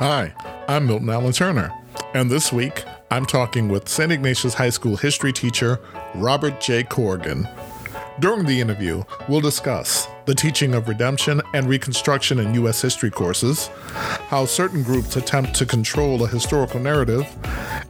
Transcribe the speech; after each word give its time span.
Hi, 0.00 0.32
I'm 0.66 0.86
Milton 0.86 1.10
Allen 1.10 1.34
Turner, 1.34 1.70
and 2.14 2.30
this 2.30 2.54
week 2.54 2.84
I'm 3.10 3.26
talking 3.26 3.68
with 3.68 3.86
St. 3.86 4.10
Ignatius 4.10 4.54
High 4.54 4.70
School 4.70 4.96
history 4.96 5.30
teacher 5.30 5.78
Robert 6.14 6.58
J. 6.58 6.84
Corrigan. 6.84 7.46
During 8.18 8.46
the 8.46 8.62
interview, 8.62 9.04
we'll 9.28 9.42
discuss 9.42 10.08
the 10.24 10.34
teaching 10.34 10.74
of 10.74 10.88
redemption 10.88 11.42
and 11.52 11.68
reconstruction 11.68 12.38
in 12.38 12.54
U.S. 12.54 12.80
history 12.80 13.10
courses, 13.10 13.66
how 14.30 14.46
certain 14.46 14.82
groups 14.82 15.16
attempt 15.16 15.52
to 15.56 15.66
control 15.66 16.24
a 16.24 16.26
historical 16.26 16.80
narrative, 16.80 17.26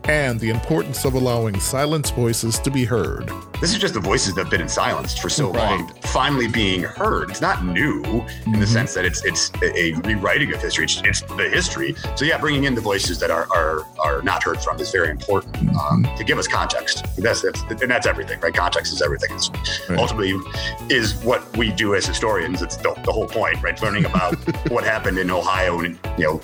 and 0.05 0.41
the 0.41 0.51
importance 0.51 1.05
of 1.05 1.15
allowing 1.15 1.59
silenced 1.61 2.15
voices 2.15 2.59
to 2.61 2.71
be 2.71 2.85
heard. 2.85 3.31
This 3.61 3.73
is 3.73 3.79
just 3.79 3.95
the 3.95 4.01
voices 4.01 4.35
that 4.35 4.45
have 4.45 4.51
been 4.51 4.69
silenced 4.69 5.21
for 5.21 5.29
so 5.29 5.53
right. 5.53 5.81
long, 5.81 5.93
finally 6.05 6.49
being 6.49 6.83
heard. 6.83 7.31
It's 7.31 7.43
not 7.43 7.65
new 7.65 8.03
mm-hmm. 8.03 8.55
in 8.55 8.59
the 8.59 8.65
mm-hmm. 8.65 8.73
sense 8.73 8.95
that 8.95 9.05
it's 9.05 9.25
it's 9.25 9.53
a 9.63 9.93
rewriting 10.09 10.53
of 10.55 10.63
history. 10.63 10.85
It's, 10.85 11.03
it's, 11.05 11.21
the 11.21 11.49
history. 11.49 11.95
So 12.17 12.25
yeah, 12.25 12.39
bringing 12.39 12.65
in 12.65 12.75
the 12.75 12.81
voices 12.81 13.19
that 13.21 13.31
are 13.31 13.47
are, 13.55 13.87
are 13.99 14.23
not 14.23 14.43
heard 14.43 14.61
from 14.61 14.81
is 14.81 14.91
very 14.91 15.11
important 15.11 15.77
um, 15.77 16.09
to 16.17 16.25
give 16.25 16.39
us 16.39 16.49
context. 16.49 17.05
That's, 17.19 17.43
that's 17.43 17.63
and 17.83 17.91
that's 17.91 18.07
everything, 18.07 18.41
right? 18.41 18.55
Context 18.55 18.93
is 18.93 19.03
everything. 19.03 19.31
It's 19.35 19.51
right. 19.91 19.99
Ultimately, 19.99 20.41
is 20.89 21.15
what 21.23 21.55
we 21.57 21.71
do 21.71 21.95
as 21.95 22.07
historians. 22.07 22.63
It's 22.63 22.77
the, 22.77 22.95
the 23.05 23.13
whole 23.13 23.27
point, 23.27 23.63
right? 23.63 23.81
Learning 23.83 24.07
about 24.07 24.37
what 24.71 24.85
happened 24.85 25.19
in 25.19 25.31
Ohio 25.31 25.81
in 25.81 25.99
you 26.17 26.25
know 26.25 26.35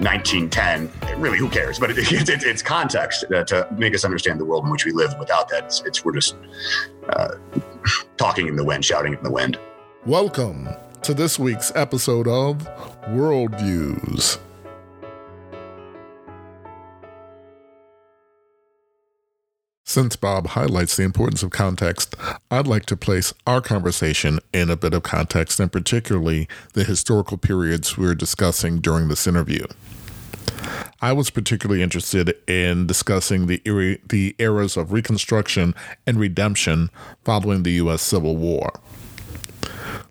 1910. 0.00 0.90
Really, 1.20 1.38
who 1.38 1.48
cares? 1.48 1.78
But 1.78 1.90
it, 1.90 1.98
it, 1.98 2.28
it, 2.28 2.42
it's 2.42 2.62
context 2.62 2.87
to 2.88 3.68
make 3.76 3.94
us 3.94 4.04
understand 4.04 4.40
the 4.40 4.44
world 4.44 4.64
in 4.64 4.70
which 4.70 4.84
we 4.84 4.92
live. 4.92 5.14
Without 5.18 5.48
that, 5.50 5.64
it's, 5.64 5.82
it's 5.82 6.04
we're 6.04 6.12
just 6.12 6.36
uh, 7.10 7.34
talking 8.16 8.48
in 8.48 8.56
the 8.56 8.64
wind, 8.64 8.84
shouting 8.84 9.14
in 9.14 9.22
the 9.22 9.30
wind. 9.30 9.58
Welcome 10.06 10.68
to 11.02 11.14
this 11.14 11.38
week's 11.38 11.70
episode 11.74 12.26
of 12.26 12.58
Worldviews. 13.08 14.38
Since 19.84 20.16
Bob 20.16 20.48
highlights 20.48 20.96
the 20.96 21.02
importance 21.02 21.42
of 21.42 21.50
context, 21.50 22.14
I'd 22.50 22.66
like 22.66 22.84
to 22.86 22.96
place 22.96 23.32
our 23.46 23.62
conversation 23.62 24.38
in 24.52 24.70
a 24.70 24.76
bit 24.76 24.92
of 24.92 25.02
context 25.02 25.58
and 25.60 25.72
particularly 25.72 26.46
the 26.74 26.84
historical 26.84 27.38
periods 27.38 27.96
we're 27.96 28.14
discussing 28.14 28.80
during 28.80 29.08
this 29.08 29.26
interview. 29.26 29.64
I 31.00 31.12
was 31.12 31.30
particularly 31.30 31.82
interested 31.82 32.34
in 32.48 32.86
discussing 32.86 33.46
the 33.46 33.60
the 34.08 34.34
eras 34.38 34.76
of 34.76 34.92
Reconstruction 34.92 35.74
and 36.06 36.18
Redemption 36.18 36.90
following 37.24 37.62
the 37.62 37.72
U.S. 37.72 38.02
Civil 38.02 38.36
War. 38.36 38.72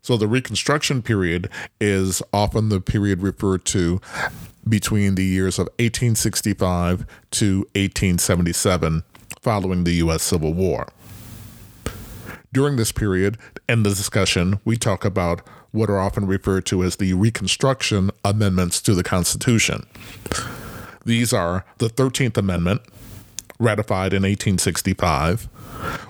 So 0.02 0.16
the 0.16 0.28
Reconstruction 0.28 1.02
period 1.02 1.50
is 1.82 2.22
often 2.32 2.70
the 2.70 2.80
period 2.80 3.22
referred 3.22 3.66
to 3.66 4.00
between 4.68 5.16
the 5.16 5.26
years 5.26 5.60
of 5.60 5.68
1865 5.80 7.06
to 7.32 7.58
1877 7.76 9.04
following 9.42 9.84
the 9.84 9.96
U.S. 9.96 10.24
Civil 10.24 10.54
War. 10.54 10.88
During 12.58 12.78
this 12.78 12.92
period, 12.92 13.38
in 13.70 13.84
the 13.84 13.92
discussion, 13.92 14.60
we 14.66 14.78
talk 14.78 15.06
about 15.06 15.48
what 15.70 15.92
are 15.92 16.00
often 16.00 16.26
referred 16.26 16.66
to 16.66 16.84
as 16.84 16.96
the 16.96 17.14
Reconstruction 17.14 18.10
Amendments 18.26 18.82
to 18.82 18.96
the 18.96 19.04
Constitution. 19.04 19.86
These 21.06 21.34
are 21.34 21.66
the 21.78 21.88
13th 21.88 22.36
Amendment, 22.36 22.82
ratified 23.60 24.12
in 24.12 24.24
1865, 24.24 25.44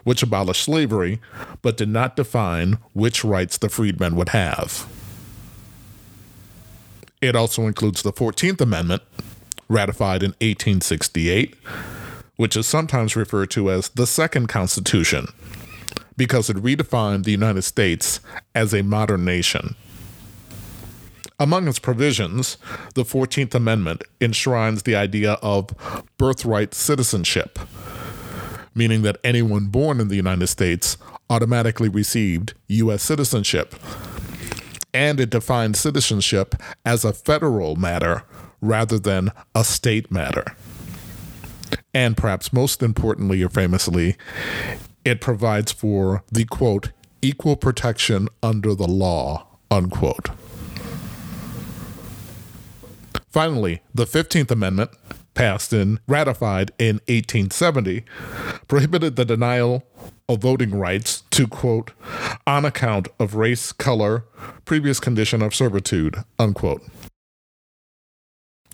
which 0.06 0.24
abolished 0.24 0.64
slavery 0.64 1.20
but 1.62 1.76
did 1.76 1.90
not 1.90 2.16
define 2.16 2.78
which 2.94 3.26
rights 3.26 3.58
the 3.58 3.68
freedmen 3.68 4.16
would 4.16 4.30
have. 4.30 4.88
It 7.20 7.36
also 7.36 7.68
includes 7.68 8.04
the 8.04 8.14
14th 8.14 8.62
Amendment, 8.62 9.02
ratified 9.68 10.24
in 10.24 10.30
1868, 10.40 11.58
which 12.38 12.56
is 12.56 12.66
sometimes 12.66 13.18
referred 13.18 13.52
to 13.52 13.70
as 13.70 13.90
the 13.90 14.08
Second 14.08 14.48
Constitution 14.48 15.28
because 16.18 16.50
it 16.50 16.58
redefined 16.58 17.24
the 17.24 17.32
United 17.32 17.62
States 17.62 18.20
as 18.54 18.74
a 18.74 18.84
modern 18.84 19.24
nation. 19.24 19.76
Among 21.40 21.68
its 21.68 21.78
provisions, 21.78 22.58
the 22.96 23.04
14th 23.04 23.54
Amendment 23.54 24.04
enshrines 24.20 24.84
the 24.84 24.96
idea 24.96 25.34
of 25.44 25.70
birthright 26.18 26.74
citizenship, 26.74 27.60
meaning 28.74 29.04
that 29.04 29.20
anyone 29.24 29.68
born 29.68 30.00
in 30.00 30.08
the 30.08 30.16
United 30.16 30.48
States 30.48 30.98
automatically 31.30 31.90
received 31.90 32.56
U.S. 32.68 33.04
citizenship. 33.04 33.76
And 34.94 35.20
it 35.20 35.30
defines 35.30 35.80
citizenship 35.80 36.56
as 36.84 37.06
a 37.06 37.14
federal 37.14 37.76
matter 37.76 38.24
rather 38.60 38.98
than 38.98 39.32
a 39.54 39.64
state 39.64 40.10
matter. 40.10 40.56
And 41.94 42.18
perhaps 42.18 42.52
most 42.52 42.82
importantly 42.82 43.44
or 43.44 43.50
famously, 43.50 44.16
it 45.08 45.22
provides 45.22 45.72
for 45.72 46.24
the 46.30 46.44
quote, 46.44 46.92
equal 47.22 47.56
protection 47.56 48.28
under 48.44 48.76
the 48.76 48.88
law, 48.88 49.48
unquote. 49.72 50.30
Finally, 53.30 53.82
the 53.94 54.06
15th 54.06 54.52
Amendment, 54.52 54.92
passed 55.34 55.72
and 55.72 56.00
ratified 56.08 56.72
in 56.78 56.96
1870, 57.08 58.04
prohibited 58.68 59.16
the 59.16 59.24
denial 59.24 59.84
of 60.28 60.42
voting 60.42 60.72
rights 60.72 61.22
to, 61.30 61.48
quote, 61.48 61.92
on 62.46 62.66
account 62.66 63.08
of 63.20 63.36
race, 63.36 63.72
color, 63.72 64.26
previous 64.66 65.00
condition 65.00 65.42
of 65.42 65.56
servitude, 65.56 66.18
unquote. 66.38 66.82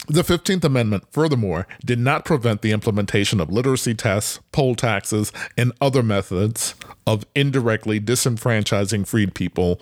The 0.07 0.23
15th 0.23 0.63
Amendment, 0.65 1.05
furthermore, 1.11 1.65
did 1.85 1.99
not 1.99 2.25
prevent 2.25 2.61
the 2.61 2.71
implementation 2.71 3.39
of 3.39 3.51
literacy 3.51 3.93
tests, 3.95 4.39
poll 4.51 4.75
taxes, 4.75 5.31
and 5.57 5.71
other 5.79 6.03
methods 6.03 6.75
of 7.07 7.25
indirectly 7.33 7.99
disenfranchising 7.99 9.07
freed 9.07 9.33
people 9.33 9.79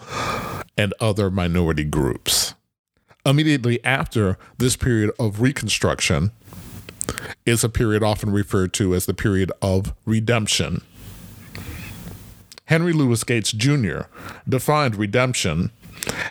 and 0.77 0.93
other 0.99 1.31
minority 1.31 1.83
groups 1.83 2.53
immediately 3.25 3.83
after 3.83 4.37
this 4.57 4.75
period 4.75 5.11
of 5.19 5.41
Reconstruction 5.41 6.31
is 7.45 7.63
a 7.63 7.69
period 7.69 8.03
often 8.03 8.31
referred 8.31 8.73
to 8.73 8.95
as 8.95 9.05
the 9.05 9.13
period 9.13 9.51
of 9.61 9.93
redemption. 10.05 10.81
Henry 12.65 12.93
Louis 12.93 13.23
Gates 13.23 13.51
Jr. 13.51 14.01
defined 14.47 14.95
redemption 14.95 15.71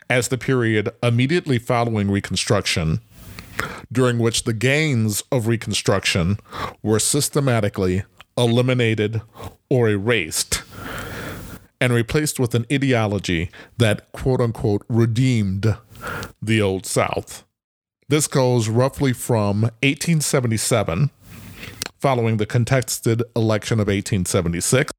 as 0.09 0.29
the 0.29 0.39
period 0.39 0.89
immediately 1.03 1.59
following 1.59 2.11
Reconstruction, 2.11 3.01
during 3.93 4.19
which 4.19 4.45
the 4.45 4.53
gains 4.53 5.23
of 5.31 5.47
Reconstruction 5.47 6.39
were 6.83 6.99
systematically 6.99 8.05
eliminated 8.37 9.21
or 9.69 9.89
erased 9.89 10.63
and 11.81 11.93
replaced 11.93 12.39
with 12.39 12.55
an 12.55 12.67
ideology 12.73 13.51
that 13.79 14.11
quote 14.13 14.41
unquote 14.41 14.85
redeemed 14.89 15.77
the 16.43 16.61
Old 16.61 16.87
South. 16.87 17.45
This 18.09 18.27
goes 18.27 18.69
roughly 18.69 19.13
from 19.13 19.63
1877, 19.83 21.11
following 21.99 22.39
the 22.39 22.47
contested 22.47 23.23
election 23.37 23.79
of 23.79 23.87
1876, 23.87 24.93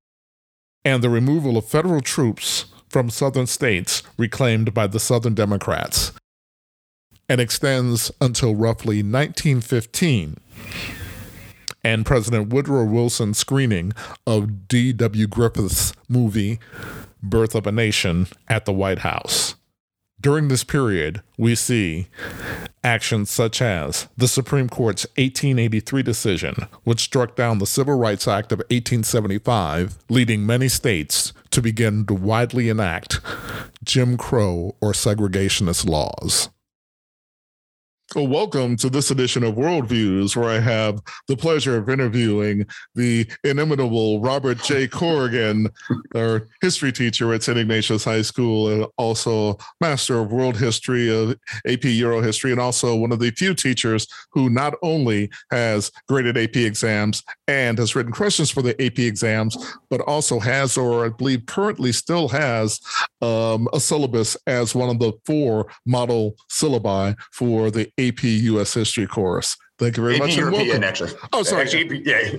and 0.85 1.03
the 1.03 1.09
removal 1.09 1.57
of 1.57 1.65
federal 1.65 2.01
troops 2.01 2.65
from 2.89 3.09
southern 3.09 3.47
states 3.47 4.03
reclaimed 4.17 4.73
by 4.73 4.87
the 4.87 4.99
Southern 4.99 5.33
Democrats, 5.33 6.11
and 7.31 7.39
extends 7.39 8.11
until 8.19 8.53
roughly 8.53 8.97
1915 8.97 10.35
and 11.81 12.05
President 12.05 12.49
Woodrow 12.49 12.83
Wilson's 12.83 13.37
screening 13.37 13.93
of 14.27 14.67
D.W. 14.67 15.27
Griffith's 15.27 15.93
movie 16.09 16.59
Birth 17.23 17.55
of 17.55 17.65
a 17.65 17.71
Nation 17.71 18.27
at 18.49 18.65
the 18.65 18.73
White 18.73 18.99
House. 18.99 19.55
During 20.19 20.49
this 20.49 20.65
period, 20.65 21.21
we 21.37 21.55
see 21.55 22.09
actions 22.83 23.31
such 23.31 23.61
as 23.61 24.09
the 24.17 24.27
Supreme 24.27 24.67
Court's 24.67 25.05
1883 25.15 26.03
decision, 26.03 26.55
which 26.83 26.99
struck 26.99 27.37
down 27.37 27.59
the 27.59 27.65
Civil 27.65 27.97
Rights 27.97 28.27
Act 28.27 28.51
of 28.51 28.59
1875, 28.59 29.99
leading 30.09 30.45
many 30.45 30.67
states 30.67 31.31
to 31.51 31.61
begin 31.61 32.05
to 32.07 32.13
widely 32.13 32.67
enact 32.67 33.21
Jim 33.85 34.17
Crow 34.17 34.75
or 34.81 34.91
segregationist 34.91 35.87
laws. 35.87 36.49
Well, 38.13 38.27
welcome 38.27 38.75
to 38.77 38.89
this 38.89 39.09
edition 39.09 39.41
of 39.41 39.55
Worldviews, 39.55 40.35
where 40.35 40.49
I 40.49 40.59
have 40.59 41.01
the 41.29 41.37
pleasure 41.37 41.77
of 41.77 41.89
interviewing 41.89 42.65
the 42.93 43.25
inimitable 43.45 44.19
Robert 44.19 44.57
J. 44.57 44.85
Corrigan, 44.89 45.69
our 46.13 46.49
history 46.59 46.91
teacher 46.91 47.33
at 47.33 47.41
St. 47.41 47.57
Ignatius 47.57 48.03
High 48.03 48.23
School, 48.23 48.67
and 48.67 48.85
also 48.97 49.57
master 49.79 50.19
of 50.19 50.33
world 50.33 50.57
history 50.57 51.09
of 51.09 51.39
AP 51.65 51.85
Euro 51.85 52.19
history, 52.19 52.51
and 52.51 52.59
also 52.59 52.97
one 52.97 53.13
of 53.13 53.19
the 53.19 53.31
few 53.31 53.53
teachers 53.53 54.05
who 54.33 54.49
not 54.49 54.73
only 54.81 55.29
has 55.49 55.89
graded 56.09 56.37
AP 56.37 56.57
exams 56.57 57.23
and 57.47 57.77
has 57.77 57.95
written 57.95 58.11
questions 58.11 58.51
for 58.51 58.61
the 58.61 58.71
AP 58.85 58.99
exams, 58.99 59.55
but 59.89 60.01
also 60.01 60.37
has, 60.37 60.77
or 60.77 61.05
I 61.05 61.09
believe 61.09 61.45
currently 61.45 61.93
still 61.93 62.27
has, 62.27 62.81
um, 63.21 63.69
a 63.71 63.79
syllabus 63.79 64.35
as 64.47 64.75
one 64.75 64.89
of 64.89 64.99
the 64.99 65.13
four 65.25 65.71
model 65.85 66.35
syllabi 66.49 67.15
for 67.31 67.71
the 67.71 67.89
AP 68.07 68.23
US 68.23 68.73
history 68.73 69.07
course. 69.07 69.57
Thank 69.77 69.97
you 69.97 70.03
very 70.03 70.15
AP 70.15 70.21
much. 70.21 70.37
European, 70.37 70.83
actually. 70.83 71.11
Oh, 71.33 71.41
sorry. 71.41 71.63
Actually, 71.63 72.03
yeah, 72.05 72.31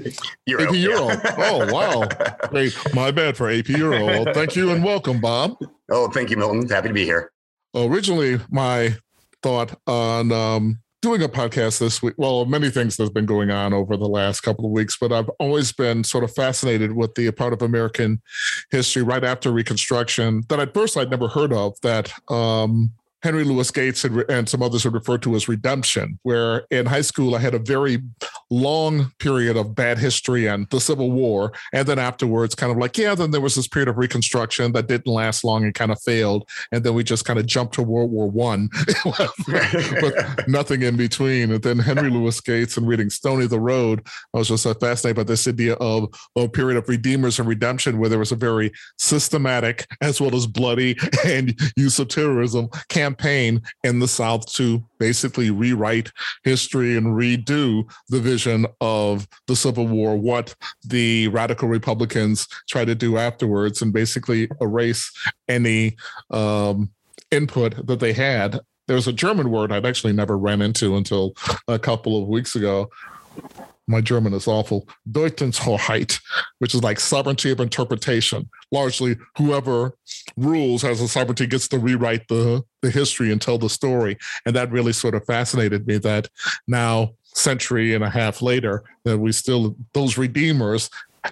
Euro. 0.47 0.65
AP 0.65 0.75
Euro. 0.77 1.09
Yeah. 1.09 1.35
oh, 1.39 1.73
wow. 1.73 2.09
Great. 2.49 2.77
My 2.95 3.11
bad 3.11 3.37
for 3.37 3.51
AP 3.51 3.69
Euro. 3.71 4.05
Well, 4.05 4.33
thank 4.33 4.55
you 4.55 4.71
and 4.71 4.85
welcome, 4.85 5.21
Bob. 5.21 5.57
Oh, 5.91 6.09
thank 6.09 6.31
you, 6.31 6.37
Milton. 6.37 6.69
Happy 6.69 6.89
to 6.89 6.95
be 6.95 7.05
here. 7.05 7.33
Originally, 7.75 8.39
my 8.51 8.95
thought 9.43 9.77
on 9.89 10.31
um, 10.31 10.79
doing 11.03 11.21
a 11.23 11.29
podcast 11.29 11.81
this 11.81 12.01
week, 12.01 12.15
well, 12.17 12.45
many 12.45 12.71
things 12.71 12.97
that's 12.97 13.11
been 13.11 13.27
going 13.27 13.51
on 13.51 13.75
over 13.75 13.97
the 13.97 14.09
last 14.09 14.43
couple 14.43 14.65
of 14.65 14.71
weeks, 14.71 14.97
but 14.99 15.13
I've 15.13 15.29
always 15.41 15.73
been 15.73 16.05
sort 16.05 16.23
of 16.23 16.33
fascinated 16.33 16.93
with 16.93 17.15
the 17.17 17.31
part 17.33 17.53
of 17.53 17.61
American 17.61 18.23
history 18.71 19.03
right 19.03 19.25
after 19.25 19.51
Reconstruction 19.51 20.45
that 20.49 20.61
at 20.61 20.73
first 20.73 20.97
I'd 20.97 21.11
never 21.11 21.27
heard 21.27 21.53
of 21.53 21.75
that 21.83 22.13
um, 22.31 22.93
Henry 23.23 23.45
Louis 23.45 23.71
Gates 23.71 24.03
had, 24.03 24.13
and 24.29 24.49
some 24.49 24.63
others 24.63 24.83
had 24.83 24.95
referred 24.95 25.23
to 25.23 25.35
as 25.37 25.49
redemption, 25.49 26.19
where 26.23 26.65
in 26.71 26.87
high 26.87 27.03
school 27.03 27.35
I 27.35 27.39
had 27.39 27.55
a 27.55 27.59
very 27.59 27.99
long 28.51 29.13
period 29.19 29.57
of 29.57 29.75
bad 29.75 29.99
history 29.99 30.47
and 30.47 30.69
the 30.71 30.81
Civil 30.81 31.11
War. 31.11 31.53
And 31.73 31.87
then 31.87 31.99
afterwards, 31.99 32.55
kind 32.55 32.73
of 32.73 32.79
like, 32.79 32.99
yeah, 32.99 33.15
then 33.15 33.31
there 33.31 33.41
was 33.41 33.55
this 33.55 33.69
period 33.69 33.89
of 33.89 33.97
Reconstruction 33.97 34.73
that 34.73 34.89
didn't 34.89 35.07
last 35.07 35.45
long 35.45 35.65
and 35.65 35.75
kind 35.75 35.93
of 35.93 36.03
failed. 36.03 36.49
And 36.73 36.83
then 36.83 36.95
we 36.95 37.05
just 37.05 37.25
kind 37.25 37.39
of 37.39 37.47
jumped 37.47 37.75
to 37.75 37.83
World 37.83 38.11
War 38.11 38.29
One 38.29 38.69
with 39.05 40.49
nothing 40.49 40.83
in 40.83 40.97
between. 40.97 41.53
And 41.53 41.63
then 41.63 41.79
Henry 41.79 42.11
Louis 42.11 42.41
Gates 42.41 42.77
and 42.77 42.89
reading 42.89 43.09
Stony 43.09 43.47
the 43.47 43.61
Road, 43.61 44.05
I 44.35 44.39
was 44.39 44.49
just 44.49 44.67
uh, 44.67 44.75
fascinated 44.75 45.17
by 45.17 45.25
this 45.25 45.47
idea 45.47 45.75
of 45.75 46.13
a 46.37 46.49
period 46.49 46.77
of 46.77 46.89
redeemers 46.89 47.39
and 47.39 47.49
redemption 47.49 47.99
where 47.99 48.09
there 48.09 48.19
was 48.19 48.33
a 48.33 48.37
very 48.37 48.73
systematic 48.99 49.87
as 50.01 50.21
well 50.21 50.35
as 50.35 50.47
bloody 50.47 50.97
and 51.25 51.59
use 51.77 51.99
of 52.01 52.09
terrorism 52.09 52.69
campaign 52.89 53.12
in 53.85 53.99
the 53.99 54.09
South 54.09 54.47
to 54.55 54.83
basically 54.99 55.51
rewrite 55.51 56.11
history 56.45 56.97
and 56.97 57.09
redo 57.09 57.85
the 58.09 58.21
vision 58.21 58.67
of 58.81 59.27
the 59.47 59.57
Civil 59.57 59.87
War, 59.87 60.17
what 60.17 60.55
the 60.85 61.29
radical 61.29 61.69
Republicans 61.69 62.47
try 62.69 62.85
to 62.85 62.95
do 62.95 63.17
afterwards, 63.17 63.83
and 63.83 63.93
basically 63.93 64.49
erase 64.61 65.13
any 65.49 65.97
um, 66.31 66.91
input 67.31 67.87
that 67.87 68.01
they 68.01 68.13
had. 68.13 68.61
There's 68.89 69.09
a 69.09 69.13
German 69.13 69.51
word 69.51 69.73
I'd 69.73 69.87
actually 69.87 70.13
never 70.13 70.37
ran 70.37 70.61
into 70.61 70.97
until 70.97 71.35
a 71.69 71.79
couple 71.79 72.21
of 72.21 72.29
weeks 72.29 72.57
ago 72.57 72.91
my 73.89 74.01
German 74.01 74.33
is 74.33 74.47
awful, 74.47 74.89
Deutungshoheit, 75.11 76.21
which 76.59 76.75
is 76.75 76.83
like 76.83 77.01
sovereignty 77.01 77.51
of 77.51 77.61
interpretation. 77.61 78.49
Largely, 78.71 79.17
whoever 79.37 79.95
rules 80.37 80.83
has 80.83 81.01
the 81.01 81.09
sovereignty 81.09 81.47
gets 81.47 81.69
to 81.69 81.79
rewrite 81.79 82.27
the, 82.29 82.63
the 82.81 82.91
history 82.91 83.33
and 83.33 83.41
tell 83.41 83.59
the 83.59 83.69
story. 83.69 84.17
And 84.47 84.55
that 84.57 84.71
really 84.71 84.93
sort 84.93 85.15
of 85.15 85.25
fascinated 85.25 85.87
me 85.87 85.99
that 85.99 86.29
now, 86.67 87.15
century 87.35 87.95
and 87.95 88.05
a 88.05 88.11
half 88.11 88.43
later, 88.43 88.85
that 89.05 89.19
we 89.19 89.33
still, 89.33 89.75
those 89.95 90.19
redeemers 90.19 90.91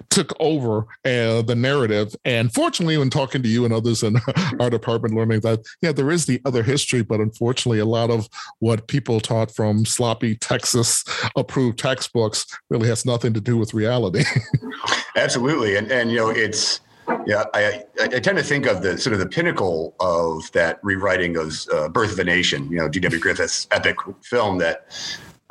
took 0.09 0.33
over 0.39 0.85
uh, 1.05 1.41
the 1.41 1.55
narrative. 1.55 2.15
And 2.25 2.53
fortunately, 2.53 2.97
when 2.97 3.09
talking 3.09 3.43
to 3.43 3.49
you 3.49 3.65
and 3.65 3.73
others 3.73 4.03
in 4.03 4.17
our 4.59 4.69
department, 4.69 5.15
learning 5.15 5.41
that, 5.41 5.65
yeah, 5.81 5.91
there 5.91 6.11
is 6.11 6.25
the 6.25 6.41
other 6.45 6.63
history, 6.63 7.01
but 7.01 7.19
unfortunately, 7.19 7.79
a 7.79 7.85
lot 7.85 8.09
of 8.09 8.27
what 8.59 8.87
people 8.87 9.19
taught 9.19 9.51
from 9.51 9.85
sloppy 9.85 10.35
Texas 10.35 11.03
approved 11.35 11.79
textbooks 11.79 12.45
really 12.69 12.87
has 12.87 13.05
nothing 13.05 13.33
to 13.33 13.41
do 13.41 13.57
with 13.57 13.73
reality. 13.73 14.23
Absolutely. 15.15 15.75
And, 15.75 15.91
and, 15.91 16.09
you 16.09 16.17
know, 16.17 16.29
it's, 16.29 16.81
yeah, 17.25 17.43
I, 17.53 17.83
I 17.99 18.07
tend 18.07 18.37
to 18.37 18.43
think 18.43 18.65
of 18.67 18.81
the 18.81 18.97
sort 18.97 19.13
of 19.13 19.19
the 19.19 19.27
pinnacle 19.27 19.95
of 19.99 20.49
that 20.53 20.79
rewriting 20.83 21.35
of 21.35 21.53
uh, 21.73 21.89
Birth 21.89 22.13
of 22.13 22.19
a 22.19 22.23
Nation, 22.23 22.71
you 22.71 22.77
know, 22.77 22.87
D.W. 22.87 23.19
Griffith's 23.19 23.67
epic 23.71 23.97
film 24.21 24.59
that 24.59 24.85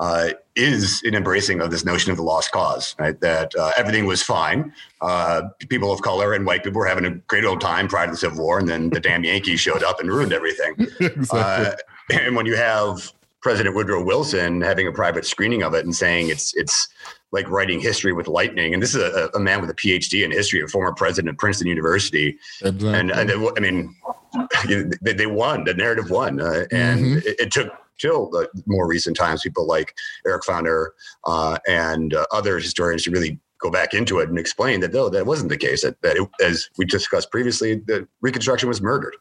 uh, 0.00 0.30
is 0.56 1.02
an 1.04 1.14
embracing 1.14 1.60
of 1.60 1.70
this 1.70 1.84
notion 1.84 2.10
of 2.10 2.16
the 2.16 2.22
lost 2.22 2.50
cause, 2.52 2.96
right? 2.98 3.20
That 3.20 3.54
uh, 3.54 3.72
everything 3.76 4.06
was 4.06 4.22
fine. 4.22 4.72
Uh, 5.02 5.42
people 5.68 5.92
of 5.92 6.00
color 6.00 6.32
and 6.32 6.46
white 6.46 6.64
people 6.64 6.80
were 6.80 6.86
having 6.86 7.04
a 7.04 7.10
great 7.10 7.44
old 7.44 7.60
time 7.60 7.86
prior 7.86 8.06
to 8.06 8.12
the 8.12 8.16
Civil 8.16 8.42
War, 8.42 8.58
and 8.58 8.66
then 8.66 8.88
the 8.88 8.98
damn 8.98 9.22
Yankees 9.24 9.60
showed 9.60 9.82
up 9.82 10.00
and 10.00 10.08
ruined 10.08 10.32
everything. 10.32 10.74
exactly. 11.00 11.38
Uh, 11.38 11.72
and 12.18 12.34
when 12.34 12.46
you 12.46 12.56
have 12.56 13.12
President 13.42 13.76
Woodrow 13.76 14.02
Wilson 14.02 14.62
having 14.62 14.86
a 14.86 14.92
private 14.92 15.26
screening 15.26 15.62
of 15.62 15.74
it 15.74 15.84
and 15.84 15.94
saying 15.94 16.30
it's 16.30 16.54
it's 16.56 16.88
like 17.30 17.48
writing 17.48 17.78
history 17.78 18.14
with 18.14 18.26
lightning, 18.26 18.72
and 18.72 18.82
this 18.82 18.94
is 18.94 19.02
a, 19.02 19.30
a 19.34 19.38
man 19.38 19.60
with 19.60 19.68
a 19.68 19.74
PhD 19.74 20.24
in 20.24 20.30
history, 20.30 20.62
a 20.62 20.66
former 20.66 20.94
president 20.94 21.28
of 21.28 21.38
Princeton 21.38 21.68
University, 21.68 22.38
exactly. 22.62 22.94
and, 22.94 23.10
and 23.12 23.28
they, 23.28 23.34
I 23.34 23.60
mean, 23.60 23.94
they, 25.02 25.12
they, 25.12 25.26
won. 25.26 25.64
The 25.64 25.74
narrative 25.74 26.10
won, 26.10 26.40
uh, 26.40 26.64
and 26.72 27.00
mm-hmm. 27.00 27.18
it, 27.18 27.38
it 27.38 27.52
took 27.52 27.70
till 28.00 28.30
the 28.30 28.48
more 28.66 28.86
recent 28.86 29.16
times, 29.16 29.42
people 29.42 29.66
like 29.66 29.94
Eric 30.26 30.42
Foner 30.42 30.88
uh, 31.26 31.58
and 31.68 32.14
uh, 32.14 32.24
other 32.32 32.58
historians 32.58 33.04
to 33.04 33.10
really 33.10 33.38
go 33.60 33.70
back 33.70 33.92
into 33.92 34.18
it 34.18 34.28
and 34.28 34.38
explain 34.38 34.80
that 34.80 34.92
no, 34.92 35.08
that 35.10 35.26
wasn't 35.26 35.50
the 35.50 35.56
case. 35.56 35.82
That, 35.82 36.00
that 36.02 36.16
it, 36.16 36.28
as 36.42 36.68
we 36.78 36.84
discussed 36.84 37.30
previously, 37.30 37.76
the 37.76 38.08
Reconstruction 38.22 38.68
was 38.68 38.80
murdered. 38.80 39.16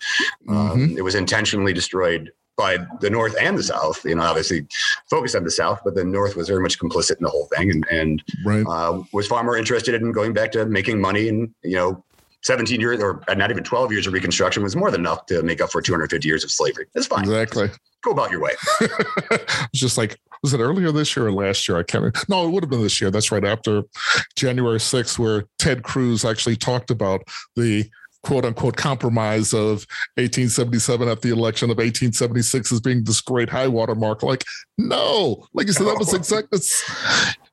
Um, 0.47 0.69
mm-hmm. 0.69 0.97
It 0.97 1.03
was 1.03 1.15
intentionally 1.15 1.73
destroyed 1.73 2.31
by 2.59 2.77
the 2.99 3.09
North 3.09 3.35
and 3.39 3.57
the 3.57 3.63
South. 3.63 4.03
You 4.03 4.15
know, 4.15 4.23
obviously 4.23 4.67
focused 5.09 5.35
on 5.35 5.43
the 5.43 5.51
South, 5.51 5.79
but 5.83 5.95
the 5.95 6.03
North 6.03 6.35
was 6.35 6.49
very 6.49 6.61
much 6.61 6.79
complicit 6.79 7.17
in 7.17 7.23
the 7.23 7.29
whole 7.29 7.47
thing 7.55 7.71
and, 7.71 7.85
and 7.89 8.23
right. 8.45 8.65
uh, 8.67 9.01
was 9.13 9.27
far 9.27 9.43
more 9.43 9.57
interested 9.57 9.95
in 9.95 10.11
going 10.11 10.33
back 10.33 10.51
to 10.51 10.65
making 10.65 10.99
money 10.99 11.29
and 11.29 11.53
you 11.63 11.75
know 11.75 12.03
17 12.43 12.79
years 12.79 13.01
or 13.01 13.21
not 13.35 13.51
even 13.51 13.63
12 13.63 13.91
years 13.91 14.07
of 14.07 14.13
reconstruction 14.13 14.63
was 14.63 14.75
more 14.75 14.91
than 14.91 15.01
enough 15.01 15.25
to 15.27 15.43
make 15.43 15.61
up 15.61 15.71
for 15.71 15.81
250 15.81 16.27
years 16.27 16.43
of 16.43 16.51
slavery. 16.51 16.85
It's 16.95 17.07
fine. 17.07 17.21
Exactly. 17.21 17.69
Go 18.01 18.11
about 18.11 18.31
your 18.31 18.39
way. 18.39 18.51
it's 18.81 19.73
just 19.73 19.97
like, 19.97 20.17
was 20.41 20.53
it 20.53 20.59
earlier 20.59 20.91
this 20.91 21.15
year 21.15 21.27
or 21.27 21.33
last 21.33 21.67
year? 21.67 21.77
I 21.77 21.83
can't 21.83 22.01
remember. 22.01 22.19
No, 22.29 22.47
it 22.47 22.51
would 22.51 22.63
have 22.63 22.69
been 22.69 22.81
this 22.81 23.01
year. 23.01 23.11
That's 23.11 23.31
right 23.31 23.43
after 23.43 23.83
January 24.35 24.79
6th, 24.79 25.19
where 25.19 25.45
Ted 25.57 25.83
Cruz 25.83 26.23
actually 26.23 26.55
talked 26.55 26.91
about 26.91 27.23
the 27.57 27.89
quote 28.23 28.45
unquote 28.45 28.75
compromise 28.75 29.53
of 29.53 29.85
1877 30.15 31.07
at 31.07 31.21
the 31.21 31.29
election 31.29 31.69
of 31.69 31.77
1876 31.77 32.71
as 32.71 32.79
being 32.79 33.03
this 33.03 33.21
great 33.21 33.49
high 33.49 33.67
water 33.67 33.95
mark. 33.95 34.23
Like, 34.23 34.43
no, 34.77 35.45
like 35.53 35.67
you 35.67 35.73
said, 35.73 35.87
that 35.87 35.99
was 35.99 36.13
exactly. 36.13 36.59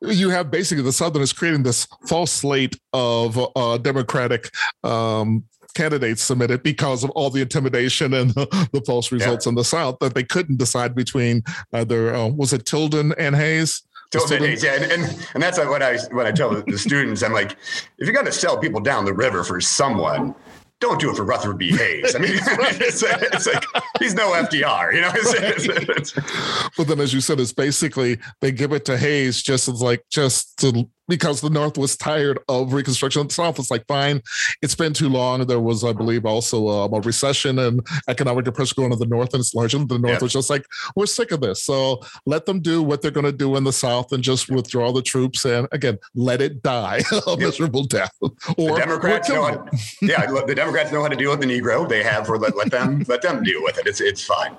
You 0.00 0.30
have 0.30 0.50
basically 0.50 0.84
the 0.84 0.92
Southerners 0.92 1.32
creating 1.32 1.62
this 1.62 1.86
false 2.06 2.32
slate 2.32 2.78
of 2.92 3.38
uh, 3.56 3.78
Democratic 3.78 4.50
um, 4.84 5.44
candidates 5.74 6.22
submitted 6.22 6.62
because 6.62 7.04
of 7.04 7.10
all 7.10 7.30
the 7.30 7.42
intimidation 7.42 8.14
and 8.14 8.30
the, 8.34 8.68
the 8.72 8.82
false 8.82 9.12
results 9.12 9.46
yeah. 9.46 9.50
in 9.50 9.54
the 9.54 9.64
South 9.64 9.98
that 10.00 10.14
they 10.14 10.24
couldn't 10.24 10.56
decide 10.56 10.94
between 10.94 11.42
either 11.72 12.14
uh, 12.14 12.26
was 12.28 12.52
it 12.52 12.66
Tilden 12.66 13.14
and 13.18 13.36
Hayes. 13.36 13.82
Tilden 14.10 14.42
Hayes, 14.42 14.62
yeah, 14.62 14.74
and, 14.74 14.90
and, 14.90 15.28
and 15.34 15.42
that's 15.42 15.58
what 15.58 15.82
I 15.82 15.98
what 16.12 16.26
I 16.26 16.32
tell 16.32 16.50
the 16.50 16.78
students. 16.88 17.22
I'm 17.22 17.32
like, 17.32 17.52
if 17.98 18.06
you're 18.06 18.12
going 18.12 18.26
to 18.26 18.32
sell 18.32 18.56
people 18.58 18.80
down 18.80 19.04
the 19.04 19.12
river 19.12 19.44
for 19.44 19.60
someone, 19.60 20.34
don't 20.80 21.00
do 21.00 21.10
it 21.10 21.16
for 21.16 21.24
Rutherford 21.24 21.58
B. 21.58 21.70
Hayes. 21.70 22.14
I 22.14 22.18
mean, 22.18 22.32
it's, 22.36 23.02
it's, 23.02 23.46
like 23.46 23.64
he's 23.98 24.14
no 24.14 24.32
FDR, 24.32 24.94
you 24.94 25.00
know. 25.00 25.10
It's, 25.14 26.12
it's, 26.14 26.72
but 26.76 26.86
then, 26.86 27.00
as 27.00 27.14
you 27.14 27.20
said, 27.20 27.40
it's 27.40 27.52
basically 27.52 28.18
they 28.40 28.52
give 28.52 28.72
it 28.72 28.84
to 28.86 28.98
Hayes 28.98 29.42
just 29.42 29.68
as 29.68 29.80
like 29.80 30.04
just 30.10 30.58
to 30.58 30.88
because 31.08 31.40
the 31.40 31.50
North 31.50 31.78
was 31.78 31.96
tired 31.96 32.38
of 32.48 32.72
Reconstruction. 32.72 33.26
The 33.26 33.34
South 33.34 33.58
was 33.58 33.70
like, 33.70 33.86
fine, 33.86 34.22
it's 34.62 34.74
been 34.74 34.92
too 34.92 35.08
long. 35.08 35.46
There 35.46 35.60
was, 35.60 35.84
I 35.84 35.92
believe, 35.92 36.24
also 36.24 36.68
uh, 36.68 36.88
a 36.88 37.00
recession 37.00 37.58
and 37.58 37.86
economic 38.08 38.44
depression 38.44 38.74
going 38.76 38.90
to 38.90 38.96
the 38.96 39.06
North, 39.06 39.32
and 39.32 39.40
it's 39.40 39.54
larger. 39.54 39.78
The 39.78 39.98
North 39.98 40.14
yeah. 40.14 40.18
was 40.22 40.32
just 40.32 40.50
like, 40.50 40.64
we're 40.94 41.06
sick 41.06 41.32
of 41.32 41.40
this. 41.40 41.62
So 41.62 42.00
let 42.24 42.46
them 42.46 42.60
do 42.60 42.82
what 42.82 43.02
they're 43.02 43.10
going 43.10 43.26
to 43.26 43.32
do 43.32 43.56
in 43.56 43.64
the 43.64 43.72
South 43.72 44.12
and 44.12 44.22
just 44.22 44.50
withdraw 44.50 44.92
the 44.92 45.02
troops 45.02 45.44
and 45.44 45.68
again, 45.72 45.98
let 46.14 46.40
it 46.40 46.62
die 46.62 47.02
a 47.26 47.36
miserable 47.36 47.84
death. 47.84 48.12
Or 48.20 48.30
the 48.56 48.76
Democrats 48.78 49.28
know, 49.28 49.44
how, 49.44 49.66
yeah, 50.02 50.26
the 50.26 50.54
Democrats 50.54 50.92
know 50.92 51.02
how 51.02 51.08
to 51.08 51.16
deal 51.16 51.30
with 51.30 51.40
the 51.40 51.46
Negro. 51.46 51.88
They 51.88 52.02
have, 52.02 52.28
or 52.28 52.38
let, 52.38 52.56
let 52.56 52.70
them 52.70 53.04
let 53.08 53.22
them 53.22 53.42
deal 53.42 53.62
with 53.62 53.78
it. 53.78 53.86
It's 53.86 54.00
it's 54.00 54.24
fine. 54.24 54.56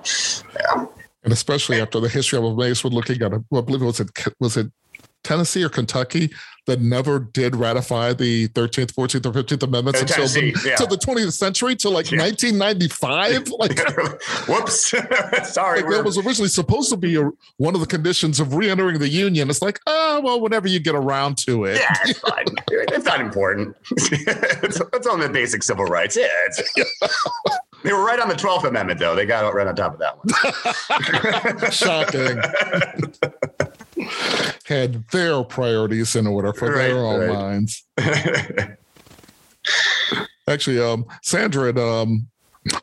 Yeah. 0.54 0.86
And 1.24 1.32
especially 1.32 1.80
after 1.80 2.00
the 2.00 2.08
history 2.08 2.38
of 2.38 2.44
Amaze, 2.44 2.82
we're 2.84 2.90
looking 2.90 3.20
at, 3.22 3.32
I 3.32 3.60
believe 3.60 3.82
it 3.82 3.84
was 3.84 4.00
it 4.00 4.10
was 4.40 4.56
it 4.56 4.70
Tennessee 5.28 5.62
or 5.62 5.68
Kentucky 5.68 6.30
that 6.64 6.80
never 6.80 7.18
did 7.18 7.54
ratify 7.54 8.14
the 8.14 8.48
13th, 8.48 8.92
14th, 8.92 9.26
or 9.26 9.32
15th 9.32 9.62
Amendments 9.62 10.00
until 10.00 10.26
the, 10.26 10.46
yeah. 10.64 10.76
the 10.76 10.96
20th 10.96 11.32
century, 11.32 11.76
to 11.76 11.90
like 11.90 12.10
yeah. 12.10 12.20
1995. 12.20 13.48
Like, 13.58 13.78
whoops, 14.46 14.90
sorry. 15.52 15.80
Like 15.80 15.90
that 15.90 16.04
was 16.04 16.16
originally 16.16 16.48
supposed 16.48 16.90
to 16.90 16.96
be 16.96 17.16
a, 17.16 17.28
one 17.56 17.74
of 17.74 17.80
the 17.80 17.86
conditions 17.86 18.38
of 18.38 18.54
re-entering 18.54 18.98
the 18.98 19.08
union. 19.08 19.50
It's 19.50 19.62
like, 19.62 19.80
oh 19.86 20.20
well, 20.22 20.40
whenever 20.40 20.68
you 20.68 20.78
get 20.78 20.94
around 20.94 21.38
to 21.38 21.64
it. 21.64 21.78
Yeah, 21.78 21.94
it's 22.04 22.18
fine. 22.28 22.44
it's 22.70 23.04
not 23.04 23.20
important. 23.20 23.76
it's, 23.90 24.80
it's 24.92 25.06
on 25.08 25.18
the 25.18 25.28
basic 25.28 25.64
civil 25.64 25.86
rights. 25.86 26.16
Yeah, 26.16 26.28
they 27.82 27.92
were 27.92 28.04
right 28.04 28.20
on 28.20 28.28
the 28.28 28.34
12th 28.34 28.64
Amendment, 28.64 29.00
though. 29.00 29.16
They 29.16 29.26
got 29.26 29.44
it 29.44 29.54
right 29.54 29.66
on 29.66 29.74
top 29.74 29.94
of 29.94 30.00
that 30.00 30.18
one. 31.60 31.70
Shocking 31.72 32.40
had 34.64 35.06
their 35.08 35.42
priorities 35.44 36.16
in 36.16 36.26
order 36.26 36.52
for 36.52 36.70
right, 36.70 36.88
their 36.88 36.98
own 36.98 37.20
right. 37.20 37.32
minds. 37.32 37.84
Actually, 40.48 40.80
um, 40.80 41.04
Sandra 41.22 41.78
um, 41.78 42.26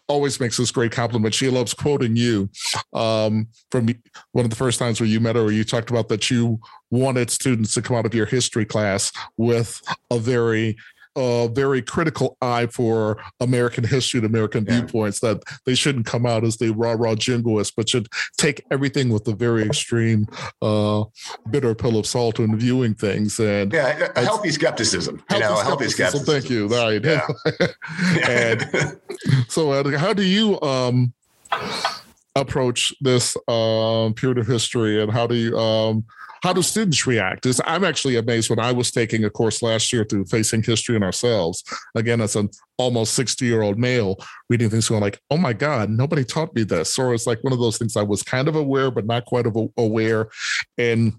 always 0.08 0.40
makes 0.40 0.58
this 0.58 0.72
great 0.72 0.92
compliment. 0.92 1.34
She 1.34 1.50
loves 1.50 1.74
quoting 1.74 2.16
you 2.16 2.50
um, 2.94 3.48
from 3.72 3.88
one 4.32 4.46
of 4.46 4.50
the 4.50 4.56
first 4.56 4.80
times 4.80 5.00
where 5.00 5.10
you 5.10 5.20
met 5.20 5.36
her, 5.36 5.44
where 5.44 5.54
you 5.54 5.64
talked 5.64 5.90
about 5.90 6.10
that 6.10 6.30
you 6.30 6.60
wanted 6.92 7.30
students 7.30 7.74
to 7.74 7.82
come 7.82 7.96
out 7.96 8.06
of 8.06 8.14
your 8.14 8.26
history 8.26 8.66
class 8.66 9.12
with 9.38 9.82
a 10.12 10.20
very 10.20 10.78
a 11.16 11.48
very 11.48 11.82
critical 11.82 12.38
eye 12.42 12.68
for 12.68 13.18
American 13.40 13.84
history 13.84 14.20
and 14.20 14.26
American 14.26 14.66
yeah. 14.66 14.80
viewpoints 14.80 15.20
that 15.22 15.42
they 15.66 15.76
shouldn't 15.76 16.06
come 16.06 16.26
out 16.26 16.44
as 16.44 16.58
the 16.58 16.72
rah 16.72 16.96
rah 16.98 17.16
jingoists, 17.16 17.74
but 17.76 17.90
should 17.90 18.08
take 18.38 18.64
everything 18.72 19.10
with 19.10 19.28
a 19.28 19.34
very 19.34 19.64
extreme 19.64 20.28
uh, 20.62 21.04
bitter 21.50 21.76
pill 21.76 21.98
of 21.98 22.06
salt 22.06 22.40
in 22.40 22.58
viewing 22.58 22.94
things. 22.94 23.40
And 23.40 23.72
yeah, 23.74 24.10
a 24.16 24.24
healthy 24.24 24.52
skepticism. 24.52 25.24
Healthy, 25.30 25.44
you 25.44 25.50
know, 25.50 25.62
healthy 25.62 25.90
skepticism. 25.90 26.26
Thank 26.26 26.50
you. 26.50 26.68
Right. 26.68 27.04
Yeah. 27.04 27.28
and 28.28 29.00
so, 29.48 29.72
uh, 29.72 29.98
how 29.98 30.14
do 30.14 30.24
you 30.24 30.60
um, 30.62 31.14
approach 32.36 32.94
this 33.02 33.36
um, 33.48 34.14
period 34.14 34.38
of 34.38 34.48
history, 34.48 35.02
and 35.02 35.12
how 35.12 35.28
do 35.28 35.36
you? 35.36 35.58
Um, 35.58 36.06
how 36.46 36.54
do 36.54 36.62
students 36.62 37.08
react? 37.08 37.48
Is 37.48 37.60
I'm 37.66 37.84
actually 37.84 38.18
amazed 38.18 38.52
when 38.52 38.60
I 38.60 38.72
was 38.72 38.92
taking 38.92 39.24
a 39.24 39.32
course 39.32 39.64
last 39.64 39.92
year 39.92 40.04
through 40.04 40.26
facing 40.26 40.62
history 40.62 40.94
and 40.94 41.04
ourselves. 41.04 41.64
Again, 41.96 42.22
as 42.22 42.36
an 42.36 42.52
almost 42.78 43.16
60 43.16 43.44
year 43.44 43.64
old 43.64 43.80
male, 43.80 44.18
reading 44.48 44.70
things 44.70 44.88
going 44.88 45.02
like, 45.02 45.20
oh 45.32 45.38
my 45.38 45.54
God, 45.54 45.90
nobody 45.90 46.24
taught 46.24 46.54
me 46.54 46.64
this. 46.64 47.00
Or 47.00 47.16
it's 47.16 47.26
like 47.26 47.44
one 47.44 47.52
of 47.52 47.58
those 47.58 47.80
things 47.80 47.98
I 47.98 48.04
was 48.04 48.22
kind 48.22 48.48
of 48.48 48.56
aware, 48.56 48.92
but 48.92 49.08
not 49.08 49.26
quite 49.26 49.48
aware. 49.76 50.30
And 50.78 51.14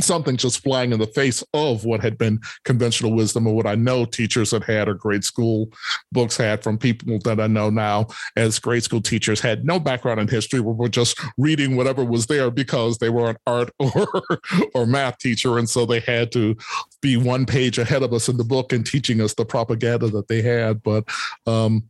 something 0.00 0.36
just 0.36 0.62
flying 0.62 0.92
in 0.92 0.98
the 0.98 1.06
face 1.06 1.42
of 1.54 1.84
what 1.84 2.00
had 2.00 2.18
been 2.18 2.40
conventional 2.64 3.14
wisdom 3.14 3.46
or 3.46 3.54
what 3.54 3.66
I 3.66 3.74
know 3.74 4.04
teachers 4.04 4.50
had 4.50 4.64
had 4.64 4.88
or 4.88 4.94
grade 4.94 5.24
school 5.24 5.70
books 6.12 6.36
had 6.36 6.62
from 6.62 6.78
people 6.78 7.18
that 7.24 7.40
I 7.40 7.46
know 7.46 7.70
now 7.70 8.06
as 8.36 8.58
grade 8.58 8.84
school 8.84 9.00
teachers 9.00 9.40
had 9.40 9.64
no 9.64 9.78
background 9.78 10.20
in 10.20 10.28
history, 10.28 10.60
We 10.60 10.72
were 10.72 10.88
just 10.88 11.20
reading 11.38 11.76
whatever 11.76 12.04
was 12.04 12.26
there 12.26 12.50
because 12.50 12.98
they 12.98 13.10
were 13.10 13.30
an 13.30 13.36
art 13.46 13.70
or 13.78 14.22
or 14.74 14.86
math 14.86 15.18
teacher, 15.18 15.58
and 15.58 15.68
so 15.68 15.86
they 15.86 16.00
had 16.00 16.32
to 16.32 16.56
be 17.00 17.16
one 17.16 17.46
page 17.46 17.78
ahead 17.78 18.02
of 18.02 18.12
us 18.12 18.28
in 18.28 18.36
the 18.36 18.44
book 18.44 18.72
and 18.72 18.84
teaching 18.84 19.20
us 19.20 19.34
the 19.34 19.44
propaganda 19.44 20.08
that 20.08 20.28
they 20.28 20.42
had. 20.42 20.82
But 20.82 21.04
um, 21.46 21.88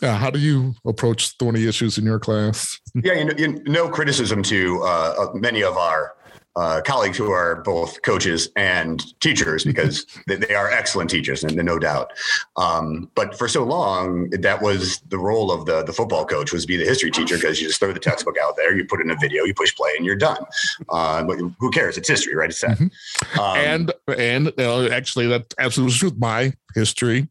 yeah, 0.00 0.16
how 0.16 0.30
do 0.30 0.38
you 0.38 0.74
approach 0.86 1.36
thorny 1.38 1.66
issues 1.66 1.98
in 1.98 2.04
your 2.04 2.18
class? 2.18 2.78
Yeah, 2.94 3.14
you 3.14 3.24
know, 3.24 3.34
you, 3.36 3.62
no 3.64 3.88
criticism 3.88 4.42
to 4.44 4.82
uh, 4.82 5.26
many 5.34 5.62
of 5.62 5.76
our 5.76 6.14
uh, 6.56 6.80
colleagues 6.84 7.18
who 7.18 7.30
are 7.30 7.56
both 7.62 8.00
coaches 8.02 8.48
and 8.56 9.18
teachers 9.20 9.64
because 9.74 10.06
they, 10.26 10.36
they, 10.36 10.54
are 10.54 10.70
excellent 10.70 11.10
teachers 11.10 11.42
and 11.42 11.56
no 11.56 11.78
doubt. 11.78 12.12
Um, 12.56 13.10
but 13.14 13.36
for 13.36 13.48
so 13.48 13.64
long 13.64 14.30
that 14.30 14.62
was 14.62 15.00
the 15.08 15.18
role 15.18 15.50
of 15.50 15.66
the 15.66 15.82
the 15.82 15.92
football 15.92 16.24
coach 16.24 16.52
was 16.52 16.62
to 16.62 16.68
be 16.68 16.76
the 16.76 16.84
history 16.84 17.10
teacher 17.10 17.36
because 17.36 17.60
you 17.60 17.66
just 17.66 17.80
throw 17.80 17.92
the 17.92 17.98
textbook 17.98 18.36
out 18.38 18.56
there 18.56 18.76
you 18.76 18.84
put 18.84 19.00
in 19.00 19.10
a 19.10 19.16
video 19.16 19.44
you 19.44 19.54
push 19.54 19.74
play 19.74 19.92
and 19.96 20.06
you're 20.06 20.16
done. 20.16 20.44
Uh, 20.88 21.24
but 21.24 21.38
who 21.58 21.70
cares? 21.70 21.98
It's 21.98 22.08
history 22.08 22.34
right? 22.34 22.50
It's 22.50 22.60
set. 22.60 22.78
Mm-hmm. 22.78 23.40
um, 23.40 23.56
and 23.56 23.92
and 24.16 24.60
actually 24.92 25.26
that 25.28 25.52
absolutely 25.58 25.96
true. 25.96 26.12
My 26.16 26.52
history 26.74 27.28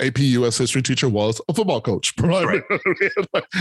AP 0.00 0.18
US 0.18 0.58
history 0.58 0.82
teacher 0.82 1.08
was 1.08 1.40
a 1.48 1.54
football 1.54 1.80
coach. 1.80 2.14
Right. 2.28 2.62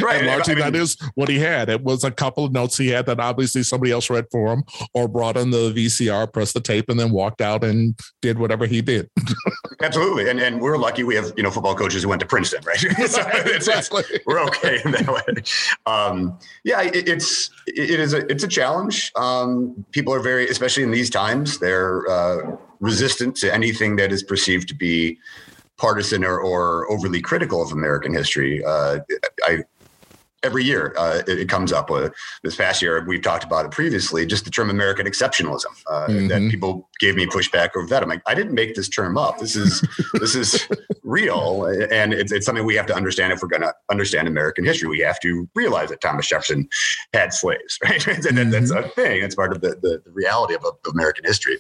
right. 0.02 0.18
And 0.18 0.28
largely 0.28 0.54
I 0.54 0.56
mean, 0.56 0.74
that 0.74 0.76
is 0.76 0.98
what 1.16 1.30
he 1.30 1.40
had. 1.40 1.70
It 1.70 1.84
was 1.84 2.04
a 2.04 2.12
couple 2.12 2.44
of 2.44 2.52
notes 2.52 2.78
he 2.78 2.90
had 2.90 3.06
that 3.06 3.20
obviously 3.20 3.64
somebody 3.64 3.92
else 3.92 4.10
read 4.10 4.26
for 4.30 4.54
him 4.54 4.64
or 4.94 5.08
brought 5.08 5.38
in 5.38 5.52
the 5.52 5.72
VCR, 5.72 6.32
pressed 6.32 6.54
the 6.54 6.60
tape, 6.60 6.90
and 6.90 7.00
then 7.00 7.12
walked 7.12 7.42
out 7.42 7.64
and 7.64 7.98
did 8.22 8.40
whatever 8.40 8.66
he 8.66 8.82
did. 8.82 9.10
Absolutely. 9.82 10.30
And 10.30 10.40
and 10.40 10.62
we're 10.62 10.78
lucky 10.78 11.04
we 11.04 11.16
have, 11.16 11.32
you 11.38 11.44
know, 11.44 11.52
football 11.52 11.76
coaches 11.76 12.04
who 12.04 12.10
went 12.10 12.20
to 12.20 12.28
Princeton, 12.28 12.62
right? 12.66 12.80
so 13.08 13.22
exactly. 13.46 14.04
we're 14.26 14.44
okay 14.46 14.80
in 14.84 14.92
that 14.92 15.08
way. 15.08 15.44
Um, 15.86 16.38
yeah, 16.64 16.82
it, 16.82 17.08
it's 17.08 17.50
it 17.68 18.00
is 18.00 18.14
a 18.14 18.30
it's 18.32 18.44
a 18.44 18.48
challenge. 18.48 19.12
Um, 19.16 19.86
people 19.92 20.14
are 20.14 20.20
very, 20.20 20.50
especially 20.50 20.84
in 20.84 20.92
these 20.92 21.10
times, 21.10 21.60
they're 21.60 22.08
uh, 22.10 22.58
resistant 22.80 23.36
to 23.38 23.54
anything 23.54 23.96
that 23.98 24.12
is 24.12 24.24
perceived 24.24 24.68
to 24.68 24.76
be 24.76 25.18
partisan 25.78 26.24
or, 26.24 26.40
or 26.40 26.90
overly 26.92 27.22
critical 27.22 27.62
of 27.62 27.72
American 27.72 28.14
history. 28.14 28.64
Uh, 28.64 29.00
I 29.46 29.64
every 30.44 30.64
year 30.64 30.94
uh, 30.98 31.22
it, 31.28 31.40
it, 31.40 31.50
comes 31.50 31.74
up. 31.74 31.90
Uh, 31.90 32.10
this 32.44 32.56
past 32.56 32.82
year, 32.82 33.04
we've 33.06 33.22
talked 33.22 33.44
about 33.44 33.66
it 33.66 33.72
previously. 33.72 34.26
Just 34.26 34.46
the 34.46 34.52
term 34.52 34.70
American 34.70 35.06
exceptionalism 35.06 35.66
uh, 35.90 36.08
mm-hmm. 36.08 36.28
that 36.28 36.52
people 36.52 36.90
gave 37.00 37.16
me 37.16 37.26
pushback 37.26 37.70
over 37.76 37.88
that. 37.88 38.04
I'm 38.04 38.10
like, 38.10 38.22
I 38.28 38.36
didn't 38.36 38.54
make 38.54 38.76
this 38.76 38.88
term 38.88 39.18
up. 39.18 39.40
This 39.40 39.56
is 39.56 39.84
this 40.14 40.36
is 40.36 40.68
real, 41.04 41.66
and 41.66 42.14
it's, 42.14 42.32
it's 42.32 42.46
something 42.46 42.66
we 42.66 42.76
have 42.76 42.86
to 42.88 42.96
understand 42.96 43.34
if 43.34 43.42
we're 43.42 43.50
going 43.50 43.62
to 43.62 43.74
understand 43.90 44.28
American 44.28 44.64
history. 44.64 44.88
We 44.88 45.00
have 45.00 45.20
to 45.22 45.48
realize 45.56 45.90
that 45.90 46.02
Thomas 46.02 46.28
Jefferson 46.28 46.70
had 47.14 47.34
slaves, 47.34 47.80
right? 47.84 48.06
and 48.08 48.16
mm-hmm. 48.16 48.50
that's 48.52 48.72
a 48.72 48.84
thing. 48.90 49.24
It's 49.24 49.36
part 49.36 49.52
of 49.52 49.62
the, 49.62 49.70
the, 49.82 50.02
the 50.06 50.12
reality 50.12 50.56
of, 50.56 50.64
of 50.64 50.76
American 50.92 51.26
history. 51.26 51.58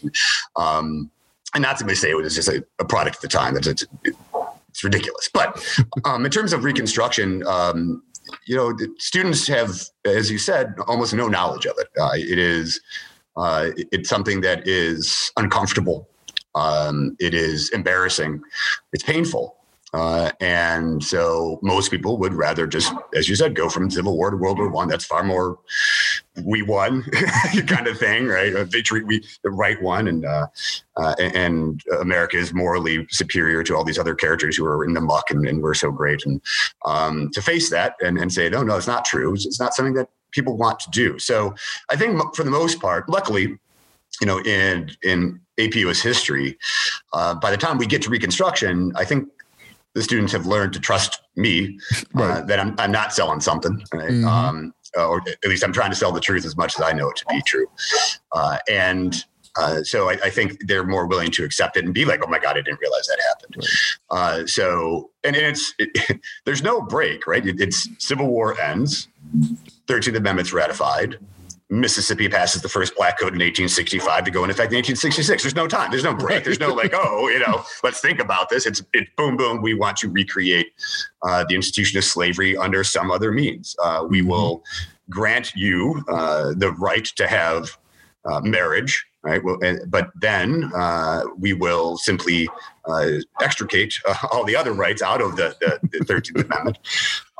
Um, 0.55 1.11
and 1.53 1.61
not 1.61 1.77
to 1.77 1.95
say 1.95 2.09
it 2.09 2.15
was 2.15 2.35
just 2.35 2.47
a, 2.47 2.65
a 2.79 2.85
product 2.85 3.17
at 3.17 3.21
the 3.21 3.27
time. 3.27 3.53
That's 3.53 3.67
it's, 3.67 3.85
it's 4.03 4.83
ridiculous. 4.83 5.29
But 5.33 5.65
um, 6.05 6.25
in 6.25 6.31
terms 6.31 6.53
of 6.53 6.63
Reconstruction, 6.63 7.45
um, 7.47 8.03
you 8.45 8.55
know, 8.55 8.77
students 8.97 9.47
have, 9.47 9.81
as 10.05 10.29
you 10.29 10.37
said, 10.37 10.75
almost 10.87 11.13
no 11.13 11.27
knowledge 11.27 11.65
of 11.65 11.75
it. 11.77 11.87
Uh, 11.99 12.11
it 12.13 12.37
is 12.37 12.81
uh, 13.37 13.69
it's 13.91 14.09
something 14.09 14.41
that 14.41 14.67
is 14.67 15.31
uncomfortable. 15.37 16.09
Um, 16.55 17.15
it 17.19 17.33
is 17.33 17.69
embarrassing. 17.69 18.41
It's 18.91 19.03
painful. 19.03 19.56
Uh, 19.93 20.31
and 20.41 21.01
so 21.03 21.59
most 21.63 21.89
people 21.91 22.17
would 22.17 22.33
rather 22.33 22.67
just, 22.67 22.93
as 23.15 23.29
you 23.29 23.35
said, 23.35 23.55
go 23.55 23.69
from 23.69 23.89
Civil 23.89 24.17
War 24.17 24.29
to 24.29 24.37
World 24.37 24.59
War 24.59 24.69
One. 24.69 24.89
That's 24.89 25.05
far 25.05 25.23
more 25.23 25.59
we 26.43 26.61
won 26.61 27.03
kind 27.67 27.87
of 27.87 27.97
thing, 27.97 28.27
right? 28.27 28.53
Victory, 28.67 29.03
we 29.03 29.23
the 29.43 29.49
right 29.49 29.81
one, 29.81 30.07
and 30.07 30.25
uh, 30.25 30.47
uh, 30.97 31.15
and 31.19 31.81
America 31.99 32.37
is 32.37 32.53
morally 32.53 33.07
superior 33.09 33.63
to 33.63 33.75
all 33.75 33.83
these 33.83 33.99
other 33.99 34.15
characters 34.15 34.57
who 34.57 34.65
are 34.65 34.83
in 34.83 34.93
the 34.93 35.01
muck 35.01 35.31
and, 35.31 35.47
and 35.47 35.61
we're 35.61 35.73
so 35.73 35.91
great. 35.91 36.25
And 36.25 36.41
um, 36.85 37.29
to 37.31 37.41
face 37.41 37.69
that 37.69 37.95
and, 38.01 38.17
and 38.17 38.31
say, 38.31 38.49
no, 38.49 38.63
no, 38.63 38.77
it's 38.77 38.87
not 38.87 39.05
true. 39.05 39.33
It's, 39.33 39.45
it's 39.45 39.59
not 39.59 39.73
something 39.73 39.93
that 39.95 40.09
people 40.31 40.57
want 40.57 40.79
to 40.81 40.89
do. 40.91 41.17
So 41.19 41.55
I 41.89 41.95
think 41.95 42.19
for 42.35 42.43
the 42.43 42.51
most 42.51 42.79
part, 42.79 43.09
luckily, 43.09 43.57
you 44.21 44.27
know, 44.27 44.39
in 44.39 44.91
in 45.03 45.39
AP 45.59 45.75
US 45.75 46.01
history, 46.01 46.57
uh, 47.13 47.35
by 47.35 47.51
the 47.51 47.57
time 47.57 47.77
we 47.77 47.85
get 47.85 48.01
to 48.03 48.09
Reconstruction, 48.09 48.91
I 48.95 49.05
think 49.05 49.27
the 49.97 50.03
students 50.03 50.31
have 50.31 50.45
learned 50.45 50.73
to 50.73 50.79
trust 50.79 51.21
me 51.35 51.79
uh, 51.95 52.03
right. 52.13 52.37
uh, 52.37 52.41
that 52.41 52.59
I'm, 52.59 52.75
I'm 52.77 52.91
not 52.91 53.13
selling 53.13 53.39
something, 53.39 53.83
right? 53.91 54.11
mm-hmm. 54.11 54.27
um, 54.27 54.73
or 54.95 55.23
at 55.27 55.49
least 55.49 55.63
I'm 55.63 55.73
trying 55.73 55.89
to 55.89 55.95
sell 55.95 56.11
the 56.11 56.21
truth 56.21 56.45
as 56.45 56.55
much 56.55 56.77
as 56.77 56.85
I 56.85 56.93
know 56.93 57.09
it 57.09 57.15
to 57.17 57.25
be 57.25 57.41
true. 57.41 57.65
Uh, 58.31 58.59
and 58.69 59.25
uh, 59.55 59.81
so 59.81 60.11
I, 60.11 60.13
I, 60.23 60.29
think 60.29 60.67
they're 60.67 60.85
more 60.85 61.07
willing 61.07 61.31
to 61.31 61.43
accept 61.43 61.77
it 61.77 61.85
and 61.85 61.91
be 61.91 62.05
like, 62.05 62.21
"Oh 62.23 62.29
my 62.29 62.37
God, 62.37 62.57
I 62.57 62.61
didn't 62.61 62.79
realize 62.79 63.07
that 63.07 63.17
happened." 63.27 63.55
Right. 63.57 64.43
Uh, 64.43 64.45
so, 64.45 65.09
and, 65.23 65.35
and 65.35 65.47
it's 65.47 65.73
it, 65.79 66.21
there's 66.45 66.61
no 66.61 66.79
break, 66.79 67.25
right? 67.25 67.43
It, 67.43 67.59
it's 67.59 67.89
Civil 67.97 68.27
War 68.27 68.59
ends, 68.61 69.07
Thirteenth 69.87 70.15
Amendment's 70.15 70.53
ratified, 70.53 71.17
Mississippi 71.69 72.29
passes 72.29 72.61
the 72.61 72.69
first 72.69 72.95
black 72.95 73.19
code 73.19 73.33
in 73.33 73.39
1865 73.39 74.23
to 74.23 74.31
go 74.31 74.43
in 74.45 74.49
effect 74.49 74.71
in 74.71 74.77
1866. 74.77 75.43
There's 75.43 75.55
no 75.55 75.67
time. 75.67 75.91
There's 75.91 76.03
no 76.03 76.13
break. 76.13 76.45
There's 76.45 76.59
no 76.59 76.73
like, 76.73 76.91
oh, 76.95 77.27
you 77.27 77.39
know, 77.39 77.63
let's 77.83 77.99
think 77.99 78.19
about 78.19 78.49
this. 78.49 78.65
It's 78.65 78.81
it 78.93 79.09
boom, 79.17 79.35
boom. 79.35 79.61
We 79.61 79.73
want 79.73 79.97
to 79.97 80.09
recreate 80.09 80.67
uh, 81.23 81.43
the 81.49 81.55
institution 81.55 81.97
of 81.97 82.05
slavery 82.05 82.55
under 82.55 82.83
some 82.83 83.11
other 83.11 83.31
means. 83.31 83.75
Uh, 83.83 84.05
we 84.09 84.19
mm-hmm. 84.19 84.29
will 84.29 84.63
grant 85.09 85.53
you 85.55 86.03
uh, 86.09 86.53
the 86.55 86.71
right 86.73 87.05
to 87.05 87.27
have 87.27 87.77
uh, 88.23 88.39
marriage, 88.41 89.05
right? 89.23 89.43
Well, 89.43 89.57
but 89.87 90.09
then 90.15 90.71
uh, 90.75 91.23
we 91.37 91.53
will 91.53 91.97
simply 91.97 92.47
uh, 92.85 93.09
extricate 93.41 93.93
all 94.31 94.45
the 94.45 94.55
other 94.55 94.73
rights 94.73 95.01
out 95.01 95.21
of 95.21 95.35
the, 95.35 95.55
the, 95.59 95.79
the 95.99 96.05
13th 96.05 96.45
Amendment. 96.45 96.79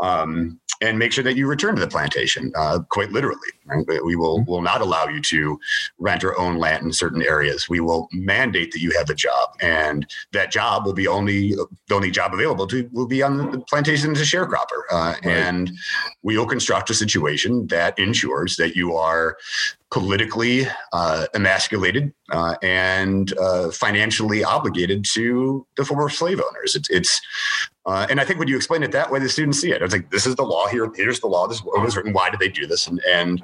Um, 0.01 0.59
and 0.81 0.99
make 0.99 1.11
sure 1.11 1.23
that 1.23 1.35
you 1.35 1.47
return 1.47 1.75
to 1.75 1.81
the 1.81 1.87
plantation, 1.87 2.51
uh, 2.55 2.79
quite 2.89 3.11
literally. 3.11 3.39
Right? 3.65 3.85
We 4.03 4.15
will 4.15 4.43
will 4.45 4.61
not 4.61 4.81
allow 4.81 5.07
you 5.07 5.21
to 5.21 5.59
rent 5.97 6.23
or 6.23 6.37
own 6.39 6.57
land 6.57 6.85
in 6.85 6.93
certain 6.93 7.21
areas. 7.21 7.67
We 7.67 7.79
will 7.79 8.07
mandate 8.13 8.71
that 8.71 8.79
you 8.79 8.91
have 8.91 9.09
a 9.09 9.15
job, 9.15 9.49
and 9.59 10.05
that 10.33 10.51
job 10.51 10.85
will 10.85 10.93
be 10.93 11.07
only 11.07 11.55
the 11.55 11.95
only 11.95 12.11
job 12.11 12.33
available 12.33 12.67
to 12.67 12.87
will 12.93 13.07
be 13.07 13.23
on 13.23 13.51
the 13.51 13.59
plantation 13.59 14.11
as 14.11 14.21
a 14.21 14.23
sharecropper. 14.23 14.83
Uh, 14.91 14.95
right. 14.95 15.25
And 15.25 15.71
we 16.21 16.37
will 16.37 16.45
construct 16.45 16.89
a 16.89 16.93
situation 16.93 17.67
that 17.67 17.97
ensures 17.97 18.55
that 18.57 18.75
you 18.75 18.95
are 18.95 19.37
politically 19.89 20.67
uh, 20.91 21.27
emasculated 21.33 22.13
uh, 22.31 22.55
and 22.61 23.37
uh, 23.37 23.71
financially 23.71 24.43
obligated 24.43 25.05
to 25.13 25.65
the 25.77 25.85
former 25.85 26.09
slave 26.09 26.41
owners. 26.41 26.75
It's, 26.75 26.89
it's 26.89 27.21
uh, 27.85 28.05
and 28.09 28.19
I 28.19 28.25
think 28.25 28.37
when 28.37 28.49
you 28.49 28.57
explain 28.57 28.83
it 28.83 28.91
that 28.91 29.11
way, 29.11 29.19
the 29.19 29.29
students 29.29 29.61
see 29.61 29.71
it. 29.71 29.81
It's 29.81 29.93
like 29.93 30.11
this 30.11 30.25
is 30.25 30.35
the 30.35 30.43
law 30.43 30.67
here. 30.67 30.91
Here's 30.95 31.21
the 31.21 31.27
law. 31.27 31.47
This 31.47 31.63
was 31.63 31.95
written. 31.95 32.11
Why 32.11 32.29
did 32.29 32.39
they 32.39 32.49
do 32.49 32.67
this? 32.67 32.85
And 32.87 32.99
and 33.07 33.41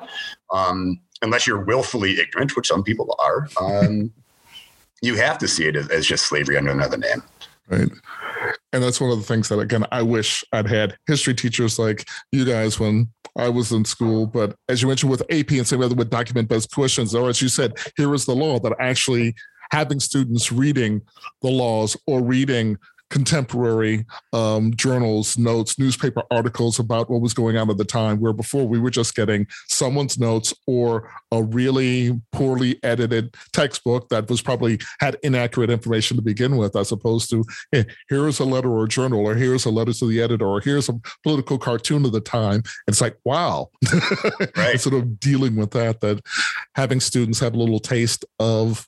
um, 0.50 1.00
unless 1.22 1.48
you're 1.48 1.64
willfully 1.64 2.20
ignorant, 2.20 2.56
which 2.56 2.68
some 2.68 2.84
people 2.84 3.16
are, 3.20 3.48
um, 3.62 4.12
you 5.02 5.16
have 5.16 5.38
to 5.38 5.48
see 5.48 5.66
it 5.66 5.78
as, 5.78 5.88
as 5.90 6.06
just 6.06 6.26
slavery 6.26 6.58
under 6.58 6.72
another 6.72 6.98
name. 6.98 7.24
Right. 7.70 7.90
and 8.74 8.84
that's 8.84 9.00
one 9.00 9.10
of 9.10 9.18
the 9.18 9.24
things 9.24 9.48
that 9.48 9.58
again 9.58 9.86
I 9.90 10.02
wish 10.02 10.44
I'd 10.52 10.68
had 10.68 10.98
history 11.08 11.34
teachers 11.34 11.80
like 11.80 12.06
you 12.34 12.44
guys 12.44 12.78
when 12.78 13.08
I 13.38 13.50
was 13.50 13.72
in 13.72 13.86
school. 13.86 14.28
But 14.28 14.56
as 14.70 14.82
you 14.82 14.88
mentioned 14.88 15.12
with 15.12 15.22
AP 15.32 15.52
and 15.52 15.68
same 15.68 15.82
other 15.82 15.96
with 15.96 16.10
document 16.10 16.50
based 16.50 16.72
questions, 16.72 17.16
or 17.16 17.30
as 17.30 17.42
you 17.42 17.50
said, 17.50 17.78
here 17.98 18.14
is 18.14 18.26
the 18.26 18.36
law 18.36 18.60
that 18.60 18.76
actually 18.80 19.36
having 19.72 20.00
students 20.00 20.52
reading 20.52 21.02
the 21.42 21.50
laws 21.50 21.98
or 22.06 22.22
reading 22.22 22.78
contemporary 23.10 24.06
um, 24.34 24.74
journals, 24.76 25.38
notes, 25.38 25.78
newspaper 25.78 26.24
articles 26.32 26.80
about 26.80 27.10
what 27.10 27.22
was 27.22 27.34
going 27.34 27.58
on 27.58 27.70
at 27.70 27.78
the 27.78 27.86
time, 27.86 28.20
where 28.20 28.34
before 28.34 28.68
we 28.68 28.80
were 28.80 28.90
just 28.90 29.16
getting 29.16 29.46
someone's 29.68 30.18
notes 30.18 30.54
or 30.66 31.12
a 31.32 31.44
really 31.44 32.20
poorly 32.32 32.80
edited 32.84 33.36
textbook 33.52 34.10
that 34.10 34.30
was 34.30 34.42
probably 34.42 34.80
had 35.00 35.18
inaccurate 35.24 35.70
information 35.70 36.18
to 36.18 36.24
begin 36.24 36.58
with, 36.58 36.76
as 36.76 36.92
opposed 36.92 37.30
to 37.30 37.46
hey, 37.72 37.86
here's 38.10 38.40
a 38.40 38.46
letter 38.46 38.72
or 38.72 38.86
a 38.86 38.90
journal, 38.90 39.20
or 39.20 39.36
here's 39.36 39.66
a 39.66 39.70
letter 39.70 39.94
to 39.94 40.08
the 40.08 40.22
editor, 40.22 40.46
or 40.46 40.62
here's 40.62 40.90
a 40.90 41.00
political 41.24 41.58
cartoon 41.58 42.06
of 42.06 42.12
the 42.12 42.22
time. 42.22 42.64
It's 42.88 43.02
like, 43.02 43.18
wow. 43.26 43.70
right. 44.58 44.80
sort 44.80 44.96
of 44.96 45.20
dealing 45.20 45.56
with 45.56 45.72
that, 45.72 46.02
that 46.02 46.22
having 46.76 47.00
students 47.00 47.40
have 47.40 47.54
a 47.54 47.58
little 47.58 47.80
taste 47.80 48.26
of 48.40 48.88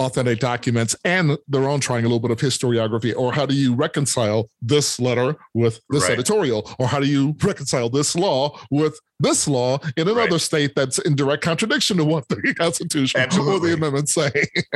authentic 0.00 0.38
documents 0.38 0.94
and 1.04 1.36
their 1.48 1.68
own 1.68 1.80
trying 1.80 2.04
a 2.04 2.08
little 2.08 2.20
bit 2.20 2.30
of 2.30 2.38
historiography 2.38 3.14
or 3.16 3.32
how 3.32 3.44
do 3.44 3.54
you 3.54 3.74
reconcile 3.74 4.48
this 4.62 5.00
letter 5.00 5.36
with 5.54 5.80
this 5.90 6.04
right. 6.04 6.12
editorial 6.12 6.70
or 6.78 6.86
how 6.86 7.00
do 7.00 7.06
you 7.06 7.34
reconcile 7.42 7.88
this 7.88 8.14
law 8.14 8.56
with 8.70 8.98
this 9.18 9.48
law 9.48 9.78
in 9.96 10.06
another 10.06 10.30
right. 10.30 10.40
state 10.40 10.72
that's 10.76 10.98
in 11.00 11.16
direct 11.16 11.42
contradiction 11.42 11.96
to 11.96 12.04
what 12.04 12.28
the 12.28 12.54
constitution 12.58 13.20
Absolutely. 13.20 13.56
or 13.56 13.60
the 13.60 13.74
amendments 13.74 14.14
say 14.14 14.30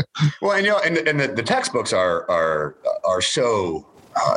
well 0.42 0.52
and 0.52 0.66
you 0.66 0.72
know 0.72 0.80
and, 0.84 0.96
and 0.96 1.20
the, 1.20 1.28
the 1.28 1.42
textbooks 1.42 1.92
are 1.92 2.28
are 2.28 2.76
are 3.04 3.20
so 3.20 3.86
uh, 4.16 4.36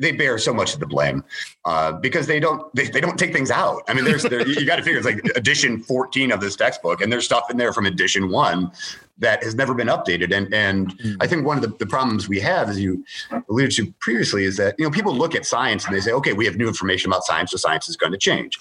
they 0.00 0.12
bear 0.12 0.38
so 0.38 0.52
much 0.52 0.74
of 0.74 0.80
the 0.80 0.86
blame 0.86 1.24
uh, 1.64 1.92
because 1.92 2.26
they 2.26 2.40
don't 2.40 2.74
they, 2.74 2.88
they 2.88 3.00
don't 3.00 3.18
take 3.18 3.32
things 3.32 3.50
out. 3.50 3.82
I 3.88 3.94
mean, 3.94 4.04
there's 4.04 4.22
there, 4.22 4.46
you 4.46 4.66
got 4.66 4.76
to 4.76 4.82
figure 4.82 4.98
it's 4.98 5.06
like 5.06 5.24
edition 5.36 5.80
14 5.82 6.32
of 6.32 6.40
this 6.40 6.56
textbook, 6.56 7.00
and 7.00 7.12
there's 7.12 7.24
stuff 7.24 7.50
in 7.50 7.56
there 7.56 7.72
from 7.72 7.86
edition 7.86 8.30
one 8.30 8.70
that 9.18 9.42
has 9.42 9.54
never 9.54 9.74
been 9.74 9.88
updated. 9.88 10.36
And 10.36 10.52
and 10.52 10.96
mm. 10.98 11.16
I 11.20 11.26
think 11.26 11.46
one 11.46 11.56
of 11.56 11.62
the, 11.62 11.76
the 11.78 11.86
problems 11.86 12.28
we 12.28 12.40
have, 12.40 12.68
as 12.68 12.80
you 12.80 13.04
alluded 13.48 13.72
to 13.72 13.92
previously, 14.00 14.44
is 14.44 14.56
that 14.56 14.74
you 14.78 14.84
know 14.84 14.90
people 14.90 15.14
look 15.14 15.34
at 15.34 15.46
science 15.46 15.86
and 15.86 15.94
they 15.94 16.00
say, 16.00 16.12
okay, 16.12 16.32
we 16.32 16.44
have 16.46 16.56
new 16.56 16.68
information 16.68 17.10
about 17.10 17.24
science, 17.24 17.50
so 17.50 17.56
science 17.56 17.88
is 17.88 17.96
going 17.96 18.12
to 18.12 18.18
change 18.18 18.58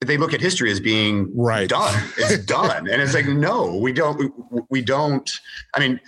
they 0.00 0.18
look 0.18 0.34
at 0.34 0.40
history 0.40 0.70
as 0.70 0.78
being 0.78 1.30
right. 1.34 1.68
done. 1.68 2.02
It's 2.18 2.44
done, 2.46 2.88
and 2.88 3.00
it's 3.00 3.14
like 3.14 3.26
no, 3.26 3.76
we 3.76 3.92
don't. 3.92 4.32
We 4.68 4.82
don't. 4.82 5.28
I 5.74 5.80
mean, 5.80 6.00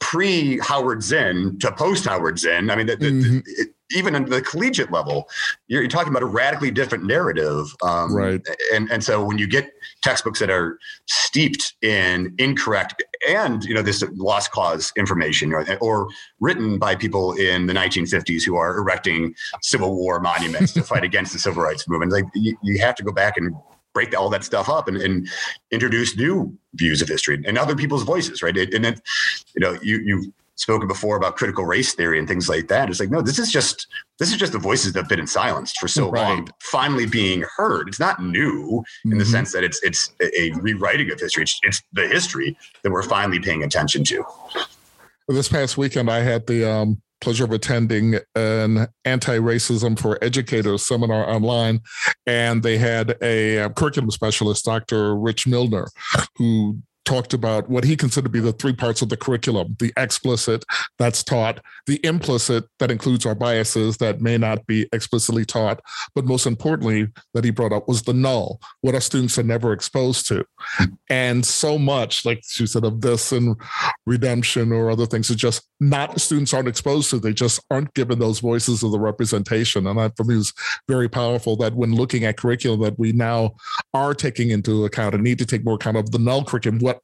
pre 0.00 0.58
Howard 0.58 1.02
Zinn 1.02 1.58
to 1.60 1.70
post 1.72 2.04
Howard 2.06 2.38
Zinn. 2.38 2.70
I 2.70 2.76
mean, 2.76 2.86
the, 2.86 2.96
mm-hmm. 2.96 3.38
it, 3.44 3.68
even 3.92 4.14
at 4.14 4.28
the 4.28 4.40
collegiate 4.40 4.90
level, 4.90 5.28
you're, 5.68 5.82
you're, 5.82 5.90
talking 5.90 6.10
about 6.10 6.22
a 6.22 6.26
radically 6.26 6.70
different 6.70 7.04
narrative. 7.04 7.74
Um, 7.82 8.14
right. 8.14 8.40
And 8.72 8.90
and 8.90 9.02
so 9.02 9.24
when 9.24 9.38
you 9.38 9.46
get 9.46 9.72
textbooks 10.02 10.38
that 10.40 10.50
are 10.50 10.78
steeped 11.06 11.74
in 11.82 12.34
incorrect 12.38 13.02
and 13.28 13.64
you 13.64 13.74
know 13.74 13.82
this 13.82 14.02
lost 14.14 14.50
cause 14.52 14.92
information 14.96 15.52
or, 15.52 15.66
or 15.80 16.08
written 16.40 16.78
by 16.78 16.94
people 16.94 17.32
in 17.32 17.66
the 17.66 17.74
1950s 17.74 18.44
who 18.44 18.56
are 18.56 18.78
erecting 18.78 19.34
Civil 19.62 19.94
War 19.94 20.20
monuments 20.20 20.72
to 20.74 20.82
fight 20.82 21.04
against 21.10 21.32
the 21.32 21.38
civil 21.38 21.62
rights 21.62 21.88
movement, 21.88 22.12
like 22.12 22.24
you, 22.34 22.56
you 22.62 22.78
have 22.80 22.94
to 22.96 23.02
go 23.02 23.12
back 23.12 23.36
and 23.36 23.54
break 23.92 24.16
all 24.16 24.30
that 24.30 24.44
stuff 24.44 24.68
up 24.68 24.88
and, 24.88 24.96
and 24.96 25.28
introduce 25.70 26.16
new 26.16 26.56
views 26.74 27.02
of 27.02 27.08
history 27.08 27.42
and 27.46 27.58
other 27.58 27.74
people's 27.74 28.04
voices, 28.04 28.42
right? 28.42 28.56
And 28.56 28.84
then, 28.84 28.96
you 29.54 29.60
know, 29.60 29.78
you 29.82 29.98
you 29.98 30.32
spoken 30.60 30.86
before 30.86 31.16
about 31.16 31.36
critical 31.36 31.64
race 31.64 31.94
theory 31.94 32.18
and 32.18 32.28
things 32.28 32.48
like 32.48 32.68
that. 32.68 32.90
It's 32.90 33.00
like, 33.00 33.10
no, 33.10 33.22
this 33.22 33.38
is 33.38 33.50
just 33.50 33.86
this 34.18 34.30
is 34.30 34.36
just 34.36 34.52
the 34.52 34.58
voices 34.58 34.92
that 34.92 35.00
have 35.00 35.08
been 35.08 35.26
silenced 35.26 35.78
for 35.78 35.88
so 35.88 36.10
right. 36.10 36.22
long, 36.22 36.48
finally 36.60 37.06
being 37.06 37.44
heard. 37.56 37.88
It's 37.88 38.00
not 38.00 38.22
new 38.22 38.84
in 39.04 39.10
mm-hmm. 39.10 39.18
the 39.18 39.24
sense 39.24 39.52
that 39.52 39.64
it's 39.64 39.82
it's 39.82 40.12
a 40.20 40.52
rewriting 40.60 41.10
of 41.10 41.18
history. 41.18 41.44
It's, 41.44 41.58
it's 41.62 41.82
the 41.92 42.06
history 42.06 42.56
that 42.82 42.92
we're 42.92 43.02
finally 43.02 43.40
paying 43.40 43.64
attention 43.64 44.04
to. 44.04 44.24
This 45.28 45.48
past 45.48 45.78
weekend, 45.78 46.10
I 46.10 46.20
had 46.20 46.46
the 46.46 46.68
um, 46.68 47.00
pleasure 47.20 47.44
of 47.44 47.52
attending 47.52 48.18
an 48.34 48.88
anti-racism 49.04 49.98
for 49.98 50.18
educators 50.22 50.86
seminar 50.86 51.28
online 51.28 51.80
and 52.26 52.62
they 52.62 52.78
had 52.78 53.16
a, 53.22 53.56
a 53.58 53.70
curriculum 53.70 54.10
specialist 54.10 54.64
dr 54.64 55.16
rich 55.16 55.46
milner 55.46 55.88
who 56.36 56.78
talked 57.04 57.32
about 57.32 57.68
what 57.68 57.84
he 57.84 57.96
considered 57.96 58.26
to 58.26 58.30
be 58.30 58.40
the 58.40 58.52
three 58.52 58.72
parts 58.72 59.02
of 59.02 59.08
the 59.08 59.16
curriculum 59.16 59.76
the 59.78 59.92
explicit 59.96 60.64
that's 60.98 61.24
taught, 61.24 61.60
the 61.86 62.04
implicit 62.04 62.64
that 62.78 62.90
includes 62.90 63.26
our 63.26 63.34
biases 63.34 63.96
that 63.96 64.20
may 64.20 64.36
not 64.36 64.66
be 64.66 64.86
explicitly 64.92 65.44
taught, 65.44 65.80
but 66.14 66.24
most 66.24 66.46
importantly, 66.46 67.08
that 67.34 67.44
he 67.44 67.50
brought 67.50 67.72
up 67.72 67.88
was 67.88 68.02
the 68.02 68.12
null, 68.12 68.60
what 68.82 68.94
our 68.94 69.00
students 69.00 69.38
are 69.38 69.42
never 69.42 69.72
exposed 69.72 70.26
to. 70.28 70.44
And 71.08 71.44
so 71.44 71.78
much, 71.78 72.24
like 72.24 72.42
she 72.46 72.66
said, 72.66 72.84
of 72.84 73.00
this 73.00 73.32
and 73.32 73.56
redemption 74.06 74.72
or 74.72 74.90
other 74.90 75.06
things, 75.06 75.30
is 75.30 75.36
just 75.36 75.66
not 75.80 76.20
students 76.20 76.52
aren't 76.52 76.68
exposed 76.68 77.10
to, 77.10 77.18
they 77.18 77.32
just 77.32 77.60
aren't 77.70 77.94
given 77.94 78.18
those 78.18 78.40
voices 78.40 78.82
of 78.82 78.92
the 78.92 79.00
representation. 79.00 79.86
And 79.86 79.98
that 79.98 80.16
for 80.16 80.24
me 80.24 80.36
is 80.36 80.52
very 80.86 81.08
powerful 81.08 81.56
that 81.56 81.74
when 81.74 81.94
looking 81.94 82.24
at 82.24 82.36
curriculum 82.36 82.80
that 82.80 82.98
we 82.98 83.12
now 83.12 83.52
are 83.94 84.14
taking 84.14 84.50
into 84.50 84.84
account 84.84 85.14
and 85.14 85.24
need 85.24 85.38
to 85.38 85.46
take 85.46 85.64
more 85.64 85.74
account 85.74 85.96
of 85.96 86.10
the 86.10 86.18
null 86.18 86.44
curriculum, 86.44 86.78
what 86.80 86.99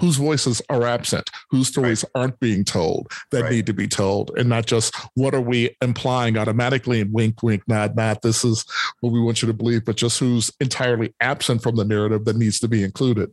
whose 0.00 0.16
voices 0.16 0.62
are 0.68 0.84
absent, 0.84 1.30
whose 1.50 1.68
stories 1.68 2.04
right. 2.04 2.22
aren't 2.22 2.40
being 2.40 2.64
told 2.64 3.10
that 3.30 3.42
right. 3.42 3.52
need 3.52 3.66
to 3.66 3.72
be 3.72 3.88
told, 3.88 4.30
and 4.36 4.48
not 4.48 4.66
just 4.66 4.94
what 5.14 5.34
are 5.34 5.40
we 5.40 5.76
implying 5.82 6.36
automatically 6.36 7.00
and 7.00 7.12
wink, 7.12 7.42
wink, 7.42 7.62
nod, 7.68 7.96
nod. 7.96 8.18
This 8.22 8.44
is 8.44 8.64
what 9.00 9.12
we 9.12 9.20
want 9.20 9.42
you 9.42 9.46
to 9.46 9.54
believe, 9.54 9.84
but 9.84 9.96
just 9.96 10.18
who's 10.18 10.50
entirely 10.60 11.14
absent 11.20 11.62
from 11.62 11.76
the 11.76 11.84
narrative 11.84 12.24
that 12.24 12.36
needs 12.36 12.58
to 12.60 12.68
be 12.68 12.82
included 12.82 13.32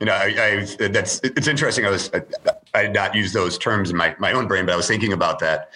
you 0.00 0.06
know, 0.06 0.12
I, 0.12 0.66
I, 0.80 0.88
that's 0.88 1.20
it's 1.22 1.46
interesting. 1.46 1.86
I 1.86 1.90
was 1.90 2.10
I, 2.12 2.22
I, 2.74 2.82
did 2.82 2.92
not 2.92 3.14
use 3.14 3.32
those 3.32 3.58
terms 3.58 3.90
in 3.90 3.96
my, 3.96 4.14
my 4.18 4.32
own 4.32 4.48
brain, 4.48 4.66
but 4.66 4.72
I 4.72 4.76
was 4.76 4.88
thinking 4.88 5.12
about 5.12 5.38
that 5.40 5.70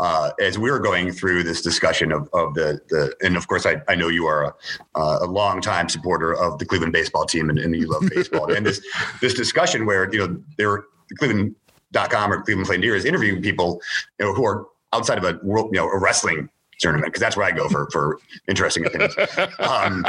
uh, 0.00 0.30
as 0.40 0.58
we 0.58 0.70
were 0.70 0.78
going 0.78 1.10
through 1.10 1.42
this 1.42 1.60
discussion 1.60 2.12
of, 2.12 2.28
of 2.32 2.54
the 2.54 2.80
the 2.88 3.14
and 3.22 3.36
of 3.36 3.48
course 3.48 3.66
I, 3.66 3.82
I 3.88 3.94
know 3.94 4.08
you 4.08 4.26
are 4.26 4.54
a, 4.94 5.00
a 5.00 5.26
long 5.26 5.60
time 5.60 5.88
supporter 5.88 6.34
of 6.34 6.58
the 6.58 6.64
Cleveland 6.64 6.92
baseball 6.92 7.24
team 7.24 7.50
and, 7.50 7.58
and 7.58 7.74
you 7.74 7.88
love 7.88 8.08
baseball 8.14 8.52
and 8.52 8.64
this 8.64 8.80
this 9.20 9.34
discussion 9.34 9.86
where 9.86 10.12
you 10.12 10.18
know 10.18 10.42
there 10.56 10.84
Cleveland.com 11.18 12.32
or 12.32 12.42
Cleveland 12.42 12.66
Plain 12.66 12.80
Dealer 12.80 12.96
is 12.96 13.04
interviewing 13.04 13.42
people 13.42 13.80
you 14.20 14.26
know 14.26 14.34
who 14.34 14.44
are 14.44 14.66
outside 14.92 15.18
of 15.18 15.24
a 15.24 15.38
world 15.42 15.70
you 15.72 15.80
know 15.80 15.88
a 15.88 15.98
wrestling 15.98 16.48
tournament 16.78 17.12
because 17.12 17.20
that's 17.20 17.36
where 17.36 17.46
I 17.46 17.50
go 17.50 17.68
for 17.68 17.88
for 17.90 18.18
interesting 18.48 18.86
opinions. 18.86 19.14
Um, 19.58 20.04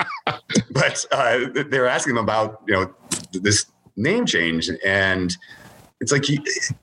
but 0.71 1.06
uh, 1.12 1.45
they're 1.69 1.88
asking 1.88 2.15
them 2.15 2.23
about 2.23 2.62
you 2.67 2.73
know 2.73 2.93
this 3.34 3.65
name 3.95 4.25
change 4.25 4.69
and 4.86 5.36
it's 6.02 6.12
like 6.12 6.24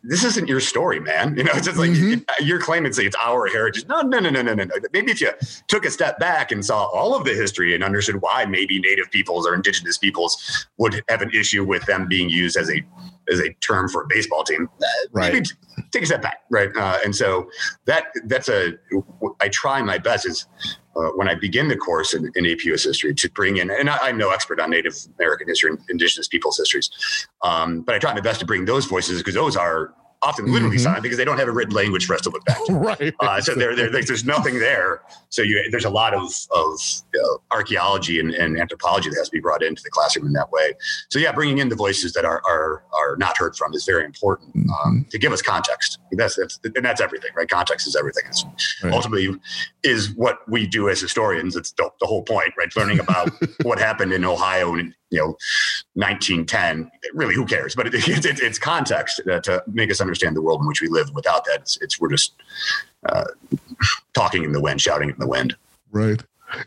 this 0.03 0.25
isn't 0.25 0.49
your 0.49 0.61
story, 0.61 1.01
man. 1.01 1.37
You 1.37 1.45
know, 1.45 1.53
it's 1.55 1.67
just 1.67 1.79
like 1.79 1.91
mm-hmm. 1.91 2.45
you're 2.45 2.61
claiming 2.61 2.89
it's, 2.89 2.99
it's 2.99 3.17
our 3.17 3.47
heritage. 3.47 3.87
No, 3.89 4.03
no, 4.03 4.19
no, 4.19 4.29
no, 4.31 4.43
no, 4.43 4.55
no. 4.55 4.67
Maybe 4.93 5.11
if 5.11 5.21
you 5.21 5.31
took 5.69 5.87
a 5.87 5.91
step 5.91 6.19
back 6.19 6.53
and 6.53 6.65
saw 6.65 6.85
all 6.85 7.15
of 7.15 7.25
the 7.25 7.33
history 7.33 7.75
and 7.75 7.83
understood 7.83 8.21
why 8.21 8.45
maybe 8.45 8.79
Native 8.79 9.11
peoples 9.11 9.47
or 9.47 9.55
Indigenous 9.55 9.97
peoples 9.97 10.67
would 10.77 11.03
have 11.09 11.23
an 11.23 11.31
issue 11.31 11.65
with 11.65 11.85
them 11.87 12.07
being 12.07 12.29
used 12.29 12.57
as 12.57 12.71
a 12.71 12.85
as 13.31 13.41
a 13.41 13.53
term 13.55 13.89
for 13.89 14.03
a 14.03 14.07
baseball 14.07 14.45
team, 14.45 14.69
right? 15.13 15.33
Maybe 15.33 15.47
take 15.93 16.03
a 16.03 16.07
step 16.07 16.23
back, 16.23 16.43
right? 16.51 16.71
Uh, 16.77 16.99
and 17.05 17.17
so 17.17 17.49
that 17.87 18.07
that's 18.25 18.49
a 18.49 18.75
I 19.41 19.49
try 19.49 19.81
my 19.83 19.99
best 19.99 20.27
is 20.27 20.47
uh, 20.97 21.11
when 21.11 21.29
I 21.29 21.35
begin 21.35 21.69
the 21.69 21.77
course 21.77 22.15
in, 22.15 22.31
in 22.35 22.47
AP 22.47 22.65
US 22.67 22.85
history 22.85 23.15
to 23.15 23.31
bring 23.31 23.59
in, 23.59 23.71
and 23.71 23.91
I, 23.91 24.09
am 24.09 24.19
no 24.19 24.31
expert 24.31 24.61
on 24.61 24.71
Native 24.71 24.97
American 25.19 25.49
history 25.49 25.71
and 25.71 25.79
Indigenous 25.89 26.29
peoples' 26.29 26.59
histories, 26.59 26.91
um, 27.43 27.83
but 27.83 27.95
I 27.95 27.99
try 27.99 28.15
my 28.15 28.21
best 28.21 28.41
to 28.41 28.47
bring 28.47 28.65
those 28.65 28.87
voices 28.87 29.19
because 29.19 29.35
those 29.35 29.57
are 29.57 29.95
often 30.23 30.53
literally 30.53 30.77
mm-hmm. 30.77 30.85
silent 30.85 31.03
because 31.03 31.19
they 31.19 31.25
don't 31.25 31.39
have 31.39 31.49
a 31.49 31.53
written 31.53 31.75
language 31.75 32.07
for 32.07 32.15
us 32.15 32.21
to 32.23 32.31
look 32.31 32.45
back 32.45 32.65
to. 32.65 32.73
right. 32.75 33.15
Uh, 33.21 33.41
so 33.41 33.55
there, 33.55 33.75
there, 33.77 33.91
there's 33.91 34.25
nothing 34.25 34.59
there. 34.59 35.03
So 35.29 35.43
you, 35.43 35.69
there's 35.71 35.85
a 35.85 35.91
lot 35.91 36.15
of, 36.15 36.33
of 36.55 36.81
you 37.13 37.23
know, 37.23 37.43
archaeology 37.53 38.21
and, 38.21 38.33
and, 38.33 38.57
anthropology 38.59 39.11
that 39.11 39.17
has 39.17 39.29
to 39.29 39.33
be 39.33 39.41
brought 39.41 39.63
into 39.63 39.83
the 39.83 39.91
classroom 39.91 40.27
in 40.27 40.33
that 40.33 40.51
way. 40.51 40.73
So 41.11 41.19
yeah, 41.19 41.33
bringing 41.33 41.59
in 41.59 41.69
the 41.69 41.77
voices 41.77 42.13
that 42.15 42.25
are 42.25 42.41
are, 42.47 42.85
are 42.95 43.17
not 43.17 43.37
heard 43.37 43.55
from 43.55 43.75
is 43.75 43.85
very 43.85 44.05
important 44.05 44.57
um, 44.57 44.63
mm-hmm. 44.65 45.09
to 45.11 45.19
give 45.19 45.33
us 45.33 45.43
context. 45.43 45.99
That's, 46.13 46.37
that's 46.37 46.59
and 46.65 46.85
that's 46.85 47.01
everything, 47.01 47.31
right? 47.37 47.49
Context 47.49 47.87
is 47.87 47.97
everything. 47.97 48.25
It's 48.27 48.45
right. 48.83 48.93
ultimately 48.93 49.39
is 49.83 50.11
what 50.15 50.39
we 50.49 50.67
do 50.67 50.89
as 50.89 51.01
historians. 51.01 51.57
It's 51.57 51.73
the, 51.73 51.91
the 52.01 52.07
whole 52.07 52.23
point, 52.23 52.53
right? 52.59 52.75
Learning 52.77 52.99
about 52.99 53.31
what 53.63 53.79
happened 53.79 54.13
in 54.13 54.25
Ohio 54.25 54.75
and 54.75 54.95
you 55.11 55.19
know 55.19 55.37
1910 55.95 56.91
really 57.15 57.35
who 57.35 57.47
cares? 57.47 57.75
But 57.75 57.89
it, 57.89 57.95
it, 58.09 58.41
it's 58.41 58.59
context 58.59 59.21
to 59.25 59.63
make 59.67 59.91
us 59.91 60.01
understand 60.01 60.37
the 60.37 60.43
world 60.43 60.61
in 60.61 60.67
which 60.67 60.81
we 60.81 60.89
live. 60.89 61.11
Without 61.15 61.45
that 61.47 61.61
it's, 61.61 61.79
it's 61.81 62.01
we're 62.01 62.11
just 62.11 62.35
uh, 63.09 63.25
talking 64.15 64.45
in 64.45 64.53
the 64.53 64.61
wind 64.61 64.81
shouting 64.81 65.11
in 65.11 65.17
the 65.19 65.29
wind. 65.29 65.57
Right. 65.91 66.23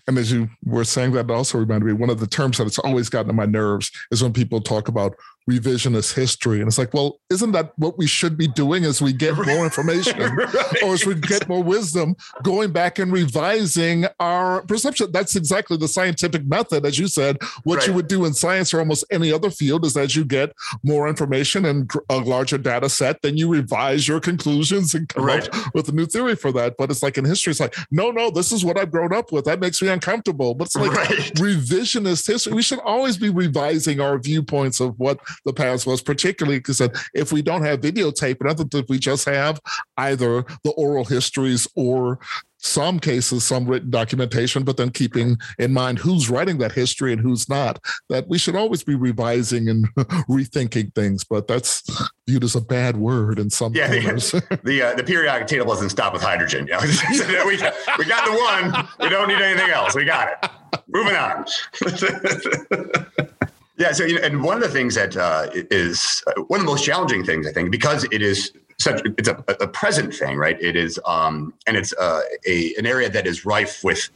And 0.08 0.18
as 0.18 0.32
you 0.32 0.50
were 0.66 0.84
saying 0.84 1.14
that, 1.14 1.32
also 1.32 1.58
reminded 1.58 1.86
me 1.86 1.94
one 1.94 2.10
of 2.10 2.20
the 2.20 2.28
terms 2.28 2.58
that 2.58 2.68
it's 2.68 2.80
always 2.80 3.10
gotten 3.10 3.30
on 3.30 3.36
my 3.36 3.46
nerves 3.46 3.92
is 4.12 4.22
when 4.22 4.34
people 4.34 4.60
talk 4.60 4.88
about 4.88 5.16
revisionist 5.50 6.14
history. 6.14 6.60
And 6.60 6.68
it's 6.68 6.78
like, 6.78 6.94
well, 6.94 7.20
isn't 7.30 7.52
that 7.52 7.74
what 7.78 7.98
we 7.98 8.08
should 8.08 8.38
be 8.38 8.48
doing 8.48 8.86
as 8.86 9.02
we 9.02 9.14
get 9.14 9.36
more 9.46 9.64
information 9.64 10.20
right. 10.36 10.84
or 10.84 10.94
as 10.94 11.06
we 11.06 11.16
get 11.16 11.48
more 11.48 11.64
wisdom, 11.64 12.16
going 12.44 12.72
back 12.72 13.00
and 13.00 13.12
revising 13.12 14.06
our 14.20 14.62
perception? 14.64 15.12
That's 15.12 15.36
exactly 15.36 15.78
the 15.78 15.88
scientific 15.88 16.46
method, 16.46 16.86
as 16.86 17.00
you 17.00 17.08
said. 17.08 17.38
What 17.64 17.80
right. 17.80 17.88
you 17.88 17.94
would 17.94 18.08
do 18.08 18.26
in 18.26 18.34
science 18.34 18.74
or 18.74 18.80
almost 18.80 19.06
any 19.12 19.32
other 19.32 19.50
field 19.50 19.86
is 19.86 19.98
as 19.98 20.16
you 20.16 20.26
get 20.26 20.54
more 20.84 21.08
information 21.08 21.66
and 21.66 21.90
a 22.10 22.18
larger 22.18 22.58
data 22.58 22.90
set, 22.90 23.22
then 23.22 23.38
you 23.38 23.50
revise 23.50 24.08
your 24.08 24.20
conclusions 24.20 24.94
and 24.94 25.10
come 25.10 25.26
right. 25.26 25.54
up 25.56 25.74
with 25.74 25.90
a 25.90 25.92
new 25.92 26.06
theory 26.06 26.36
for 26.36 26.52
that. 26.52 26.76
But 26.78 26.92
it's 26.92 27.04
like 27.04 27.18
in 27.18 27.26
history, 27.26 27.52
it's 27.52 27.60
like, 27.60 27.76
no, 27.92 28.12
no, 28.12 28.30
this 28.30 28.52
is 28.52 28.64
what 28.64 28.78
I've 28.78 28.92
grown 28.92 29.14
up 29.14 29.32
with. 29.32 29.46
That 29.46 29.60
makes 29.60 29.82
me 29.82 29.88
uncomfortable. 29.88 30.54
But 30.54 30.66
it's 30.68 30.76
like 30.76 30.92
revisionist 31.36 32.28
history. 32.28 32.54
We 32.54 32.62
should 32.62 32.80
always 32.80 33.18
be 33.18 33.30
revising 33.30 34.00
our 34.00 34.18
viewpoints 34.20 34.80
of 34.80 34.98
what 35.00 35.20
the 35.46 35.54
past 35.54 35.86
was, 35.86 36.02
particularly 36.02 36.60
because 36.60 36.82
if 37.14 37.32
we 37.32 37.42
don't 37.42 37.64
have 37.64 37.82
videotape, 37.82 38.40
and 38.42 38.50
other 38.50 38.64
than 38.64 38.86
we 38.90 39.00
just 39.00 39.26
have 39.26 39.60
either 39.98 40.44
the 40.64 40.72
oral 40.72 41.06
histories 41.06 41.68
or 41.76 42.20
some 42.60 43.00
cases, 43.00 43.44
some 43.46 43.66
written 43.66 43.90
documentation, 43.90 44.64
but 44.64 44.78
then 44.78 44.90
keeping 44.90 45.38
in 45.58 45.74
mind 45.74 45.98
who's 45.98 46.30
writing 46.30 46.58
that 46.58 46.74
history 46.74 47.14
and 47.14 47.22
who's 47.22 47.48
not, 47.50 47.80
that 48.10 48.28
we 48.28 48.38
should 48.38 48.56
always 48.56 48.84
be 48.84 48.96
revising 48.96 49.70
and 49.70 49.88
rethinking 50.30 50.94
things. 50.94 51.24
But 51.24 51.48
that's 51.48 51.84
viewed 52.28 52.44
as 52.44 52.56
a 52.56 52.62
bad 52.62 52.98
word 52.98 53.40
in 53.40 53.50
some 53.50 53.74
yeah, 53.74 53.88
corners. 53.88 54.32
The, 54.32 54.60
the, 54.64 54.82
uh, 54.82 54.96
the 54.96 55.04
periodic 55.04 55.48
table 55.48 55.68
doesn't 55.68 55.90
stop 55.90 56.14
with 56.14 56.22
hydrogen. 56.22 56.68
You 56.68 56.74
know? 56.74 56.80
we, 57.46 57.58
we 57.98 58.06
got 58.06 58.26
the 58.26 58.38
one. 58.38 58.88
We 59.00 59.10
don't 59.10 59.30
need 59.30 59.42
anything 59.42 59.70
else. 59.70 59.96
We 59.96 60.06
got 60.06 60.30
it. 60.30 60.50
Moving 60.88 61.16
on. 61.16 61.46
Yeah. 63.80 63.94
So, 63.94 64.04
you 64.04 64.16
know, 64.16 64.22
and 64.22 64.44
one 64.44 64.58
of 64.58 64.62
the 64.62 64.70
things 64.70 64.96
that 64.96 65.16
uh, 65.16 65.48
is 65.54 66.22
uh, 66.28 66.42
one 66.44 66.60
of 66.60 66.66
the 66.66 66.72
most 66.72 66.84
challenging 66.84 67.24
things, 67.24 67.48
I 67.48 67.54
think, 67.54 67.72
because 67.72 68.06
it 68.12 68.22
is 68.22 68.52
such, 68.78 69.02
it's 69.18 69.30
a, 69.30 69.44
a 69.48 69.68
present 69.68 70.14
thing, 70.14 70.38
right? 70.38 70.62
It 70.62 70.76
is, 70.76 71.00
um, 71.06 71.54
and 71.66 71.78
it's 71.78 71.94
uh, 71.94 72.22
a 72.46 72.76
an 72.76 72.86
area 72.86 73.10
that 73.10 73.26
is 73.26 73.46
rife 73.46 73.82
with 73.84 74.10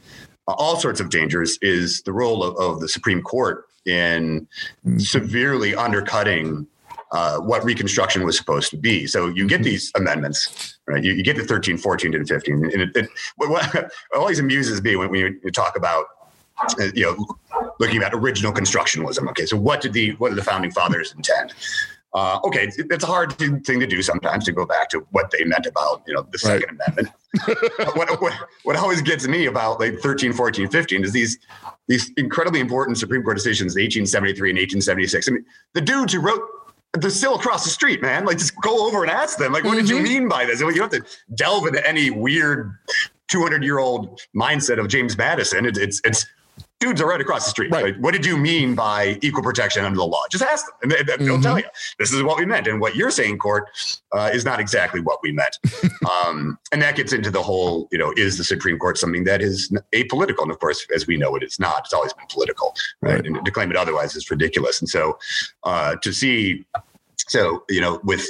all 0.46 0.76
sorts 0.76 1.00
of 1.00 1.08
dangers. 1.08 1.58
Is 1.62 2.02
the 2.02 2.12
role 2.12 2.44
of, 2.44 2.56
of 2.56 2.80
the 2.80 2.88
Supreme 2.88 3.22
Court 3.22 3.64
in 3.86 4.46
mm-hmm. 4.86 4.98
severely 4.98 5.74
undercutting 5.74 6.66
uh, 7.12 7.38
what 7.38 7.64
Reconstruction 7.64 8.24
was 8.24 8.36
supposed 8.36 8.70
to 8.70 8.76
be. 8.76 9.06
So 9.06 9.28
you 9.28 9.46
get 9.46 9.56
mm-hmm. 9.56 9.64
these 9.64 9.92
amendments, 9.94 10.78
right? 10.86 11.02
You, 11.02 11.12
you 11.12 11.22
get 11.22 11.36
the 11.36 11.44
13, 11.44 11.78
14, 11.78 12.14
and 12.14 12.28
15. 12.28 12.54
And 12.54 12.82
it, 12.82 12.96
it, 12.96 13.08
what, 13.36 13.92
always 14.14 14.40
amuses 14.40 14.82
me 14.82 14.96
when, 14.96 15.10
when 15.10 15.38
you 15.42 15.50
talk 15.50 15.76
about 15.76 16.06
you 16.94 17.04
know, 17.04 17.70
looking 17.80 18.02
at 18.02 18.14
original 18.14 18.52
constructionalism. 18.52 19.28
Okay, 19.30 19.46
so 19.46 19.56
what 19.56 19.80
did 19.80 19.92
the 19.92 20.12
what 20.12 20.30
did 20.30 20.38
the 20.38 20.44
founding 20.44 20.70
fathers 20.70 21.12
intend? 21.16 21.52
Uh, 22.12 22.38
okay, 22.44 22.70
it's 22.76 23.02
a 23.02 23.08
hard 23.08 23.32
thing 23.32 23.80
to 23.80 23.86
do 23.86 24.00
sometimes 24.00 24.44
to 24.44 24.52
go 24.52 24.64
back 24.64 24.88
to 24.88 25.04
what 25.10 25.32
they 25.32 25.44
meant 25.44 25.66
about 25.66 26.02
you 26.06 26.14
know 26.14 26.26
the 26.30 26.38
Second 26.38 26.78
right. 26.78 26.88
Amendment. 26.88 27.08
what, 27.96 28.20
what, 28.22 28.32
what 28.62 28.76
always 28.76 29.02
gets 29.02 29.26
me 29.26 29.46
about 29.46 29.80
like 29.80 29.98
13, 29.98 30.32
14, 30.32 30.68
15 30.68 31.04
is 31.04 31.12
these 31.12 31.38
these 31.88 32.12
incredibly 32.16 32.60
important 32.60 32.98
Supreme 32.98 33.22
Court 33.24 33.36
decisions, 33.36 33.72
1873 33.72 34.50
and 34.50 34.56
1876. 34.58 35.28
I 35.28 35.32
mean, 35.32 35.44
the 35.72 35.80
dudes 35.80 36.12
who 36.12 36.20
wrote 36.20 36.40
they're 36.94 37.10
still 37.10 37.34
across 37.34 37.64
the 37.64 37.70
street, 37.70 38.00
man. 38.00 38.24
Like, 38.24 38.38
just 38.38 38.54
go 38.60 38.86
over 38.86 39.02
and 39.02 39.10
ask 39.10 39.36
them. 39.38 39.52
Like, 39.52 39.64
what 39.64 39.72
mm-hmm. 39.72 39.80
did 39.80 39.88
you 39.88 39.96
mm-hmm. 39.96 40.04
mean 40.04 40.28
by 40.28 40.44
this? 40.44 40.60
You 40.60 40.72
don't 40.72 40.92
have 40.92 41.04
to 41.04 41.04
delve 41.34 41.66
into 41.66 41.86
any 41.86 42.10
weird 42.10 42.78
200 43.28 43.64
year 43.64 43.78
old 43.78 44.20
mindset 44.36 44.78
of 44.78 44.88
James 44.88 45.16
Madison. 45.18 45.66
It, 45.66 45.76
it's 45.76 46.00
it's 46.04 46.26
dudes 46.84 47.00
are 47.00 47.08
right 47.08 47.20
across 47.20 47.44
the 47.44 47.50
street. 47.50 47.70
Right. 47.70 47.84
Like, 47.84 47.96
what 47.96 48.12
did 48.12 48.26
you 48.26 48.36
mean 48.36 48.74
by 48.74 49.18
equal 49.22 49.42
protection 49.42 49.84
under 49.84 49.96
the 49.96 50.04
law? 50.04 50.22
Just 50.30 50.44
ask 50.44 50.66
them, 50.66 50.74
and 50.82 51.08
they, 51.08 51.16
will 51.16 51.34
mm-hmm. 51.34 51.42
tell 51.42 51.58
you 51.58 51.64
this 51.98 52.12
is 52.12 52.22
what 52.22 52.38
we 52.38 52.44
meant. 52.44 52.66
And 52.66 52.80
what 52.80 52.94
you're 52.94 53.10
saying, 53.10 53.38
court, 53.38 53.70
uh, 54.12 54.30
is 54.32 54.44
not 54.44 54.60
exactly 54.60 55.00
what 55.00 55.20
we 55.22 55.32
meant. 55.32 55.56
um, 56.26 56.58
and 56.72 56.82
that 56.82 56.96
gets 56.96 57.12
into 57.12 57.30
the 57.30 57.42
whole, 57.42 57.88
you 57.90 57.98
know, 57.98 58.12
is 58.16 58.36
the 58.36 58.44
Supreme 58.44 58.78
Court 58.78 58.98
something 58.98 59.24
that 59.24 59.40
is 59.40 59.72
apolitical? 59.94 60.42
And 60.42 60.50
of 60.50 60.58
course, 60.58 60.86
as 60.94 61.06
we 61.06 61.16
know, 61.16 61.34
it 61.36 61.42
is 61.42 61.58
not. 61.58 61.80
It's 61.84 61.94
always 61.94 62.12
been 62.12 62.26
political, 62.28 62.74
right? 63.00 63.14
right. 63.14 63.26
And 63.26 63.44
to 63.44 63.50
claim 63.50 63.70
it 63.70 63.76
otherwise 63.76 64.14
is 64.14 64.30
ridiculous. 64.30 64.80
And 64.80 64.88
so, 64.88 65.18
uh, 65.64 65.96
to 66.02 66.12
see, 66.12 66.64
so 67.16 67.64
you 67.70 67.80
know, 67.80 68.00
with 68.04 68.26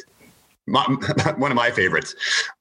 my, 0.66 0.84
one 1.37 1.50
of 1.50 1.56
my 1.56 1.70
favorites 1.70 2.14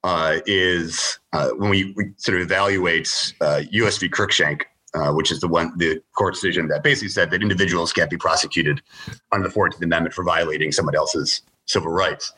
uh, 0.04 0.40
is 0.46 1.20
uh, 1.34 1.50
when 1.52 1.70
we, 1.70 1.94
we, 1.96 2.12
sort 2.18 2.38
of 2.38 2.42
evaluate 2.44 3.34
uh, 3.42 3.62
U.S. 3.72 3.98
v. 3.98 4.10
Cruikshank, 4.10 4.64
uh, 4.94 5.12
which 5.12 5.32
is 5.32 5.40
the 5.40 5.48
one 5.48 5.76
the 5.78 6.02
court 6.16 6.34
decision 6.34 6.68
that 6.68 6.84
basically 6.84 7.10
said 7.10 7.32
that 7.32 7.42
individuals 7.42 7.92
can't 7.92 8.10
be 8.10 8.18
prosecuted 8.18 8.82
under 9.32 9.48
the 9.48 9.54
14th 9.54 9.82
Amendment 9.82 10.14
for 10.14 10.24
violating 10.24 10.72
someone 10.72 10.96
else's 10.96 11.42
civil 11.66 11.92
rights. 11.92 12.34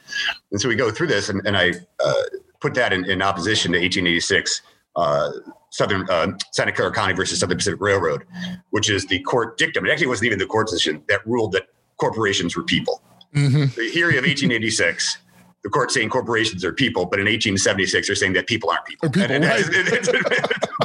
And 0.52 0.62
so 0.62 0.70
we 0.70 0.76
go 0.76 0.92
through 0.92 1.08
this, 1.08 1.30
and, 1.30 1.42
and 1.46 1.58
I 1.58 1.74
uh, 2.04 2.24
put 2.62 2.74
that 2.76 2.94
in, 2.94 3.10
in, 3.10 3.22
opposition 3.22 3.72
to 3.72 3.80
1886. 3.80 4.62
Uh, 4.96 5.32
Southern 5.72 6.10
uh, 6.10 6.28
Santa 6.54 6.72
Clara 6.72 6.94
County 6.94 7.14
versus 7.14 7.40
Southern 7.40 7.58
Pacific 7.58 7.82
Railroad, 7.82 8.24
which 8.70 8.90
is 8.90 9.06
the 9.08 9.20
court 9.24 9.58
dictum. 9.58 9.86
It 9.86 9.92
actually 9.92 10.08
wasn't 10.08 10.28
even 10.28 10.40
the 10.40 10.46
court 10.46 10.68
decision 10.68 11.04
that 11.10 11.26
ruled 11.28 11.52
that 11.52 11.64
corporations 11.98 12.56
were 12.56 12.64
people. 12.64 13.02
Mm-hmm. 13.36 13.76
The 13.76 13.90
theory 13.90 14.18
of 14.18 14.24
1886 14.24 15.18
the 15.66 15.70
court 15.72 15.90
saying 15.90 16.10
corporations 16.10 16.64
are 16.64 16.72
people, 16.72 17.08
but 17.08 17.20
in 17.20 17.26
1876 17.26 18.08
they're 18.08 18.16
saying 18.16 18.34
that 18.34 18.46
people 18.46 18.70
aren't 18.70 18.86
people. 18.86 19.10
people 19.10 19.36
and, 19.36 19.44
and 19.44 19.46
right. 19.46 20.80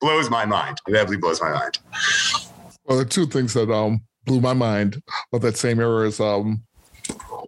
Blows 0.00 0.30
my 0.30 0.44
mind. 0.44 0.80
It 0.88 0.94
absolutely 0.94 1.18
blows 1.18 1.40
my 1.40 1.50
mind. 1.50 1.78
Well, 2.84 2.98
the 2.98 3.04
two 3.04 3.26
things 3.26 3.54
that 3.54 3.70
um 3.70 4.02
blew 4.26 4.40
my 4.40 4.52
mind 4.52 5.02
of 5.32 5.42
that 5.42 5.56
same 5.56 5.80
era 5.80 6.06
is 6.06 6.20
um 6.20 6.62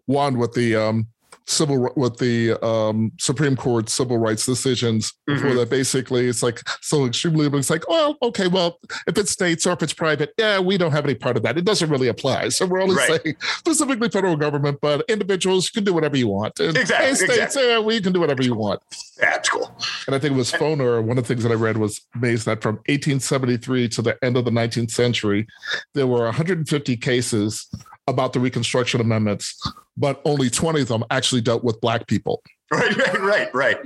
one 0.07 0.39
with 0.39 0.53
the 0.55 0.77
um 0.77 1.07
civil 1.47 1.91
with 1.97 2.19
the 2.19 2.63
um, 2.65 3.13
Supreme 3.19 3.57
Court 3.57 3.89
civil 3.89 4.19
rights 4.19 4.47
decisions 4.47 5.13
before 5.27 5.51
mm-hmm. 5.51 5.59
that. 5.59 5.71
Basically, 5.71 6.27
it's 6.27 6.43
like 6.43 6.61
so 6.81 7.07
extremely. 7.07 7.47
It's 7.59 7.71
like, 7.71 7.89
well, 7.89 8.17
okay, 8.23 8.49
well, 8.49 8.79
if 9.07 9.19
it's 9.19 9.31
states 9.31 9.67
or 9.67 9.73
if 9.73 9.83
it's 9.83 9.93
private, 9.93 10.33
yeah, 10.39 10.59
we 10.59 10.79
don't 10.79 10.93
have 10.93 11.05
any 11.05 11.15
part 11.15 11.37
of 11.37 11.43
that. 11.43 11.59
It 11.59 11.65
doesn't 11.65 11.91
really 11.91 12.09
apply. 12.09 12.51
So 12.51 12.67
we're 12.67 12.83
only 12.83 12.97
right. 12.97 13.21
saying 13.23 13.37
specifically 13.59 14.09
federal 14.09 14.37
government, 14.37 14.79
but 14.81 15.05
individuals 15.09 15.71
can 15.71 15.85
do 15.85 15.95
whatever 15.95 16.17
you 16.17 16.29
want. 16.29 16.61
And 16.61 16.77
exactly. 16.77 17.15
states, 17.15 17.33
exactly. 17.33 17.69
yeah, 17.69 17.79
we 17.79 18.01
can 18.01 18.13
do 18.13 18.21
whatever 18.21 18.43
you 18.43 18.55
want. 18.55 18.81
That's 19.19 19.49
cool. 19.49 19.75
And 20.07 20.17
I 20.17 20.19
think 20.19 20.35
it 20.35 20.37
was 20.37 20.53
Foner. 20.53 21.03
One 21.03 21.19
of 21.19 21.25
the 21.25 21.29
things 21.29 21.43
that 21.45 21.53
I 21.53 21.57
read 21.57 21.77
was 21.77 22.01
based 22.21 22.45
that 22.47 22.63
from 22.63 22.77
1873 22.87 23.89
to 23.91 24.03
the 24.03 24.25
end 24.25 24.37
of 24.37 24.45
the 24.45 24.51
19th 24.51 24.91
century, 24.91 25.47
there 25.95 26.07
were 26.07 26.25
150 26.25 26.97
cases 26.97 27.69
about 28.09 28.33
the 28.33 28.41
Reconstruction 28.41 29.01
Amendments, 29.01 29.61
but 29.97 30.21
only 30.25 30.51
20 30.51 30.83
of 30.83 30.89
them 30.89 31.05
actually 31.11 31.41
dealt 31.41 31.65
with 31.65 31.81
Black 31.81 32.07
people. 32.07 32.43
Right, 32.73 32.97
right, 32.97 33.55
right, 33.55 33.77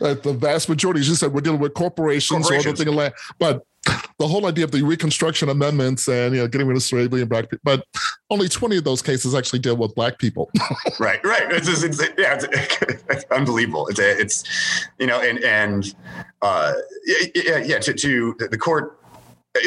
right. 0.00 0.22
the 0.22 0.32
vast 0.32 0.70
majority, 0.70 1.00
as 1.00 1.10
you 1.10 1.14
said, 1.14 1.30
we're 1.30 1.42
dealing 1.42 1.60
with 1.60 1.74
corporations, 1.74 2.46
corporations. 2.46 2.80
or 2.80 2.88
other 2.88 3.10
thing, 3.10 3.12
but 3.38 3.66
the 4.18 4.28
whole 4.28 4.46
idea 4.46 4.64
of 4.64 4.70
the 4.70 4.82
Reconstruction 4.82 5.48
Amendments 5.48 6.08
and 6.08 6.34
you 6.34 6.42
know 6.42 6.48
getting 6.48 6.66
rid 6.66 6.76
of 6.76 6.82
slavery 6.82 7.20
and 7.20 7.30
black 7.30 7.50
people, 7.50 7.62
but 7.64 7.84
only 8.28 8.48
20 8.48 8.76
of 8.76 8.84
those 8.84 9.00
cases 9.00 9.34
actually 9.34 9.58
deal 9.58 9.76
with 9.76 9.94
black 9.94 10.18
people. 10.18 10.50
right, 11.00 11.24
right. 11.24 11.50
It's, 11.50 11.66
just, 11.66 11.84
it's 11.84 12.00
yeah, 12.18 12.38
it's, 12.40 13.02
it's, 13.08 13.24
unbelievable. 13.30 13.88
It's 13.88 13.98
it's 13.98 14.44
you 14.98 15.06
know 15.06 15.20
and 15.20 15.38
and 15.42 15.94
uh, 16.42 16.74
yeah, 17.34 17.58
yeah 17.58 17.78
to, 17.78 17.94
to 17.94 18.34
the 18.50 18.58
court 18.58 18.99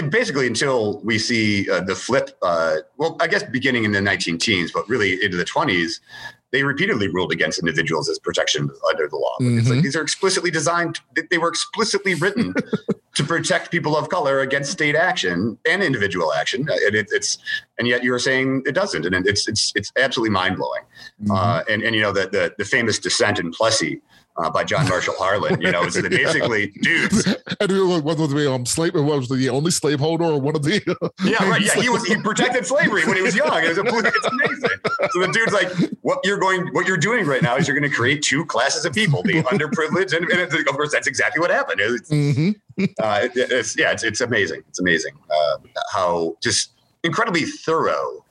basically 0.09 0.47
until 0.47 0.99
we 1.01 1.19
see 1.19 1.69
uh, 1.69 1.81
the 1.81 1.95
flip 1.95 2.37
uh, 2.41 2.77
well 2.97 3.17
i 3.19 3.27
guess 3.27 3.43
beginning 3.43 3.83
in 3.83 3.91
the 3.91 4.01
19 4.01 4.37
teens 4.37 4.71
but 4.71 4.87
really 4.87 5.23
into 5.23 5.37
the 5.37 5.45
20s 5.45 5.99
they 6.51 6.63
repeatedly 6.63 7.07
ruled 7.07 7.31
against 7.31 7.59
individuals 7.59 8.07
as 8.07 8.19
protection 8.19 8.69
under 8.89 9.07
the 9.07 9.17
law 9.17 9.35
mm-hmm. 9.41 9.69
like 9.69 9.83
these 9.83 9.95
are 9.95 10.01
explicitly 10.01 10.51
designed 10.51 10.99
they 11.29 11.37
were 11.37 11.49
explicitly 11.49 12.13
written 12.15 12.53
to 13.15 13.23
protect 13.23 13.71
people 13.71 13.95
of 13.97 14.09
color 14.09 14.39
against 14.39 14.71
state 14.71 14.95
action 14.95 15.57
and 15.69 15.83
individual 15.83 16.33
action 16.33 16.61
and 16.61 16.95
it, 16.95 17.07
it's 17.11 17.37
and 17.77 17.87
yet 17.87 18.03
you're 18.03 18.19
saying 18.19 18.63
it 18.65 18.73
doesn't 18.73 19.05
and 19.05 19.27
it's 19.27 19.47
it's 19.47 19.73
it's 19.75 19.91
absolutely 19.97 20.31
mind-blowing 20.31 20.83
mm-hmm. 21.21 21.31
uh, 21.31 21.61
and 21.69 21.83
and 21.83 21.95
you 21.95 22.01
know 22.01 22.13
the, 22.13 22.27
the 22.27 22.53
the 22.57 22.65
famous 22.65 22.99
dissent 22.99 23.37
in 23.37 23.51
plessy 23.51 24.01
uh, 24.37 24.49
by 24.49 24.63
John 24.63 24.87
Marshall 24.87 25.15
Harlan. 25.17 25.61
You 25.61 25.71
know, 25.71 25.83
it's 25.83 25.99
basically 26.09 26.67
dudes. 26.81 27.35
And 27.59 27.71
was 27.71 28.33
the 28.33 28.51
um, 28.51 28.65
slave? 28.65 28.93
What 28.93 29.05
was 29.05 29.29
the 29.29 29.49
only 29.49 29.71
slaveholder 29.71 30.25
or 30.25 30.41
one 30.41 30.55
of 30.55 30.63
the? 30.63 30.81
yeah, 31.23 31.49
right. 31.49 31.61
Yeah, 31.61 31.81
he 31.81 31.87
was. 31.87 32.03
He 32.03 32.17
protected 32.17 32.65
slavery 32.65 33.05
when 33.05 33.15
he 33.15 33.21
was 33.21 33.35
young. 33.35 33.63
It 33.63 33.69
was 33.69 33.77
a, 33.77 33.83
it's 33.85 34.25
amazing. 34.25 34.77
So 35.11 35.19
the 35.21 35.31
dude's 35.31 35.53
like, 35.53 35.71
what 36.01 36.19
you're 36.23 36.39
going, 36.39 36.67
what 36.73 36.87
you're 36.87 36.97
doing 36.97 37.25
right 37.25 37.41
now 37.41 37.55
is 37.55 37.67
you're 37.67 37.77
going 37.77 37.89
to 37.89 37.95
create 37.95 38.21
two 38.21 38.45
classes 38.45 38.83
of 38.85 38.93
people: 38.93 39.23
the 39.23 39.43
underprivileged, 39.43 40.15
and, 40.15 40.29
and 40.29 40.67
of 40.67 40.75
course, 40.75 40.91
that's 40.91 41.07
exactly 41.07 41.39
what 41.39 41.51
happened. 41.51 41.79
It's, 41.79 42.09
mm-hmm. 42.09 42.83
uh, 43.01 43.19
it, 43.23 43.31
it's 43.35 43.77
yeah, 43.77 43.91
it's, 43.91 44.03
it's 44.03 44.21
amazing. 44.21 44.63
It's 44.67 44.79
amazing 44.79 45.13
uh, 45.31 45.57
how 45.93 46.35
just 46.41 46.71
incredibly 47.03 47.43
thorough 47.43 48.22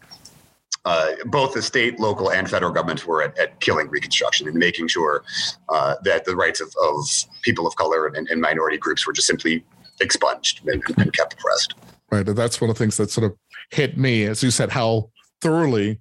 uh, 0.84 1.12
both 1.26 1.54
the 1.54 1.62
state, 1.62 2.00
local, 2.00 2.32
and 2.32 2.48
federal 2.50 2.72
governments 2.72 3.06
were 3.06 3.22
at, 3.22 3.38
at 3.38 3.60
killing 3.60 3.88
Reconstruction 3.88 4.48
and 4.48 4.56
making 4.56 4.88
sure 4.88 5.22
uh, 5.68 5.94
that 6.02 6.24
the 6.24 6.34
rights 6.34 6.60
of, 6.60 6.74
of, 6.82 7.06
people 7.42 7.66
of 7.66 7.74
color 7.76 8.06
and, 8.06 8.28
and, 8.28 8.40
minority 8.40 8.76
groups 8.76 9.06
were 9.06 9.12
just 9.12 9.26
simply 9.26 9.64
expunged 10.00 10.60
and, 10.66 10.82
and 10.98 11.12
kept 11.12 11.34
oppressed. 11.34 11.74
Right. 12.10 12.26
And 12.26 12.36
that's 12.36 12.60
one 12.60 12.70
of 12.70 12.76
the 12.76 12.78
things 12.78 12.96
that 12.96 13.10
sort 13.10 13.30
of 13.30 13.36
hit 13.70 13.96
me, 13.96 14.24
as 14.24 14.42
you 14.42 14.50
said, 14.50 14.70
how 14.70 15.10
thoroughly 15.40 16.00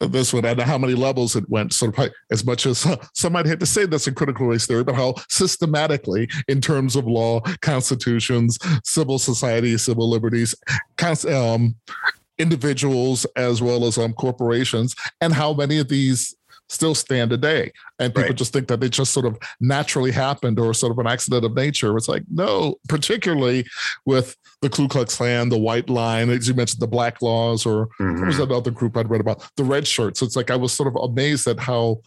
this 0.00 0.32
one 0.32 0.44
and 0.44 0.60
how 0.60 0.78
many 0.78 0.94
levels 0.94 1.34
it 1.34 1.48
went. 1.48 1.72
Sort 1.72 1.98
of 1.98 2.10
as 2.30 2.44
much 2.44 2.66
as 2.66 2.86
uh, 2.86 2.96
some 3.14 3.32
might 3.32 3.46
hate 3.46 3.60
to 3.60 3.66
say 3.66 3.86
this 3.86 4.06
in 4.06 4.14
critical 4.14 4.46
race 4.46 4.66
theory, 4.66 4.84
but 4.84 4.94
how 4.94 5.14
systematically, 5.28 6.28
in 6.46 6.60
terms 6.60 6.96
of 6.96 7.06
law, 7.06 7.40
constitutions, 7.62 8.58
civil 8.84 9.18
society, 9.18 9.76
civil 9.76 10.08
liberties, 10.08 10.54
um, 11.28 11.74
individuals 12.38 13.26
as 13.36 13.60
well 13.60 13.84
as 13.84 13.98
um, 13.98 14.12
corporations, 14.12 14.94
and 15.20 15.32
how 15.32 15.52
many 15.52 15.78
of 15.78 15.88
these 15.88 16.34
still 16.68 16.94
stand 16.94 17.30
today. 17.30 17.72
And 17.98 18.14
people 18.14 18.28
right. 18.28 18.36
just 18.36 18.52
think 18.52 18.68
that 18.68 18.80
they 18.80 18.88
just 18.88 19.12
sort 19.12 19.26
of 19.26 19.38
naturally 19.60 20.12
happened 20.12 20.58
or 20.58 20.74
sort 20.74 20.92
of 20.92 20.98
an 20.98 21.06
accident 21.06 21.44
of 21.44 21.54
nature. 21.54 21.96
It's 21.96 22.08
like, 22.08 22.24
no, 22.30 22.76
particularly 22.88 23.66
with 24.04 24.36
the 24.60 24.68
Ku 24.68 24.88
Klux 24.88 25.16
Klan, 25.16 25.48
the 25.48 25.58
White 25.58 25.88
Line, 25.88 26.30
as 26.30 26.48
you 26.48 26.54
mentioned, 26.54 26.80
the 26.80 26.86
Black 26.86 27.22
Laws, 27.22 27.64
or 27.64 27.86
mm-hmm. 28.00 28.18
what 28.18 28.26
was 28.26 28.36
that 28.36 28.50
other 28.50 28.70
group 28.70 28.96
I'd 28.96 29.10
read 29.10 29.20
about? 29.20 29.48
The 29.56 29.64
Red 29.64 29.86
Shirts. 29.86 30.20
It's 30.20 30.36
like 30.36 30.50
I 30.50 30.56
was 30.56 30.72
sort 30.72 30.88
of 30.88 30.96
amazed 30.96 31.46
at 31.46 31.58
how 31.58 32.00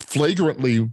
flagrantly 0.00 0.88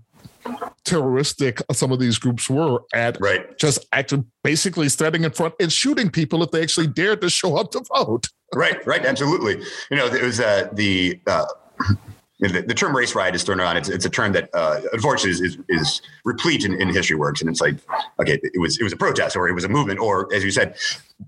terroristic 0.83 1.62
some 1.71 1.91
of 1.91 1.99
these 1.99 2.17
groups 2.17 2.49
were 2.49 2.79
at 2.93 3.19
right. 3.19 3.57
just 3.57 3.86
acting 3.91 4.25
basically 4.43 4.89
standing 4.89 5.23
in 5.23 5.31
front 5.31 5.53
and 5.60 5.71
shooting 5.71 6.10
people 6.10 6.43
if 6.43 6.51
they 6.51 6.62
actually 6.62 6.88
dared 6.88 7.21
to 7.21 7.29
show 7.29 7.57
up 7.57 7.71
to 7.71 7.83
vote. 7.93 8.27
Right, 8.55 8.86
right, 8.86 9.05
absolutely. 9.05 9.63
You 9.91 9.97
know, 9.97 10.07
it 10.07 10.23
was 10.23 10.39
uh, 10.39 10.69
the 10.73 11.19
uh, 11.27 11.45
the, 12.39 12.62
the, 12.62 12.73
term 12.73 12.95
race 12.95 13.15
riot 13.15 13.34
is 13.34 13.43
thrown 13.43 13.60
around. 13.60 13.78
It's, 13.78 13.89
it's 13.89 14.06
a 14.06 14.10
term 14.10 14.32
that 14.34 14.50
uh, 14.54 14.82
unfortunately 14.93 15.32
is, 15.32 15.41
is, 15.41 15.58
is 15.69 16.02
replete 16.23 16.65
in, 16.65 16.80
in, 16.80 16.89
history 16.89 17.15
works. 17.15 17.41
And 17.41 17.50
it's 17.50 17.62
like, 17.62 17.76
okay, 18.19 18.39
it 18.43 18.60
was 18.60 18.78
it 18.80 18.84
was 18.84 18.93
a 18.93 18.97
protest 18.97 19.36
or 19.36 19.47
it 19.47 19.54
was 19.54 19.63
a 19.63 19.69
movement 19.69 20.00
or 20.00 20.32
as 20.34 20.43
you 20.43 20.52
said, 20.52 20.76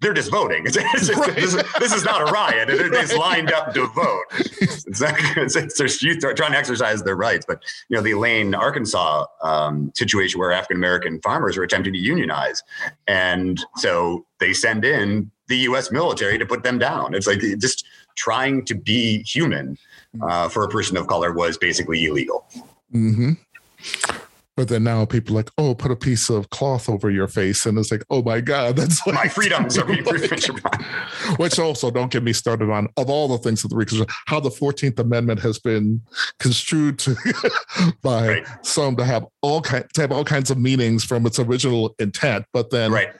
they're 0.02 0.13
just 0.13 0.30
voting. 0.30 0.65
It's, 0.69 0.78
it's, 0.78 1.17
right. 1.17 1.36
this, 1.36 1.56
is, 1.56 1.63
this, 1.80 1.93
is 1.93 2.06
not 2.06 2.22
a 2.22 2.32
riot. 2.32 2.67
They're 2.67 2.89
just 2.89 3.15
lined 3.17 3.52
up 3.52 3.74
to 3.74 3.88
vote. 3.88 4.24
It's, 4.62 5.02
not, 5.02 5.15
it's, 5.19 6.04
youth 6.04 6.19
trying 6.19 6.52
to 6.52 6.58
exercise 6.58 7.02
their 7.02 7.15
rights. 7.15 7.45
But 7.48 7.63
you 7.89 7.98
know 7.98 8.04
the 8.04 8.12
Elaine, 8.12 8.54
Arkansas 8.54 9.26
um, 9.41 9.91
situation 9.95 10.39
where 10.39 10.52
African 10.52 10.78
American 10.78 11.19
farmers 11.22 11.58
were 11.58 11.63
attempting 11.63 11.93
to 11.93 12.00
unionize, 12.00 12.62
and 13.08 13.60
so 13.78 14.26
they 14.39 14.54
send 14.54 14.86
in 14.86 15.32
the 15.48 15.58
U.S. 15.58 15.91
military 15.91 16.38
to 16.38 16.45
put 16.45 16.62
them 16.62 16.78
down. 16.78 17.15
It's 17.15 17.26
like 17.26 17.41
just 17.60 17.86
trying 18.15 18.65
to 18.65 18.76
be 18.76 19.24
human 19.24 19.78
uh, 20.22 20.50
for 20.50 20.63
a 20.63 20.69
person 20.69 20.98
of 20.98 21.08
color 21.08 21.34
was 21.34 21.58
basically 21.58 22.06
illegal. 22.06 22.48
Mm-hmm. 22.93 23.34
But 24.60 24.67
then 24.67 24.84
now 24.84 25.06
people 25.06 25.36
are 25.36 25.39
like, 25.39 25.52
oh, 25.58 25.74
put 25.74 25.89
a 25.89 25.95
piece 25.95 26.30
of 26.30 26.50
cloth 26.50 26.89
over 26.89 27.10
your 27.10 27.30
face, 27.30 27.65
and 27.65 27.78
it's 27.78 27.93
like, 27.93 28.04
oh 28.10 28.22
my 28.22 28.41
god, 28.41 28.76
that's 28.76 29.08
like, 29.08 29.15
my 29.15 29.30
freedoms 29.30 29.78
are 29.78 29.86
being 29.86 30.04
Which 31.38 31.58
also, 31.60 31.89
don't 31.89 32.12
get 32.12 32.24
me 32.24 32.34
started 32.34 32.69
on 32.69 32.89
of 32.98 33.10
all 33.10 33.30
the 33.30 33.38
things 33.38 33.63
of 33.63 33.69
the 33.69 33.78
Reconstruction, 33.78 34.13
how 34.26 34.41
the 34.41 34.52
Fourteenth 34.52 35.00
Amendment 35.00 35.39
has 35.39 35.60
been 35.60 36.02
construed 36.39 37.00
to, 37.00 37.15
by 38.02 38.28
right. 38.28 38.48
some 38.62 38.98
to 38.98 39.06
have 39.06 39.26
all 39.41 39.62
kind 39.62 39.86
to 39.93 40.02
have 40.02 40.12
all 40.12 40.26
kinds 40.26 40.52
of 40.52 40.58
meanings 40.58 41.06
from 41.06 41.26
its 41.26 41.39
original 41.39 41.95
intent, 41.98 42.45
but 42.52 42.69
then 42.69 42.91
right. 42.91 43.13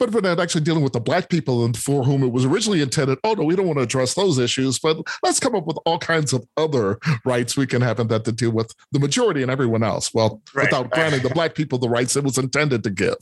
But 0.00 0.12
we're 0.12 0.22
not 0.22 0.40
actually 0.40 0.62
dealing 0.62 0.82
with 0.82 0.94
the 0.94 1.00
black 1.00 1.28
people 1.28 1.64
and 1.64 1.76
for 1.76 2.02
whom 2.02 2.22
it 2.22 2.32
was 2.32 2.46
originally 2.46 2.80
intended. 2.80 3.18
Oh 3.22 3.34
no, 3.34 3.44
we 3.44 3.54
don't 3.54 3.66
want 3.66 3.78
to 3.78 3.82
address 3.82 4.14
those 4.14 4.38
issues, 4.38 4.78
but 4.78 4.96
let's 5.22 5.38
come 5.38 5.54
up 5.54 5.66
with 5.66 5.76
all 5.84 5.98
kinds 5.98 6.32
of 6.32 6.44
other 6.56 6.98
rights 7.26 7.54
we 7.56 7.66
can 7.66 7.82
have 7.82 8.00
and 8.00 8.08
that 8.08 8.24
to 8.24 8.32
deal 8.32 8.50
with 8.50 8.74
the 8.92 8.98
majority 8.98 9.42
and 9.42 9.50
everyone 9.50 9.82
else. 9.82 10.14
Well, 10.14 10.40
right. 10.54 10.66
without 10.66 10.90
granting 10.90 11.22
the 11.22 11.28
black 11.28 11.54
people 11.54 11.78
the 11.78 11.90
rights 11.90 12.16
it 12.16 12.24
was 12.24 12.38
intended 12.38 12.82
to 12.84 12.90
give. 12.90 13.18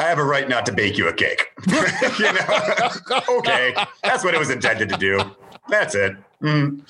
I 0.00 0.04
have 0.04 0.18
a 0.18 0.24
right 0.24 0.48
not 0.48 0.64
to 0.66 0.72
bake 0.72 0.96
you 0.96 1.06
a 1.06 1.12
cake. 1.12 1.48
you 1.66 2.32
know? 2.32 3.20
okay, 3.38 3.74
that's 4.02 4.24
what 4.24 4.34
it 4.34 4.38
was 4.38 4.48
intended 4.48 4.88
to 4.88 4.96
do. 4.96 5.20
That's 5.68 5.94
it. 5.94 6.16
Mm. 6.42 6.82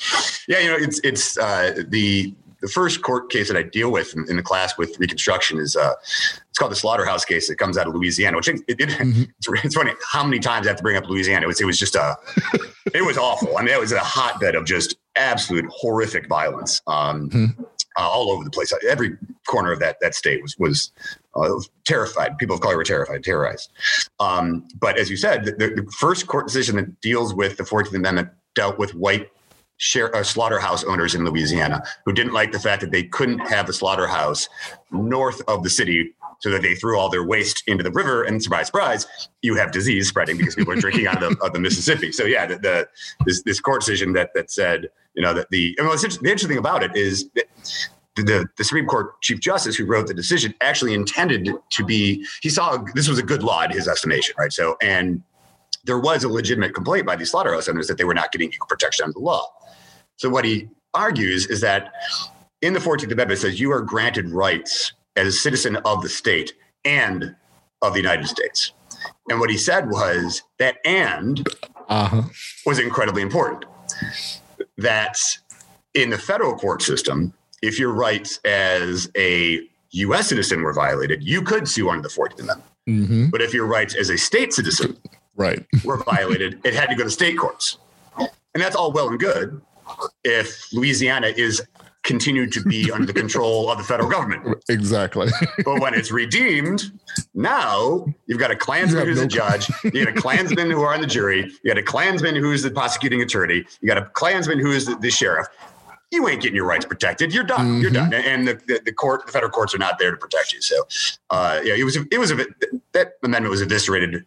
Yeah, 0.48 0.60
you 0.60 0.70
know, 0.70 0.76
it's 0.76 1.00
it's 1.00 1.36
uh, 1.36 1.82
the 1.88 2.32
the 2.62 2.68
first 2.68 3.02
court 3.02 3.28
case 3.28 3.48
that 3.48 3.56
I 3.56 3.64
deal 3.64 3.90
with 3.90 4.14
in, 4.16 4.24
in 4.30 4.36
the 4.36 4.42
class 4.42 4.78
with 4.78 4.98
Reconstruction 4.98 5.58
is 5.58 5.76
uh, 5.76 5.94
it's 6.48 6.58
called 6.58 6.70
the 6.70 6.76
Slaughterhouse 6.76 7.24
case. 7.24 7.50
It 7.50 7.56
comes 7.56 7.76
out 7.76 7.88
of 7.88 7.94
Louisiana, 7.94 8.36
which 8.36 8.48
it, 8.48 8.60
it, 8.68 8.78
mm-hmm. 8.78 9.22
it's, 9.38 9.64
it's, 9.64 9.74
funny 9.74 9.92
how 10.10 10.24
many 10.24 10.38
times 10.38 10.66
I 10.66 10.70
have 10.70 10.76
to 10.78 10.82
bring 10.82 10.96
up 10.96 11.08
Louisiana. 11.08 11.44
It 11.44 11.48
was 11.48 11.60
it 11.60 11.66
was 11.66 11.78
just 11.78 11.96
a 11.96 12.16
it 12.94 13.04
was 13.04 13.18
awful. 13.18 13.58
I 13.58 13.62
mean, 13.62 13.74
it 13.74 13.80
was 13.80 13.92
a 13.92 13.98
hotbed 13.98 14.54
of 14.54 14.64
just 14.64 14.96
absolute 15.16 15.66
horrific 15.70 16.28
violence. 16.28 16.80
Um, 16.86 17.28
mm-hmm. 17.30 17.62
uh, 17.96 18.08
all 18.08 18.30
over 18.30 18.44
the 18.44 18.50
place. 18.50 18.72
Every 18.88 19.18
corner 19.46 19.72
of 19.72 19.80
that 19.80 19.96
that 20.00 20.14
state 20.14 20.40
was 20.40 20.56
was 20.56 20.92
uh, 21.34 21.50
terrified. 21.84 22.38
People 22.38 22.54
of 22.54 22.62
color 22.62 22.76
were 22.76 22.84
terrified, 22.84 23.24
terrorized. 23.24 23.72
Um, 24.20 24.68
but 24.78 24.98
as 24.98 25.10
you 25.10 25.16
said, 25.16 25.44
the, 25.44 25.52
the, 25.52 25.90
first 25.98 26.26
court 26.28 26.46
decision 26.46 26.76
that 26.76 27.00
deals 27.00 27.34
with 27.34 27.56
the 27.56 27.64
Fourteenth 27.64 27.96
Amendment 27.96 28.28
dealt 28.54 28.78
with 28.78 28.94
white 28.94 29.30
share, 29.82 30.14
uh, 30.14 30.22
slaughterhouse 30.22 30.84
owners 30.84 31.16
in 31.16 31.24
Louisiana 31.24 31.82
who 32.04 32.12
didn't 32.12 32.32
like 32.32 32.52
the 32.52 32.60
fact 32.60 32.80
that 32.82 32.92
they 32.92 33.02
couldn't 33.02 33.40
have 33.40 33.68
a 33.68 33.72
slaughterhouse 33.72 34.48
north 34.92 35.42
of 35.48 35.64
the 35.64 35.70
city 35.70 36.14
so 36.38 36.50
that 36.50 36.62
they 36.62 36.76
threw 36.76 36.96
all 36.96 37.10
their 37.10 37.24
waste 37.24 37.64
into 37.66 37.82
the 37.82 37.90
river 37.90 38.22
and 38.22 38.40
surprise 38.40 38.66
surprise 38.66 39.08
you 39.42 39.56
have 39.56 39.72
disease 39.72 40.08
spreading 40.08 40.36
because 40.36 40.54
people 40.54 40.72
are 40.72 40.76
drinking 40.76 41.08
out 41.08 41.20
of 41.20 41.36
the, 41.36 41.44
of 41.44 41.52
the 41.52 41.58
mississippi 41.58 42.12
so 42.12 42.24
yeah 42.24 42.46
the, 42.46 42.58
the, 42.58 42.88
this, 43.26 43.42
this 43.42 43.60
court 43.60 43.80
decision 43.80 44.12
that 44.12 44.30
that 44.34 44.52
said 44.52 44.88
you 45.14 45.22
know 45.22 45.34
that 45.34 45.50
the 45.50 45.76
well, 45.80 45.90
the 45.90 46.04
interesting 46.06 46.48
thing 46.48 46.58
about 46.58 46.84
it 46.84 46.94
is 46.94 47.28
the, 48.14 48.46
the 48.56 48.64
Supreme 48.64 48.86
Court 48.86 49.20
Chief 49.20 49.40
Justice 49.40 49.74
who 49.74 49.84
wrote 49.84 50.06
the 50.06 50.14
decision 50.14 50.54
actually 50.60 50.92
intended 50.92 51.48
to 51.70 51.84
be, 51.84 52.26
he 52.42 52.50
saw 52.50 52.76
this 52.94 53.08
was 53.08 53.18
a 53.18 53.22
good 53.22 53.42
law 53.42 53.62
in 53.62 53.70
his 53.70 53.88
estimation, 53.88 54.34
right? 54.38 54.52
So, 54.52 54.76
and 54.82 55.22
there 55.84 55.98
was 55.98 56.22
a 56.22 56.28
legitimate 56.28 56.74
complaint 56.74 57.06
by 57.06 57.16
these 57.16 57.30
slaughterhouse 57.30 57.68
owners 57.68 57.88
that 57.88 57.98
they 57.98 58.04
were 58.04 58.14
not 58.14 58.30
getting 58.30 58.52
equal 58.52 58.66
protection 58.66 59.04
under 59.04 59.14
the 59.14 59.20
law. 59.20 59.48
So 60.16 60.28
what 60.28 60.44
he 60.44 60.68
argues 60.94 61.46
is 61.46 61.60
that 61.62 61.92
in 62.60 62.72
the 62.72 62.80
14th 62.80 63.04
Amendment, 63.04 63.32
it 63.32 63.36
says 63.38 63.60
you 63.60 63.72
are 63.72 63.80
granted 63.80 64.30
rights 64.30 64.92
as 65.16 65.26
a 65.26 65.32
citizen 65.32 65.76
of 65.84 66.02
the 66.02 66.08
state 66.08 66.52
and 66.84 67.34
of 67.82 67.92
the 67.92 67.98
United 67.98 68.26
States. 68.26 68.72
And 69.28 69.40
what 69.40 69.50
he 69.50 69.58
said 69.58 69.90
was 69.90 70.42
that 70.58 70.78
and 70.84 71.46
uh-huh. 71.88 72.22
was 72.64 72.78
incredibly 72.78 73.22
important. 73.22 73.64
That 74.78 75.18
in 75.94 76.10
the 76.10 76.18
federal 76.18 76.56
court 76.56 76.82
system, 76.82 77.34
if 77.62 77.78
your 77.78 77.92
rights 77.92 78.38
as 78.44 79.10
a 79.16 79.68
U.S. 79.90 80.28
citizen 80.28 80.62
were 80.62 80.72
violated, 80.72 81.22
you 81.22 81.42
could 81.42 81.68
sue 81.68 81.90
under 81.90 82.02
the 82.02 82.14
14th 82.14 82.40
Amendment. 82.40 82.70
Mm-hmm. 82.88 83.26
But 83.30 83.42
if 83.42 83.52
your 83.52 83.66
rights 83.66 83.94
as 83.94 84.10
a 84.10 84.16
state 84.16 84.52
citizen 84.52 84.96
right. 85.36 85.64
were 85.84 85.98
violated, 85.98 86.60
it 86.64 86.74
had 86.74 86.88
to 86.88 86.94
go 86.94 87.04
to 87.04 87.10
state 87.10 87.36
courts. 87.36 87.78
And 88.18 88.62
that's 88.62 88.76
all 88.76 88.92
well 88.92 89.08
and 89.08 89.18
good 89.18 89.60
if 90.24 90.72
Louisiana 90.72 91.28
is 91.28 91.62
continued 92.02 92.52
to 92.52 92.62
be 92.62 92.90
under 92.90 93.06
the 93.06 93.12
control 93.12 93.70
of 93.70 93.78
the 93.78 93.84
federal 93.84 94.08
government. 94.08 94.62
Exactly. 94.68 95.28
but 95.64 95.80
when 95.80 95.94
it's 95.94 96.10
redeemed, 96.10 96.90
now 97.34 98.04
you've 98.26 98.38
got 98.38 98.50
a 98.50 98.56
Klansman 98.56 99.06
who's 99.06 99.18
no 99.18 99.24
a 99.24 99.28
judge, 99.28 99.70
you 99.84 100.04
got 100.04 100.16
a 100.16 100.20
Klansman 100.20 100.70
who 100.70 100.82
are 100.82 100.92
on 100.92 101.00
the 101.00 101.06
jury, 101.06 101.50
you 101.62 101.70
got 101.70 101.78
a 101.78 101.82
Klansman 101.82 102.34
who's 102.34 102.62
the 102.62 102.70
prosecuting 102.70 103.22
attorney, 103.22 103.64
you 103.80 103.88
got 103.88 103.98
a 103.98 104.06
Klansman 104.06 104.58
who 104.58 104.72
is 104.72 104.86
the, 104.86 104.96
the 104.96 105.10
sheriff. 105.10 105.46
You 106.10 106.28
ain't 106.28 106.42
getting 106.42 106.56
your 106.56 106.66
rights 106.66 106.84
protected. 106.84 107.32
You're 107.32 107.44
done. 107.44 107.60
Mm-hmm. 107.60 107.80
You're 107.80 107.90
done. 107.90 108.12
And 108.12 108.46
the, 108.46 108.54
the, 108.66 108.82
the, 108.84 108.92
court, 108.92 109.24
the 109.24 109.32
federal 109.32 109.50
courts 109.50 109.74
are 109.74 109.78
not 109.78 109.98
there 109.98 110.10
to 110.10 110.16
protect 110.18 110.52
you. 110.52 110.60
So, 110.60 110.86
uh, 111.30 111.60
yeah, 111.64 111.74
it 111.74 111.84
was 111.84 111.96
it 111.96 112.18
was 112.18 112.30
a 112.30 112.44
that 112.92 113.12
amendment 113.22 113.50
was 113.50 113.62
eviscerated. 113.62 114.22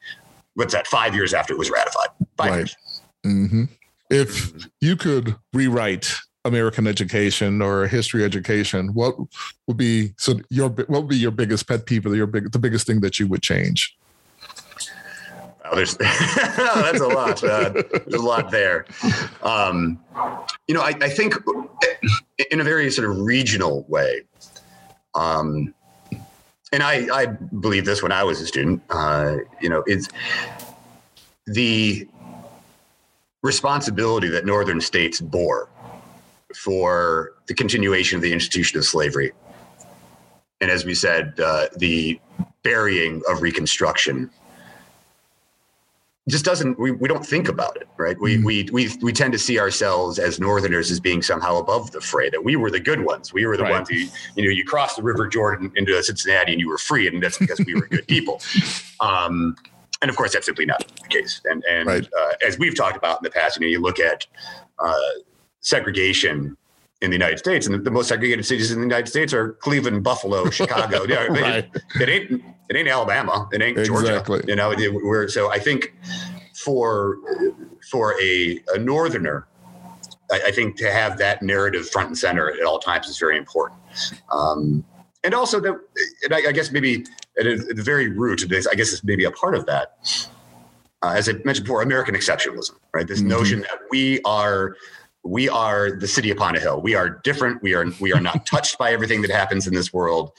What's 0.56 0.74
that? 0.74 0.88
Five 0.88 1.14
years 1.14 1.32
after 1.32 1.54
it 1.54 1.60
was 1.60 1.70
ratified. 1.70 2.08
Five 2.38 2.50
right. 2.50 2.58
years. 2.58 2.76
Mm-hmm. 3.24 3.64
If 4.10 4.68
you 4.82 4.96
could 4.96 5.36
rewrite 5.54 6.14
American 6.46 6.86
education 6.86 7.62
or 7.62 7.88
history 7.88 8.24
education, 8.24 8.94
what 8.94 9.16
would 9.68 9.78
be 9.78 10.14
so 10.18 10.40
your 10.50 10.70
what 10.70 11.02
would 11.02 11.10
be 11.10 11.18
your 11.18 11.32
biggest 11.32 11.68
pet 11.68 11.86
peeve 11.86 12.06
or 12.06 12.16
your 12.16 12.28
big 12.28 12.52
the 12.52 12.60
biggest 12.60 12.86
thing 12.86 13.02
that 13.02 13.20
you 13.20 13.28
would 13.28 13.42
change? 13.42 13.98
Oh, 15.66 15.76
there's 15.76 15.98
that's 15.98 17.02
a 17.02 17.08
lot. 17.08 17.44
Uh, 17.44 17.70
there's 17.70 18.22
a 18.22 18.22
lot 18.22 18.52
there. 18.52 18.86
Um, 19.42 20.00
you 20.68 20.76
know, 20.76 20.82
I, 20.82 20.94
I, 21.02 21.10
think 21.10 21.34
in 22.52 22.60
a 22.60 22.64
very 22.64 22.92
sort 22.92 23.10
of 23.10 23.18
regional 23.18 23.84
way. 23.88 24.22
Um, 25.16 25.74
and 26.72 26.84
I, 26.84 27.08
I 27.12 27.26
believe 27.26 27.86
this 27.86 28.04
when 28.04 28.12
I 28.12 28.24
was 28.24 28.42
a 28.42 28.48
student. 28.48 28.84
Uh, 28.90 29.38
you 29.62 29.70
know, 29.70 29.84
it's 29.88 30.08
the 31.48 32.08
responsibility 33.46 34.28
that 34.28 34.44
northern 34.44 34.82
states 34.82 35.22
bore 35.22 35.70
for 36.56 37.34
the 37.46 37.54
continuation 37.54 38.16
of 38.16 38.24
the 38.24 38.34
institution 38.34 38.80
of 38.80 38.86
slavery. 38.86 39.32
And 40.62 40.72
as 40.72 40.84
we 40.84 40.96
said, 40.96 41.40
uh, 41.40 41.68
the 41.78 42.20
burying 42.64 43.22
of 43.30 43.44
Reconstruction 43.44 44.32
just 46.28 46.44
doesn't 46.44 46.80
we, 46.80 46.90
we 46.90 47.08
don't 47.08 47.24
think 47.24 47.48
about 47.48 47.78
it 47.78 47.88
right 47.98 48.20
we, 48.20 48.36
mm-hmm. 48.36 48.46
we 48.46 48.64
we 48.72 48.90
we 49.04 49.14
tend 49.14 49.32
to 49.32 49.38
see 49.38 49.60
ourselves 49.60 50.18
as 50.18 50.40
northerners 50.40 50.90
as 50.90 51.00
being 51.00 51.22
somehow 51.22 51.58
above 51.58 51.92
the 51.92 52.02
fray 52.02 52.32
that 52.32 52.44
we 52.44 52.56
were 52.56 52.72
the 52.72 52.80
good 52.80 53.02
ones 53.02 53.32
we 53.32 53.46
were 53.46 53.56
the 53.56 53.62
right. 53.62 53.72
ones 53.72 53.90
who 53.90 53.96
you 53.96 54.44
know 54.44 54.50
you 54.50 54.66
crossed 54.66 54.96
the 54.96 55.04
river 55.04 55.28
jordan 55.28 55.72
into 55.76 56.02
cincinnati 56.02 56.52
and 56.52 56.60
you 56.60 56.68
were 56.68 56.80
free 56.80 57.08
and 57.08 57.22
that's 57.22 57.38
because 57.38 57.62
we 57.68 57.76
were 57.76 57.88
good 57.88 58.08
people 58.08 58.42
um, 59.02 59.56
and 60.02 60.10
of 60.10 60.16
course, 60.16 60.34
that's 60.34 60.46
simply 60.46 60.66
not 60.66 60.86
the 61.02 61.08
case. 61.08 61.42
And 61.46 61.64
and 61.66 61.88
right. 61.88 62.08
uh, 62.18 62.34
as 62.46 62.60
we've 62.60 62.76
talked 62.76 62.98
about 62.98 63.20
in 63.20 63.24
the 63.24 63.32
past, 63.32 63.60
you 63.60 63.66
know, 63.66 63.70
you 63.70 63.82
look 63.82 64.00
at 64.00 64.26
uh, 64.80 64.94
segregation 65.62 66.58
in 67.02 67.10
the 67.10 67.16
United 67.16 67.40
States, 67.40 67.66
and 67.66 67.76
the, 67.76 67.80
the, 67.80 67.92
most 67.92 68.08
segregated 68.08 68.46
cities 68.46 68.72
in 68.72 68.80
the 68.80 68.86
United 68.86 69.08
States 69.08 69.34
are 69.34 69.54
Cleveland, 69.54 70.04
Buffalo, 70.04 70.50
Chicago. 70.50 71.06
yeah, 71.08 71.26
right. 71.26 71.70
it, 71.74 72.02
it, 72.02 72.10
ain't 72.10 72.44
it 72.70 72.76
ain't 72.76 72.88
Alabama, 72.88 73.48
it 73.52 73.62
ain't 73.62 73.78
exactly. 73.78 74.40
Georgia. 74.40 74.48
You 74.48 74.56
know, 74.56 74.72
it, 74.72 74.94
we're 74.94 75.28
so 75.28 75.52
I 75.52 75.60
think 75.60 75.94
for 76.56 77.18
for 77.90 78.20
a, 78.22 78.60
a 78.74 78.80
northerner, 78.80 79.48
I, 80.32 80.42
I, 80.48 80.52
think 80.52 80.78
to 80.78 80.92
have 80.92 81.18
that 81.20 81.44
narrative 81.44 81.88
front 81.90 82.08
and 82.08 82.18
center 82.18 82.50
at 82.50 82.64
all 82.64 82.80
times 82.80 83.08
is 83.08 83.20
very 83.20 83.38
important. 83.38 83.80
Um, 84.32 84.84
and 85.26 85.34
also 85.34 85.60
that, 85.60 85.80
and 86.24 86.34
I, 86.34 86.50
I, 86.50 86.52
guess 86.52 86.72
maybe 86.72 87.06
at, 87.40 87.46
the 87.46 87.82
very 87.84 88.10
root 88.10 88.44
of 88.44 88.50
this, 88.50 88.68
I 88.68 88.76
guess 88.76 88.94
it's 88.94 89.04
maybe 89.04 89.26
a 89.26 89.32
part 89.32 89.56
of 89.56 89.66
that. 89.66 89.98
Uh, 91.02 91.14
as 91.16 91.28
I 91.28 91.34
mentioned 91.44 91.66
before, 91.66 91.82
American 91.82 92.16
exceptionalism, 92.16 92.76
right? 92.94 93.08
This 93.08 93.20
mm-hmm. 93.20 93.30
notion 93.30 93.60
that 93.62 93.80
we 93.90 94.22
are 94.22 94.76
we 95.24 95.50
are 95.50 95.92
the 95.92 96.08
city 96.08 96.30
upon 96.30 96.56
a 96.56 96.60
hill. 96.60 96.82
We 96.82 96.94
are 96.94 97.10
different. 97.10 97.62
We 97.62 97.74
are 97.74 97.86
we 98.00 98.14
are 98.14 98.22
not 98.22 98.46
touched 98.54 98.78
by 98.78 98.92
everything 98.92 99.22
that 99.24 99.32
happens 99.32 99.68
in 99.68 99.74
this 99.74 99.92
world, 99.92 100.32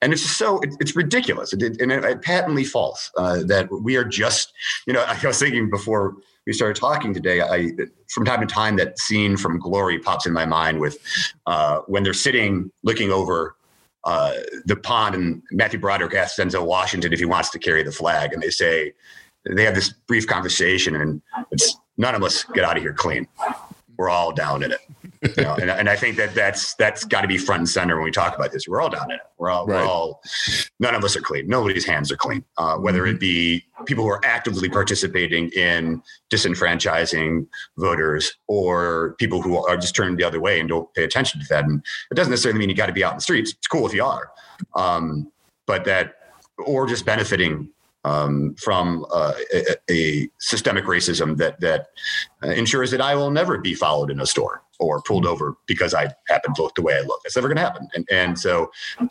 and 0.00 0.12
it's 0.12 0.22
just 0.22 0.36
so 0.36 0.60
it, 0.60 0.70
it's 0.80 0.94
ridiculous 0.94 1.52
it, 1.52 1.62
and 1.80 1.90
it, 1.90 2.04
it 2.04 2.22
patently 2.22 2.64
false 2.64 3.10
uh, 3.16 3.42
that 3.46 3.68
we 3.70 3.96
are 3.96 4.04
just 4.04 4.52
you 4.86 4.92
know. 4.92 5.04
I 5.08 5.26
was 5.26 5.38
thinking 5.38 5.70
before 5.70 6.16
we 6.46 6.52
started 6.52 6.78
talking 6.78 7.14
today. 7.14 7.40
I 7.40 7.70
from 8.10 8.24
time 8.24 8.40
to 8.40 8.46
time 8.46 8.76
that 8.76 8.98
scene 8.98 9.36
from 9.36 9.58
Glory 9.58 9.98
pops 9.98 10.26
in 10.26 10.32
my 10.32 10.44
mind 10.44 10.80
with 10.80 10.98
uh, 11.46 11.78
when 11.86 12.02
they're 12.02 12.12
sitting 12.12 12.70
looking 12.82 13.10
over 13.10 13.56
uh, 14.04 14.34
the 14.64 14.76
pond, 14.76 15.14
and 15.14 15.42
Matthew 15.52 15.78
Broderick 15.78 16.14
asks 16.14 16.38
Denzel 16.38 16.66
Washington 16.66 17.12
if 17.12 17.18
he 17.18 17.24
wants 17.24 17.50
to 17.50 17.58
carry 17.58 17.82
the 17.82 17.92
flag, 17.92 18.32
and 18.32 18.42
they 18.42 18.50
say 18.50 18.92
they 19.48 19.64
have 19.64 19.74
this 19.74 19.92
brief 20.06 20.26
conversation, 20.26 20.96
and 20.96 21.22
it's 21.50 21.76
none 21.96 22.14
of 22.14 22.22
us 22.22 22.44
get 22.54 22.64
out 22.64 22.76
of 22.76 22.82
here 22.82 22.94
clean 22.94 23.26
we're 24.02 24.10
all 24.10 24.32
down 24.32 24.62
in 24.62 24.72
it. 24.72 24.80
You 25.22 25.44
know, 25.44 25.54
and, 25.54 25.70
and 25.70 25.88
I 25.88 25.94
think 25.94 26.16
that 26.16 26.34
that's 26.34 26.74
that's 26.74 27.04
got 27.04 27.20
to 27.20 27.28
be 27.28 27.38
front 27.38 27.60
and 27.60 27.68
center 27.68 27.94
when 27.96 28.04
we 28.04 28.10
talk 28.10 28.34
about 28.34 28.50
this. 28.50 28.66
We're 28.66 28.80
all 28.80 28.90
down 28.90 29.10
in 29.10 29.16
it. 29.16 29.22
We're 29.38 29.50
all 29.50 29.66
right. 29.66 29.84
we're 29.84 29.88
all 29.88 30.20
none 30.80 30.94
of 30.94 31.04
us 31.04 31.16
are 31.16 31.20
clean. 31.20 31.46
Nobody's 31.46 31.84
hands 31.84 32.10
are 32.10 32.16
clean. 32.16 32.44
Uh, 32.58 32.76
whether 32.76 33.06
it 33.06 33.20
be 33.20 33.64
people 33.86 34.04
who 34.04 34.10
are 34.10 34.24
actively 34.24 34.68
participating 34.68 35.48
in 35.50 36.02
disenfranchising 36.30 37.46
voters 37.78 38.34
or 38.48 39.14
people 39.18 39.40
who 39.40 39.64
are 39.64 39.76
just 39.76 39.94
turned 39.94 40.18
the 40.18 40.24
other 40.24 40.40
way 40.40 40.58
and 40.58 40.68
don't 40.68 40.92
pay 40.94 41.04
attention 41.04 41.40
to 41.40 41.46
that. 41.48 41.64
And 41.64 41.84
it 42.10 42.14
doesn't 42.14 42.30
necessarily 42.30 42.58
mean 42.58 42.68
you 42.68 42.74
got 42.74 42.86
to 42.86 42.92
be 42.92 43.04
out 43.04 43.12
in 43.12 43.18
the 43.18 43.22
streets. 43.22 43.52
It's 43.52 43.68
cool 43.68 43.86
if 43.86 43.94
you 43.94 44.04
are, 44.04 44.30
um, 44.74 45.30
but 45.66 45.84
that 45.84 46.14
or 46.58 46.86
just 46.86 47.06
benefiting 47.06 47.70
um, 48.04 48.54
from 48.56 49.06
uh, 49.12 49.34
a, 49.54 49.76
a, 49.90 50.28
systemic 50.38 50.84
racism 50.86 51.36
that 51.36 51.60
that 51.60 51.88
uh, 52.42 52.48
ensures 52.48 52.90
that 52.90 53.00
I 53.00 53.14
will 53.14 53.30
never 53.30 53.58
be 53.58 53.74
followed 53.74 54.10
in 54.10 54.20
a 54.20 54.26
store 54.26 54.62
or 54.82 55.00
pulled 55.02 55.26
over 55.26 55.56
because 55.66 55.94
I 55.94 56.12
happen 56.28 56.54
to 56.54 56.62
look 56.62 56.74
the 56.74 56.82
way 56.82 56.94
I 56.94 57.00
look. 57.00 57.20
That's 57.22 57.36
never 57.36 57.48
going 57.48 57.56
to 57.56 57.62
happen, 57.62 57.88
and 57.94 58.06
and 58.10 58.38
so 58.38 58.70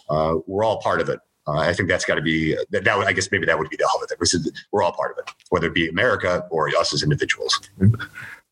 uh, 0.09 0.35
we're 0.47 0.63
all 0.63 0.81
part 0.81 1.01
of 1.01 1.09
it. 1.09 1.19
Uh, 1.47 1.57
I 1.57 1.73
think 1.73 1.89
that's 1.89 2.05
got 2.05 2.15
to 2.15 2.21
be 2.21 2.55
that. 2.69 2.83
that 2.83 2.97
would, 2.97 3.07
I 3.07 3.13
guess 3.13 3.31
maybe 3.31 3.45
that 3.45 3.57
would 3.57 3.69
be 3.69 3.77
the 3.77 3.85
of 3.85 4.45
it. 4.45 4.53
We're 4.71 4.83
all 4.83 4.93
part 4.93 5.11
of 5.11 5.17
it, 5.25 5.33
whether 5.49 5.67
it 5.67 5.73
be 5.73 5.87
America 5.87 6.45
or 6.51 6.69
us 6.69 6.93
as 6.93 7.03
individuals. 7.03 7.59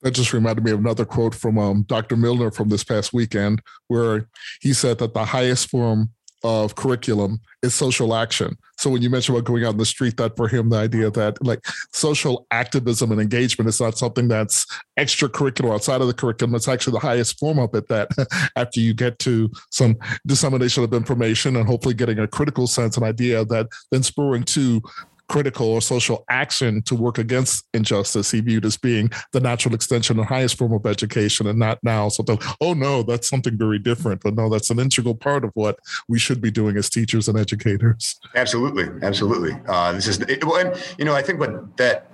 That 0.01 0.11
just 0.11 0.33
reminded 0.33 0.63
me 0.63 0.71
of 0.71 0.79
another 0.79 1.05
quote 1.05 1.35
from 1.35 1.57
um, 1.57 1.83
Dr. 1.83 2.15
Milner 2.15 2.51
from 2.51 2.69
this 2.69 2.83
past 2.83 3.13
weekend, 3.13 3.61
where 3.87 4.27
he 4.61 4.73
said 4.73 4.97
that 4.99 5.13
the 5.13 5.25
highest 5.25 5.69
form 5.69 6.11
of 6.43 6.75
curriculum 6.75 7.41
is 7.61 7.75
social 7.75 8.15
action. 8.15 8.57
So 8.79 8.89
when 8.89 9.01
you 9.01 9.09
mention 9.09 9.35
about 9.35 9.43
going 9.43 9.65
out 9.65 9.73
in 9.73 9.77
the 9.77 9.85
street, 9.85 10.15
that 10.17 10.37
for 10.37 10.47
him, 10.47 10.69
the 10.69 10.77
idea 10.77 11.11
that 11.11 11.45
like 11.45 11.65
social 11.91 12.47
activism 12.49 13.11
and 13.11 13.19
engagement 13.19 13.67
is 13.67 13.81
not 13.81 13.97
something 13.97 14.29
that's 14.29 14.65
extracurricular 14.97 15.73
outside 15.73 15.99
of 15.99 16.07
the 16.07 16.13
curriculum. 16.13 16.55
It's 16.55 16.69
actually 16.69 16.93
the 16.93 16.99
highest 16.99 17.37
form 17.37 17.59
of 17.59 17.75
it 17.75 17.89
that 17.89 18.07
after 18.55 18.79
you 18.79 18.93
get 18.93 19.19
to 19.19 19.51
some 19.69 19.97
dissemination 20.25 20.85
of 20.85 20.93
information 20.93 21.57
and 21.57 21.67
hopefully 21.67 21.93
getting 21.93 22.19
a 22.19 22.27
critical 22.27 22.67
sense 22.67 22.95
and 22.95 23.05
idea 23.05 23.43
that 23.45 23.67
then 23.91 24.01
spurring 24.01 24.43
to 24.43 24.81
critical 25.29 25.67
or 25.67 25.81
social 25.81 26.25
action 26.29 26.81
to 26.83 26.95
work 26.95 27.17
against 27.17 27.65
injustice. 27.73 28.31
He 28.31 28.41
viewed 28.41 28.65
as 28.65 28.77
being 28.77 29.09
the 29.31 29.39
natural 29.39 29.73
extension 29.75 30.19
and 30.19 30.27
highest 30.27 30.57
form 30.57 30.73
of 30.73 30.85
education 30.85 31.47
and 31.47 31.59
not 31.59 31.79
now. 31.83 32.09
Something 32.09 32.39
oh 32.59 32.73
no 32.73 33.03
that's 33.03 33.29
something 33.29 33.57
very 33.57 33.79
different. 33.79 34.21
But 34.21 34.35
no 34.35 34.49
that's 34.49 34.69
an 34.69 34.79
integral 34.79 35.15
part 35.15 35.45
of 35.45 35.51
what 35.53 35.79
we 36.07 36.19
should 36.19 36.41
be 36.41 36.51
doing 36.51 36.75
as 36.77 36.89
teachers 36.89 37.27
and 37.27 37.37
educators. 37.37 38.19
Absolutely. 38.35 38.89
Absolutely. 39.01 39.55
Uh, 39.67 39.93
this 39.93 40.07
is 40.07 40.19
it, 40.21 40.43
well, 40.43 40.57
and 40.57 40.95
you 40.97 41.05
know 41.05 41.15
i 41.15 41.21
think 41.21 41.39
what 41.39 41.77
that 41.77 42.09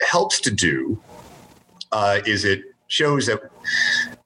helps 0.00 0.40
to 0.40 0.50
do 0.50 1.00
uh, 1.92 2.20
is 2.26 2.44
it 2.44 2.62
shows 2.86 3.26
that 3.26 3.40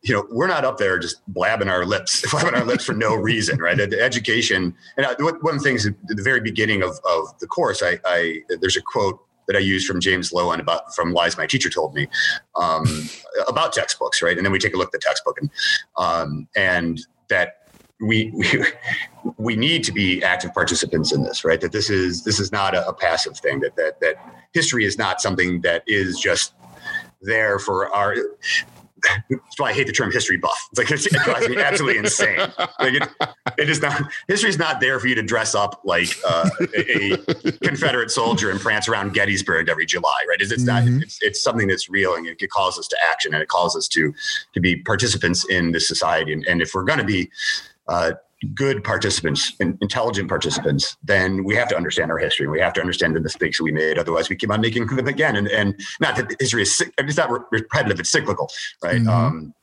you 0.04 0.14
know 0.14 0.26
we're 0.30 0.46
not 0.46 0.64
up 0.64 0.78
there 0.78 0.98
just 0.98 1.26
blabbing 1.28 1.68
our 1.68 1.84
lips 1.84 2.30
blabbing 2.30 2.54
our 2.54 2.64
lips 2.64 2.84
for 2.84 2.92
no 2.92 3.14
reason 3.14 3.58
right 3.58 3.76
the 3.76 4.00
education 4.00 4.74
and 4.96 5.06
one 5.18 5.34
of 5.34 5.42
the 5.42 5.58
things 5.60 5.86
at 5.86 5.94
the 6.06 6.22
very 6.22 6.40
beginning 6.40 6.82
of, 6.82 6.90
of 7.04 7.38
the 7.40 7.46
course 7.46 7.82
I, 7.82 7.98
I 8.04 8.42
there's 8.60 8.76
a 8.76 8.82
quote 8.82 9.20
that 9.46 9.56
I 9.56 9.60
use 9.60 9.86
from 9.86 10.00
James 10.00 10.30
Loewen 10.30 10.60
about 10.60 10.94
from 10.94 11.12
lies 11.12 11.36
my 11.36 11.46
teacher 11.46 11.70
told 11.70 11.94
me 11.94 12.08
um, 12.56 13.08
about 13.48 13.72
textbooks, 13.72 14.22
right? 14.22 14.36
And 14.36 14.44
then 14.44 14.52
we 14.52 14.58
take 14.58 14.74
a 14.74 14.76
look 14.76 14.88
at 14.88 14.92
the 14.92 14.98
textbook 14.98 15.38
and 15.40 15.50
um, 15.96 16.48
and 16.56 17.00
that 17.28 17.68
we, 18.00 18.30
we 18.34 18.64
we 19.38 19.56
need 19.56 19.84
to 19.84 19.92
be 19.92 20.22
active 20.22 20.52
participants 20.52 21.12
in 21.12 21.22
this, 21.22 21.44
right? 21.44 21.60
That 21.60 21.72
this 21.72 21.90
is 21.90 22.24
this 22.24 22.40
is 22.40 22.52
not 22.52 22.74
a, 22.74 22.86
a 22.88 22.92
passive 22.92 23.38
thing. 23.38 23.60
That 23.60 23.76
that 23.76 24.00
that 24.00 24.16
history 24.52 24.84
is 24.84 24.98
not 24.98 25.20
something 25.20 25.60
that 25.62 25.82
is 25.86 26.18
just 26.18 26.54
there 27.22 27.58
for 27.58 27.94
our 27.94 28.16
that's 29.30 29.58
why 29.58 29.70
I 29.70 29.72
hate 29.72 29.86
the 29.86 29.92
term 29.92 30.10
history 30.10 30.36
buff. 30.36 30.58
It's 30.72 30.78
like 30.78 30.90
it 30.90 31.24
drives 31.24 31.48
me 31.48 31.56
absolutely 31.56 31.98
insane. 31.98 32.38
Like 32.38 32.94
it, 32.94 33.08
it 33.58 33.70
is 33.70 33.80
not 33.80 34.02
history 34.28 34.50
is 34.50 34.58
not 34.58 34.80
there 34.80 34.98
for 34.98 35.06
you 35.06 35.14
to 35.14 35.22
dress 35.22 35.54
up 35.54 35.80
like 35.84 36.08
uh, 36.26 36.48
a, 36.76 37.12
a, 37.12 37.52
Confederate 37.62 38.10
soldier 38.10 38.50
and 38.50 38.60
prance 38.60 38.88
around 38.88 39.14
Gettysburg 39.14 39.68
every 39.68 39.86
July, 39.86 40.24
right? 40.28 40.40
It's, 40.40 40.52
it's 40.52 40.64
mm-hmm. 40.64 40.94
not. 40.94 41.02
It's, 41.02 41.18
it's, 41.22 41.44
something 41.44 41.68
that's 41.68 41.90
real 41.90 42.14
and 42.14 42.26
it, 42.26 42.40
it 42.40 42.50
calls 42.50 42.78
us 42.78 42.88
to 42.88 42.96
action 43.04 43.34
and 43.34 43.42
it 43.42 43.48
calls 43.48 43.76
us 43.76 43.86
to 43.88 44.14
to 44.54 44.60
be 44.60 44.76
participants 44.76 45.44
in 45.44 45.72
this 45.72 45.86
society. 45.86 46.32
And, 46.32 46.46
and 46.46 46.62
if 46.62 46.74
we're 46.74 46.84
going 46.84 47.00
to 47.00 47.04
be 47.04 47.30
uh, 47.88 48.12
good 48.44 48.84
participants, 48.84 49.52
and 49.60 49.78
intelligent 49.80 50.28
participants, 50.28 50.96
then 51.02 51.44
we 51.44 51.54
have 51.54 51.68
to 51.68 51.76
understand 51.76 52.10
our 52.10 52.18
history. 52.18 52.44
And 52.44 52.52
we 52.52 52.60
have 52.60 52.72
to 52.74 52.80
understand 52.80 53.16
the 53.16 53.20
mistakes 53.20 53.60
we 53.60 53.72
made. 53.72 53.98
Otherwise, 53.98 54.28
we 54.28 54.36
keep 54.36 54.50
on 54.50 54.60
making 54.60 54.86
them 54.86 55.08
again. 55.08 55.36
And, 55.36 55.48
and 55.48 55.80
not 56.00 56.16
that 56.16 56.34
history 56.38 56.62
is, 56.62 56.82
it's 56.98 57.16
not 57.16 57.30
repetitive, 57.52 58.00
it's 58.00 58.10
cyclical, 58.10 58.50
right? 58.82 59.00
Mm-hmm. 59.00 59.08
Um, 59.08 59.54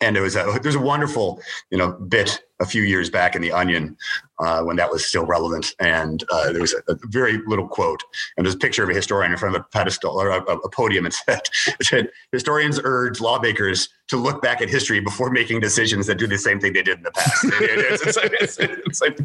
and 0.00 0.16
it 0.16 0.20
was 0.20 0.36
a, 0.36 0.58
there's 0.62 0.74
a 0.74 0.80
wonderful, 0.80 1.40
you 1.70 1.78
know, 1.78 1.92
bit 1.92 2.42
a 2.60 2.66
few 2.66 2.82
years 2.82 3.08
back 3.08 3.34
in 3.34 3.42
the 3.42 3.52
Onion 3.52 3.96
uh, 4.38 4.62
when 4.62 4.76
that 4.76 4.90
was 4.90 5.04
still 5.04 5.24
relevant. 5.24 5.74
And 5.78 6.22
uh, 6.30 6.52
there 6.52 6.60
was 6.60 6.74
a, 6.74 6.92
a, 6.92 6.96
very 7.04 7.38
little 7.46 7.66
quote, 7.66 8.02
and 8.36 8.44
there's 8.44 8.54
a 8.54 8.58
picture 8.58 8.82
of 8.82 8.90
a 8.90 8.94
historian 8.94 9.32
in 9.32 9.38
front 9.38 9.56
of 9.56 9.62
a 9.62 9.64
pedestal 9.64 10.20
or 10.20 10.28
a, 10.30 10.40
a 10.42 10.70
podium. 10.70 11.06
And 11.06 11.14
said, 11.14 11.40
it 11.66 11.86
said, 11.86 12.10
"Historians 12.32 12.80
urge 12.82 13.20
lawmakers 13.20 13.88
to 14.08 14.16
look 14.16 14.42
back 14.42 14.60
at 14.60 14.68
history 14.68 15.00
before 15.00 15.30
making 15.30 15.60
decisions 15.60 16.06
that 16.06 16.16
do 16.16 16.26
the 16.26 16.38
same 16.38 16.60
thing 16.60 16.72
they 16.72 16.82
did 16.82 16.98
in 16.98 17.04
the 17.04 17.12
past." 17.12 17.44
it, 17.44 17.52
it, 17.62 18.00
it's, 18.02 18.16
it's, 18.18 18.58
it's, 18.58 19.00
like, 19.00 19.18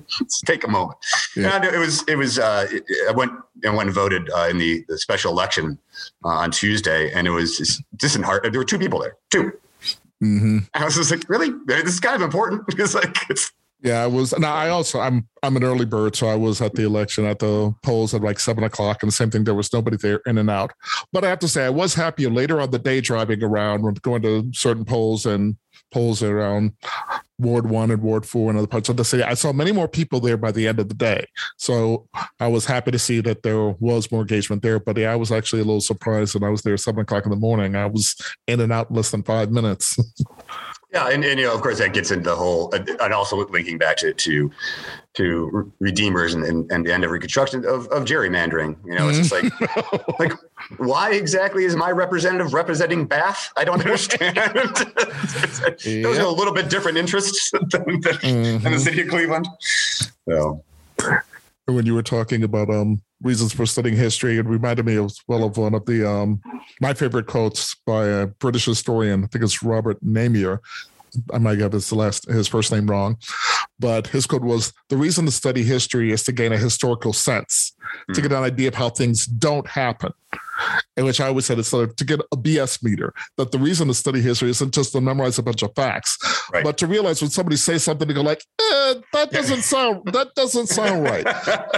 take 0.45 0.65
a 0.65 0.69
moment. 0.69 0.97
Yeah. 1.35 1.55
And 1.55 1.65
it 1.65 1.77
was 1.77 2.03
it 2.07 2.17
was 2.17 2.39
uh, 2.39 2.67
I 3.07 3.11
went 3.11 3.33
and 3.63 3.75
went 3.75 3.87
and 3.87 3.95
voted 3.95 4.29
uh, 4.31 4.47
in 4.49 4.57
the, 4.57 4.83
the 4.87 4.97
special 4.97 5.31
election 5.31 5.77
uh, 6.23 6.29
on 6.29 6.51
Tuesday, 6.51 7.11
and 7.13 7.27
it 7.27 7.31
was 7.31 7.57
just 7.57 7.83
disheartening. 7.97 8.51
There 8.51 8.61
were 8.61 8.65
two 8.65 8.79
people 8.79 8.99
there, 8.99 9.17
two 9.29 9.53
Mm-hmm. 10.23 10.59
I 10.73 10.85
was 10.85 10.95
just 10.95 11.11
like, 11.11 11.29
really? 11.29 11.49
This 11.65 11.93
is 11.93 11.99
kind 11.99 12.15
of 12.15 12.21
important 12.21 12.65
because 12.67 12.95
like 12.95 13.15
it's 13.29 13.51
yeah, 13.85 14.01
I 14.01 14.07
was. 14.07 14.37
Now 14.39 14.55
I 14.55 14.69
also 14.69 14.99
I'm 14.99 15.27
I'm 15.43 15.55
an 15.57 15.63
early 15.63 15.85
bird, 15.85 16.15
so 16.15 16.27
I 16.27 16.35
was 16.35 16.59
at 16.59 16.73
the 16.73 16.83
election 16.83 17.23
at 17.25 17.37
the 17.37 17.71
polls 17.83 18.15
at 18.15 18.21
like 18.21 18.39
seven 18.39 18.63
o'clock, 18.63 19.03
and 19.03 19.11
the 19.11 19.15
same 19.15 19.29
thing. 19.29 19.43
There 19.43 19.53
was 19.53 19.71
nobody 19.71 19.95
there, 19.95 20.21
in 20.25 20.39
and 20.39 20.49
out. 20.49 20.73
But 21.13 21.23
I 21.23 21.29
have 21.29 21.37
to 21.39 21.47
say, 21.47 21.65
I 21.65 21.69
was 21.69 21.93
happy 21.93 22.25
later 22.27 22.59
on 22.59 22.71
the 22.71 22.79
day 22.79 22.99
driving 22.99 23.43
around, 23.43 24.01
going 24.01 24.23
to 24.23 24.49
certain 24.53 24.85
polls 24.85 25.27
and 25.27 25.55
polls 25.95 26.21
around 26.21 26.73
Ward 27.39 27.69
One 27.69 27.89
and 27.89 28.01
Ward 28.01 28.25
Four 28.25 28.49
and 28.49 28.59
other 28.59 28.67
parts 28.67 28.89
of 28.89 28.97
the 28.97 29.05
city. 29.05 29.23
I 29.23 29.33
saw 29.33 29.53
many 29.53 29.71
more 29.71 29.87
people 29.87 30.19
there 30.19 30.35
by 30.35 30.51
the 30.51 30.67
end 30.67 30.77
of 30.77 30.89
the 30.89 30.93
day, 30.93 31.25
so 31.55 32.09
I 32.37 32.49
was 32.49 32.65
happy 32.65 32.91
to 32.91 32.99
see 32.99 33.21
that 33.21 33.43
there 33.43 33.69
was 33.79 34.11
more 34.11 34.19
engagement 34.19 34.61
there. 34.61 34.77
But 34.77 34.97
yeah, 34.97 35.13
I 35.13 35.15
was 35.15 35.31
actually 35.31 35.61
a 35.61 35.65
little 35.65 35.79
surprised 35.79 36.33
when 36.33 36.43
I 36.43 36.49
was 36.49 36.63
there 36.63 36.73
at 36.73 36.81
seven 36.81 37.03
o'clock 37.03 37.23
in 37.23 37.29
the 37.29 37.37
morning. 37.37 37.77
I 37.77 37.85
was 37.85 38.13
in 38.45 38.59
and 38.59 38.73
out 38.73 38.89
in 38.89 38.97
less 38.97 39.11
than 39.11 39.23
five 39.23 39.51
minutes. 39.51 39.97
Yeah, 40.95 41.09
and, 41.09 41.25
and 41.25 41.37
you 41.37 41.45
know, 41.45 41.53
of 41.53 41.61
course, 41.61 41.79
that 41.79 41.91
gets 41.91 42.09
into 42.09 42.29
the 42.29 42.35
whole, 42.37 42.73
and 42.73 43.13
also 43.13 43.45
linking 43.49 43.77
back 43.77 43.97
to 43.97 44.13
to, 44.13 44.49
to 45.15 45.73
redeemers 45.79 46.33
and, 46.33 46.45
and, 46.45 46.71
and 46.71 46.85
the 46.85 46.93
end 46.93 47.03
of 47.03 47.11
Reconstruction 47.11 47.65
of, 47.65 47.87
of 47.87 48.05
gerrymandering. 48.05 48.77
You 48.85 48.95
know, 48.95 49.09
it's 49.09 49.17
just 49.17 49.31
like, 49.33 49.43
mm-hmm. 49.43 50.11
like, 50.19 50.31
why 50.77 51.11
exactly 51.11 51.65
is 51.65 51.75
my 51.75 51.91
representative 51.91 52.53
representing 52.53 53.05
Bath? 53.05 53.51
I 53.57 53.65
don't 53.65 53.81
understand. 53.81 54.37
Those 54.37 55.85
yep. 55.85 56.05
are 56.15 56.21
a 56.21 56.29
little 56.29 56.53
bit 56.53 56.69
different 56.69 56.97
interests 56.97 57.51
than, 57.51 57.67
than, 57.69 57.83
mm-hmm. 57.83 58.23
than 58.23 58.61
the 58.63 58.69
mm-hmm. 58.69 58.77
city 58.77 59.01
of 59.01 59.09
Cleveland. 59.09 59.49
So 60.29 60.63
when 61.65 61.85
you 61.85 61.93
were 61.93 62.03
talking 62.03 62.43
about 62.43 62.69
um 62.69 63.01
reasons 63.21 63.53
for 63.53 63.65
studying 63.65 63.95
history. 63.95 64.37
It 64.37 64.45
reminded 64.45 64.85
me 64.85 64.95
as 65.03 65.19
well 65.27 65.43
of 65.43 65.57
one 65.57 65.73
of 65.73 65.85
the 65.85 66.09
um, 66.09 66.41
my 66.81 66.93
favorite 66.93 67.27
quotes 67.27 67.75
by 67.85 68.05
a 68.05 68.27
British 68.27 68.65
historian. 68.65 69.23
I 69.23 69.27
think 69.27 69.43
it's 69.43 69.63
Robert 69.63 70.03
Namier. 70.03 70.59
I 71.33 71.37
might 71.37 71.59
have 71.59 71.71
his 71.71 71.91
last 71.91 72.29
his 72.29 72.47
first 72.47 72.71
name 72.71 72.87
wrong, 72.87 73.17
but 73.79 74.07
his 74.07 74.27
quote 74.27 74.43
was 74.43 74.73
the 74.89 74.97
reason 74.97 75.25
to 75.25 75.31
study 75.31 75.63
history 75.63 76.11
is 76.11 76.23
to 76.23 76.33
gain 76.33 76.51
a 76.51 76.57
historical 76.57 77.13
sense, 77.13 77.73
mm. 78.09 78.13
to 78.13 78.21
get 78.21 78.33
an 78.33 78.43
idea 78.43 78.67
of 78.67 78.75
how 78.75 78.89
things 78.89 79.25
don't 79.25 79.67
happen 79.67 80.11
in 80.97 81.05
which 81.05 81.19
I 81.19 81.27
always 81.27 81.45
said 81.45 81.59
it's 81.59 81.69
sort 81.69 81.89
of 81.89 81.95
to 81.97 82.05
get 82.05 82.21
a 82.31 82.37
BS 82.37 82.83
meter. 82.83 83.13
That 83.37 83.51
the 83.51 83.59
reason 83.59 83.87
to 83.87 83.93
study 83.93 84.21
history 84.21 84.49
isn't 84.49 84.73
just 84.73 84.93
to 84.93 85.01
memorize 85.01 85.37
a 85.37 85.43
bunch 85.43 85.61
of 85.63 85.73
facts, 85.75 86.17
right. 86.53 86.63
but 86.63 86.77
to 86.77 86.87
realize 86.87 87.21
when 87.21 87.31
somebody 87.31 87.57
says 87.57 87.83
something, 87.83 88.07
to 88.07 88.13
go 88.13 88.21
like, 88.21 88.43
"That 89.13 89.31
doesn't 89.31 89.63
sound 89.63 90.01
that 90.13 90.35
doesn't 90.35 90.67
sound 90.67 91.03
right." 91.03 91.25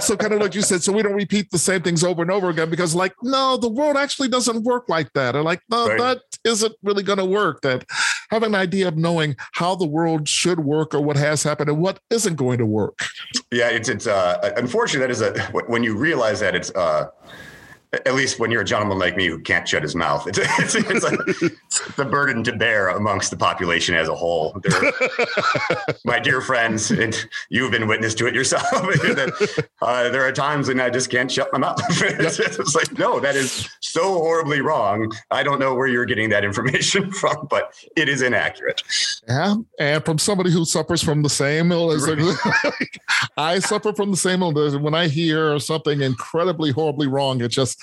so 0.00 0.16
kind 0.16 0.32
of 0.32 0.40
like 0.40 0.54
you 0.54 0.62
said, 0.62 0.82
so 0.82 0.92
we 0.92 1.02
don't 1.02 1.14
repeat 1.14 1.50
the 1.50 1.58
same 1.58 1.82
things 1.82 2.04
over 2.04 2.22
and 2.22 2.30
over 2.30 2.48
again 2.50 2.70
because, 2.70 2.94
like, 2.94 3.14
no, 3.22 3.56
the 3.56 3.68
world 3.68 3.96
actually 3.96 4.28
doesn't 4.28 4.64
work 4.64 4.88
like 4.88 5.12
that, 5.14 5.36
or 5.36 5.42
like, 5.42 5.60
no, 5.70 5.88
right. 5.88 5.98
that 5.98 6.22
isn't 6.44 6.74
really 6.82 7.02
going 7.02 7.18
to 7.18 7.24
work. 7.24 7.62
That 7.62 7.84
having 8.30 8.50
an 8.50 8.54
idea 8.54 8.88
of 8.88 8.96
knowing 8.96 9.36
how 9.52 9.74
the 9.74 9.86
world 9.86 10.28
should 10.28 10.60
work 10.60 10.94
or 10.94 11.00
what 11.00 11.16
has 11.16 11.42
happened 11.42 11.70
and 11.70 11.80
what 11.80 12.00
isn't 12.10 12.36
going 12.36 12.58
to 12.58 12.66
work. 12.66 13.00
Yeah, 13.50 13.68
it's 13.68 13.88
it's 13.88 14.06
uh, 14.06 14.52
unfortunately 14.56 15.06
that 15.06 15.10
is 15.10 15.22
a 15.22 15.40
when 15.68 15.82
you 15.82 15.96
realize 15.96 16.40
that 16.40 16.54
it's. 16.54 16.70
Uh, 16.70 17.08
at 17.92 18.14
least 18.14 18.38
when 18.38 18.50
you're 18.50 18.60
a 18.60 18.66
gentleman 18.66 18.98
like 18.98 19.16
me 19.16 19.26
who 19.26 19.38
can't 19.38 19.66
shut 19.66 19.82
his 19.82 19.94
mouth, 19.94 20.26
it's, 20.26 20.38
it's, 20.38 20.74
it's, 20.74 21.04
a, 21.04 21.16
it's 21.66 21.94
the 21.94 22.04
burden 22.04 22.44
to 22.44 22.54
bear 22.54 22.88
amongst 22.88 23.30
the 23.30 23.36
population 23.36 23.94
as 23.94 24.08
a 24.08 24.14
whole. 24.14 24.60
my 26.04 26.18
dear 26.18 26.42
friends, 26.42 26.90
and 26.90 27.26
you've 27.48 27.70
been 27.70 27.88
witness 27.88 28.14
to 28.14 28.26
it 28.26 28.34
yourself. 28.34 28.68
that, 28.70 29.68
uh, 29.80 30.10
there 30.10 30.22
are 30.22 30.32
times 30.32 30.68
when 30.68 30.80
I 30.80 30.90
just 30.90 31.10
can't 31.10 31.30
shut 31.30 31.50
my 31.52 31.58
mouth. 31.58 31.80
it's, 32.02 32.38
it's, 32.38 32.74
like, 32.74 32.98
no, 32.98 33.20
that 33.20 33.36
is 33.36 33.68
so 33.80 34.02
horribly 34.02 34.60
wrong. 34.60 35.10
I 35.30 35.42
don't 35.42 35.58
know 35.58 35.74
where 35.74 35.86
you're 35.86 36.06
getting 36.06 36.28
that 36.28 36.44
information 36.44 37.10
from, 37.10 37.46
but 37.48 37.72
it 37.96 38.08
is 38.08 38.20
inaccurate. 38.20 38.82
Yeah, 39.26 39.56
and 39.78 40.04
from 40.04 40.18
somebody 40.18 40.50
who 40.50 40.66
suffers 40.66 41.02
from 41.02 41.22
the 41.22 41.30
same 41.30 41.72
illness, 41.72 42.06
right. 42.06 42.98
I 43.38 43.60
suffer 43.60 43.94
from 43.94 44.10
the 44.10 44.16
same 44.16 44.42
illness. 44.42 44.76
When 44.76 44.94
I 44.94 45.08
hear 45.08 45.58
something 45.58 46.02
incredibly 46.02 46.70
horribly 46.70 47.06
wrong, 47.06 47.40
it 47.40 47.48
just 47.48 47.77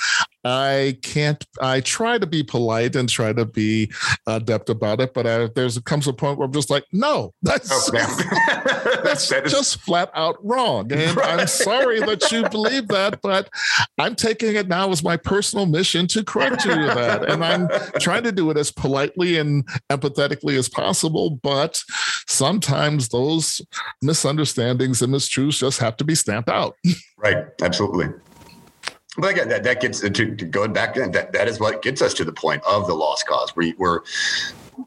I 0.45 0.99
can't. 1.01 1.43
I 1.59 1.81
try 1.81 2.19
to 2.19 2.27
be 2.27 2.43
polite 2.43 2.95
and 2.95 3.09
try 3.09 3.33
to 3.33 3.45
be 3.45 3.91
adept 4.27 4.69
about 4.69 5.01
it, 5.01 5.13
but 5.15 5.25
I, 5.25 5.47
there's 5.55 5.79
comes 5.79 6.07
a 6.07 6.13
point 6.13 6.37
where 6.37 6.45
I'm 6.45 6.53
just 6.53 6.69
like, 6.69 6.85
no, 6.91 7.33
that's 7.41 7.71
oh, 7.71 7.91
that's 9.03 9.29
that 9.29 9.45
is, 9.45 9.51
just 9.51 9.81
flat 9.81 10.11
out 10.13 10.37
wrong, 10.45 10.91
and 10.93 11.17
right. 11.17 11.39
I'm 11.39 11.47
sorry 11.47 11.99
that 12.01 12.31
you 12.31 12.47
believe 12.49 12.87
that, 12.89 13.21
but 13.21 13.49
I'm 13.97 14.15
taking 14.15 14.55
it 14.55 14.67
now 14.67 14.91
as 14.91 15.03
my 15.03 15.17
personal 15.17 15.65
mission 15.65 16.05
to 16.07 16.23
correct 16.23 16.63
you 16.65 16.77
with 16.77 16.93
that, 16.93 17.27
and 17.27 17.43
I'm 17.43 17.67
trying 17.99 18.23
to 18.23 18.31
do 18.31 18.51
it 18.51 18.57
as 18.57 18.71
politely 18.71 19.39
and 19.39 19.67
empathetically 19.91 20.59
as 20.59 20.69
possible. 20.69 21.39
But 21.41 21.81
sometimes 22.27 23.09
those 23.09 23.61
misunderstandings 24.03 25.01
and 25.01 25.11
mistruths 25.11 25.57
just 25.57 25.79
have 25.79 25.97
to 25.97 26.03
be 26.03 26.13
stamped 26.13 26.49
out. 26.49 26.75
Right. 27.17 27.45
Absolutely. 27.61 28.09
But 29.17 29.31
again, 29.31 29.49
that, 29.49 29.63
that 29.63 29.81
gets 29.81 30.01
to, 30.01 30.09
to 30.09 30.25
going 30.25 30.73
back 30.73 30.95
then, 30.95 31.11
that, 31.11 31.33
that 31.33 31.47
is 31.47 31.59
what 31.59 31.81
gets 31.81 32.01
us 32.01 32.13
to 32.15 32.25
the 32.25 32.33
point 32.33 32.63
of 32.67 32.87
the 32.87 32.93
lost 32.93 33.27
cause 33.27 33.51
where, 33.55 33.71
where 33.77 34.01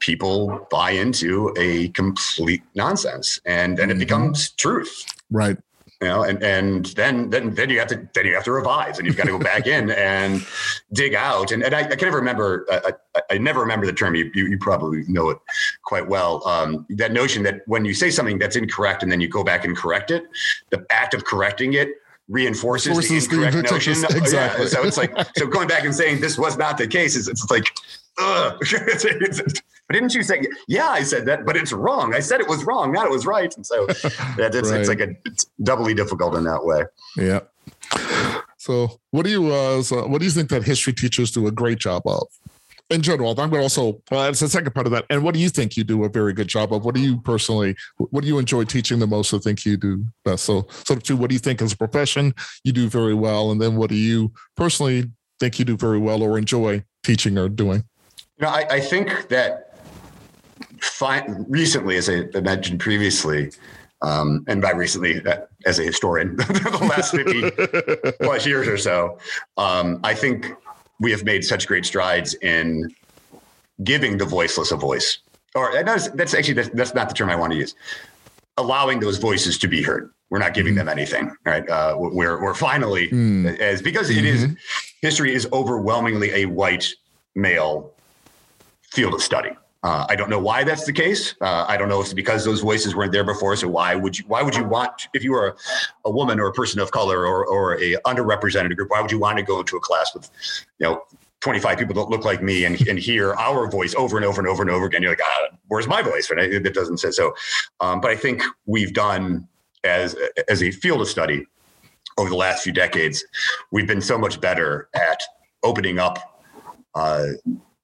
people 0.00 0.66
buy 0.70 0.90
into 0.90 1.54
a 1.58 1.88
complete 1.88 2.62
nonsense 2.74 3.40
and, 3.46 3.78
then 3.78 3.90
it 3.90 3.94
mm-hmm. 3.94 4.00
becomes 4.00 4.50
truth. 4.50 5.04
Right. 5.30 5.56
You 6.00 6.06
know, 6.06 6.22
and, 6.22 6.40
and 6.44 6.86
then, 6.86 7.28
then, 7.30 7.54
then 7.54 7.70
you 7.70 7.80
have 7.80 7.88
to, 7.88 8.08
then 8.14 8.26
you 8.26 8.34
have 8.34 8.44
to 8.44 8.52
revise 8.52 8.98
and 8.98 9.06
you've 9.06 9.16
got 9.16 9.24
to 9.24 9.32
go 9.32 9.38
back 9.38 9.66
in 9.66 9.90
and 9.90 10.46
dig 10.92 11.14
out. 11.14 11.50
And, 11.50 11.64
and 11.64 11.74
I, 11.74 11.80
I 11.80 11.96
can 11.96 12.06
never 12.06 12.18
remember, 12.18 12.66
I, 12.70 12.92
I, 13.16 13.22
I, 13.32 13.38
never 13.38 13.58
remember 13.58 13.84
the 13.84 13.92
term. 13.92 14.14
You, 14.14 14.30
you, 14.32 14.46
you 14.46 14.58
probably 14.58 15.02
know 15.08 15.30
it 15.30 15.38
quite 15.82 16.08
well. 16.08 16.46
Um, 16.46 16.86
that 16.90 17.10
notion 17.10 17.42
that 17.44 17.62
when 17.66 17.84
you 17.84 17.94
say 17.94 18.10
something 18.10 18.38
that's 18.38 18.54
incorrect 18.54 19.02
and 19.02 19.10
then 19.10 19.20
you 19.20 19.28
go 19.28 19.42
back 19.42 19.64
and 19.64 19.76
correct 19.76 20.12
it, 20.12 20.24
the 20.70 20.86
act 20.90 21.14
of 21.14 21.24
correcting 21.24 21.72
it 21.72 21.88
reinforces 22.28 22.92
Forces 22.92 23.28
the 23.28 23.36
incorrect 23.36 23.68
the 23.68 23.74
notion. 23.74 23.92
Exactly. 24.16 24.64
Yeah. 24.64 24.70
So 24.70 24.84
it's 24.84 24.96
like 24.96 25.12
so 25.36 25.46
going 25.46 25.68
back 25.68 25.84
and 25.84 25.94
saying 25.94 26.20
this 26.20 26.38
was 26.38 26.56
not 26.56 26.78
the 26.78 26.86
case 26.86 27.16
is 27.16 27.28
it's 27.28 27.50
like 27.50 27.64
ugh. 28.18 28.58
but 29.88 29.94
didn't 29.94 30.14
you 30.14 30.22
say 30.22 30.42
yeah 30.66 30.88
i 30.88 31.02
said 31.02 31.24
that 31.24 31.46
but 31.46 31.56
it's 31.56 31.72
wrong 31.72 32.14
i 32.14 32.20
said 32.20 32.40
it 32.40 32.48
was 32.48 32.64
wrong 32.64 32.92
not 32.92 33.06
it 33.06 33.10
was 33.10 33.26
right 33.26 33.56
and 33.56 33.66
so 33.66 33.86
it's, 33.88 34.04
right. 34.04 34.54
it's 34.54 34.88
like 34.88 35.00
a 35.00 35.08
it's 35.24 35.46
doubly 35.62 35.94
difficult 35.94 36.34
in 36.34 36.44
that 36.44 36.64
way 36.64 36.84
yeah 37.16 37.40
so 38.56 39.00
what 39.10 39.24
do 39.24 39.30
you 39.30 39.52
uh 39.52 39.82
so 39.82 40.06
what 40.06 40.18
do 40.18 40.24
you 40.24 40.30
think 40.30 40.50
that 40.50 40.62
history 40.62 40.92
teachers 40.92 41.30
do 41.30 41.46
a 41.46 41.50
great 41.50 41.78
job 41.78 42.02
of 42.06 42.26
in 42.90 43.02
general, 43.02 43.30
I'm 43.30 43.50
going 43.50 43.50
to 43.50 43.60
also, 43.60 44.00
well, 44.10 44.28
it's 44.28 44.40
the 44.40 44.48
second 44.48 44.74
part 44.74 44.86
of 44.86 44.92
that. 44.92 45.04
And 45.10 45.22
what 45.22 45.34
do 45.34 45.40
you 45.40 45.48
think 45.48 45.76
you 45.76 45.84
do 45.84 46.04
a 46.04 46.08
very 46.08 46.32
good 46.32 46.48
job 46.48 46.72
of? 46.72 46.84
What 46.84 46.94
do 46.94 47.00
you 47.00 47.20
personally, 47.20 47.76
what 47.96 48.22
do 48.22 48.28
you 48.28 48.38
enjoy 48.38 48.64
teaching 48.64 48.98
the 48.98 49.06
most 49.06 49.32
or 49.32 49.38
think 49.38 49.64
you 49.66 49.76
do 49.76 50.04
best? 50.24 50.44
So, 50.44 50.66
sort 50.70 50.98
of 50.98 51.02
two, 51.02 51.16
what 51.16 51.28
do 51.28 51.34
you 51.34 51.38
think 51.38 51.60
as 51.60 51.72
a 51.72 51.76
profession 51.76 52.34
you 52.64 52.72
do 52.72 52.88
very 52.88 53.14
well? 53.14 53.50
And 53.50 53.60
then 53.60 53.76
what 53.76 53.90
do 53.90 53.96
you 53.96 54.32
personally 54.56 55.10
think 55.38 55.58
you 55.58 55.64
do 55.64 55.76
very 55.76 55.98
well 55.98 56.22
or 56.22 56.38
enjoy 56.38 56.82
teaching 57.02 57.36
or 57.36 57.48
doing? 57.48 57.84
You 58.38 58.46
know, 58.46 58.48
I, 58.48 58.66
I 58.70 58.80
think 58.80 59.28
that 59.28 59.78
fi- 60.80 61.26
recently, 61.48 61.96
as 61.96 62.08
I 62.08 62.24
mentioned 62.40 62.80
previously, 62.80 63.50
um, 64.00 64.44
and 64.46 64.62
by 64.62 64.70
recently, 64.70 65.24
uh, 65.26 65.40
as 65.66 65.78
a 65.78 65.82
historian, 65.82 66.36
the 66.36 66.88
last 66.88 67.14
50 67.14 68.12
plus 68.24 68.46
years 68.46 68.68
or 68.68 68.78
so, 68.78 69.18
um, 69.56 70.00
I 70.04 70.14
think 70.14 70.54
we 71.00 71.10
have 71.10 71.24
made 71.24 71.44
such 71.44 71.66
great 71.66 71.84
strides 71.84 72.34
in 72.34 72.94
giving 73.84 74.18
the 74.18 74.24
voiceless 74.24 74.72
a 74.72 74.76
voice. 74.76 75.18
Or 75.54 75.82
that's, 75.84 76.08
that's 76.08 76.34
actually 76.34 76.54
that's, 76.54 76.68
that's 76.70 76.94
not 76.94 77.08
the 77.08 77.14
term 77.14 77.30
I 77.30 77.36
want 77.36 77.52
to 77.52 77.58
use. 77.58 77.74
Allowing 78.56 79.00
those 79.00 79.18
voices 79.18 79.58
to 79.58 79.68
be 79.68 79.82
heard. 79.82 80.10
We're 80.30 80.38
not 80.38 80.52
giving 80.52 80.74
mm-hmm. 80.74 80.86
them 80.86 80.88
anything, 80.88 81.34
right? 81.46 81.68
Uh, 81.68 81.94
we're 81.98 82.42
we're 82.42 82.52
finally 82.52 83.08
mm. 83.08 83.58
as 83.58 83.80
because 83.80 84.10
mm-hmm. 84.10 84.18
it 84.18 84.24
is 84.26 84.44
mm-hmm. 84.44 84.54
history 85.00 85.32
is 85.32 85.48
overwhelmingly 85.52 86.42
a 86.42 86.44
white 86.44 86.92
male 87.34 87.94
field 88.90 89.14
of 89.14 89.22
study. 89.22 89.50
Uh, 89.84 90.06
I 90.08 90.16
don't 90.16 90.28
know 90.28 90.40
why 90.40 90.64
that's 90.64 90.84
the 90.84 90.92
case. 90.92 91.36
Uh, 91.40 91.64
I 91.68 91.76
don't 91.76 91.88
know 91.88 92.00
if 92.00 92.06
it's 92.06 92.14
because 92.14 92.44
those 92.44 92.60
voices 92.60 92.96
weren't 92.96 93.12
there 93.12 93.22
before. 93.22 93.54
So 93.54 93.68
why 93.68 93.94
would 93.94 94.18
you? 94.18 94.24
Why 94.26 94.42
would 94.42 94.56
you 94.56 94.64
want 94.64 95.08
if 95.14 95.22
you 95.22 95.32
were 95.32 95.48
a, 95.48 95.54
a 96.06 96.10
woman 96.10 96.40
or 96.40 96.48
a 96.48 96.52
person 96.52 96.80
of 96.80 96.90
color 96.90 97.26
or 97.26 97.46
or 97.46 97.76
a 97.80 97.94
underrepresented 98.04 98.74
group? 98.74 98.90
Why 98.90 99.00
would 99.00 99.12
you 99.12 99.20
want 99.20 99.38
to 99.38 99.44
go 99.44 99.60
into 99.60 99.76
a 99.76 99.80
class 99.80 100.10
with, 100.14 100.28
you 100.80 100.86
know, 100.86 101.02
25 101.40 101.78
people 101.78 101.94
don't 101.94 102.10
look 102.10 102.24
like 102.24 102.42
me 102.42 102.64
and, 102.64 102.88
and 102.88 102.98
hear 102.98 103.34
our 103.34 103.70
voice 103.70 103.94
over 103.94 104.16
and 104.16 104.26
over 104.26 104.40
and 104.40 104.48
over 104.48 104.62
and 104.62 104.70
over 104.70 104.86
again? 104.86 105.00
You're 105.00 105.12
like, 105.12 105.20
ah, 105.22 105.56
where's 105.68 105.86
my 105.86 106.02
voice? 106.02 106.28
Right? 106.28 106.52
It 106.52 106.74
doesn't 106.74 106.98
say 106.98 107.12
so. 107.12 107.34
Um, 107.78 108.00
but 108.00 108.10
I 108.10 108.16
think 108.16 108.42
we've 108.66 108.92
done 108.92 109.46
as 109.84 110.16
as 110.48 110.60
a 110.60 110.72
field 110.72 111.02
of 111.02 111.08
study 111.08 111.46
over 112.18 112.28
the 112.28 112.36
last 112.36 112.64
few 112.64 112.72
decades, 112.72 113.24
we've 113.70 113.86
been 113.86 114.00
so 114.00 114.18
much 114.18 114.40
better 114.40 114.88
at 114.94 115.22
opening 115.62 116.00
up. 116.00 116.42
Uh, 116.96 117.28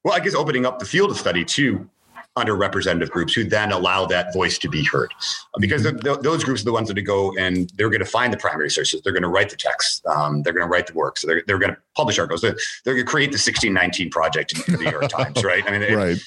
well, 0.05 0.15
I 0.15 0.21
guess 0.21 0.35
opening 0.35 0.67
up 0.67 0.79
the 0.79 0.85
field 0.85 1.11
of 1.11 1.17
study 1.17 1.45
to 1.45 1.89
underrepresented 2.37 3.09
groups 3.11 3.33
who 3.33 3.45
then 3.45 3.71
allow 3.71 4.07
that 4.07 4.33
voice 4.33 4.59
to 4.59 4.69
be 4.69 4.85
heard. 4.85 5.13
Because 5.61 5.85
the, 5.85 5.93
the, 5.93 6.19
those 6.19 6.43
groups 6.43 6.63
are 6.63 6.65
the 6.65 6.73
ones 6.73 6.89
that 6.89 7.01
go 7.03 7.37
and 7.39 7.71
they're 7.77 7.91
going 7.91 8.01
to 8.01 8.07
find 8.07 8.33
the 8.33 8.37
primary 8.37 8.71
sources. 8.71 9.03
They're 9.03 9.13
going 9.13 9.23
to 9.23 9.29
write 9.29 9.51
the 9.51 9.57
text. 9.57 10.05
Um, 10.07 10.43
they're 10.43 10.53
going 10.53 10.67
to 10.67 10.71
write 10.71 10.89
the 10.89 10.95
work. 10.95 11.17
So 11.17 11.29
they're, 11.29 11.43
they're 11.47 11.59
going 11.59 11.75
to 11.75 11.81
publish 11.97 12.19
articles. 12.19 12.43
They're, 12.43 12.57
they're 12.85 12.95
going 12.95 13.07
to 13.07 13.11
create 13.11 13.31
the 13.31 13.37
1619 13.37 14.11
project 14.11 14.53
in 14.53 14.73
the 14.73 14.83
New 14.83 14.91
York 14.91 15.09
Times, 15.11 15.45
right? 15.45 15.65
I 15.67 15.71
mean, 15.71 15.83
it, 15.83 15.95
right. 15.95 16.19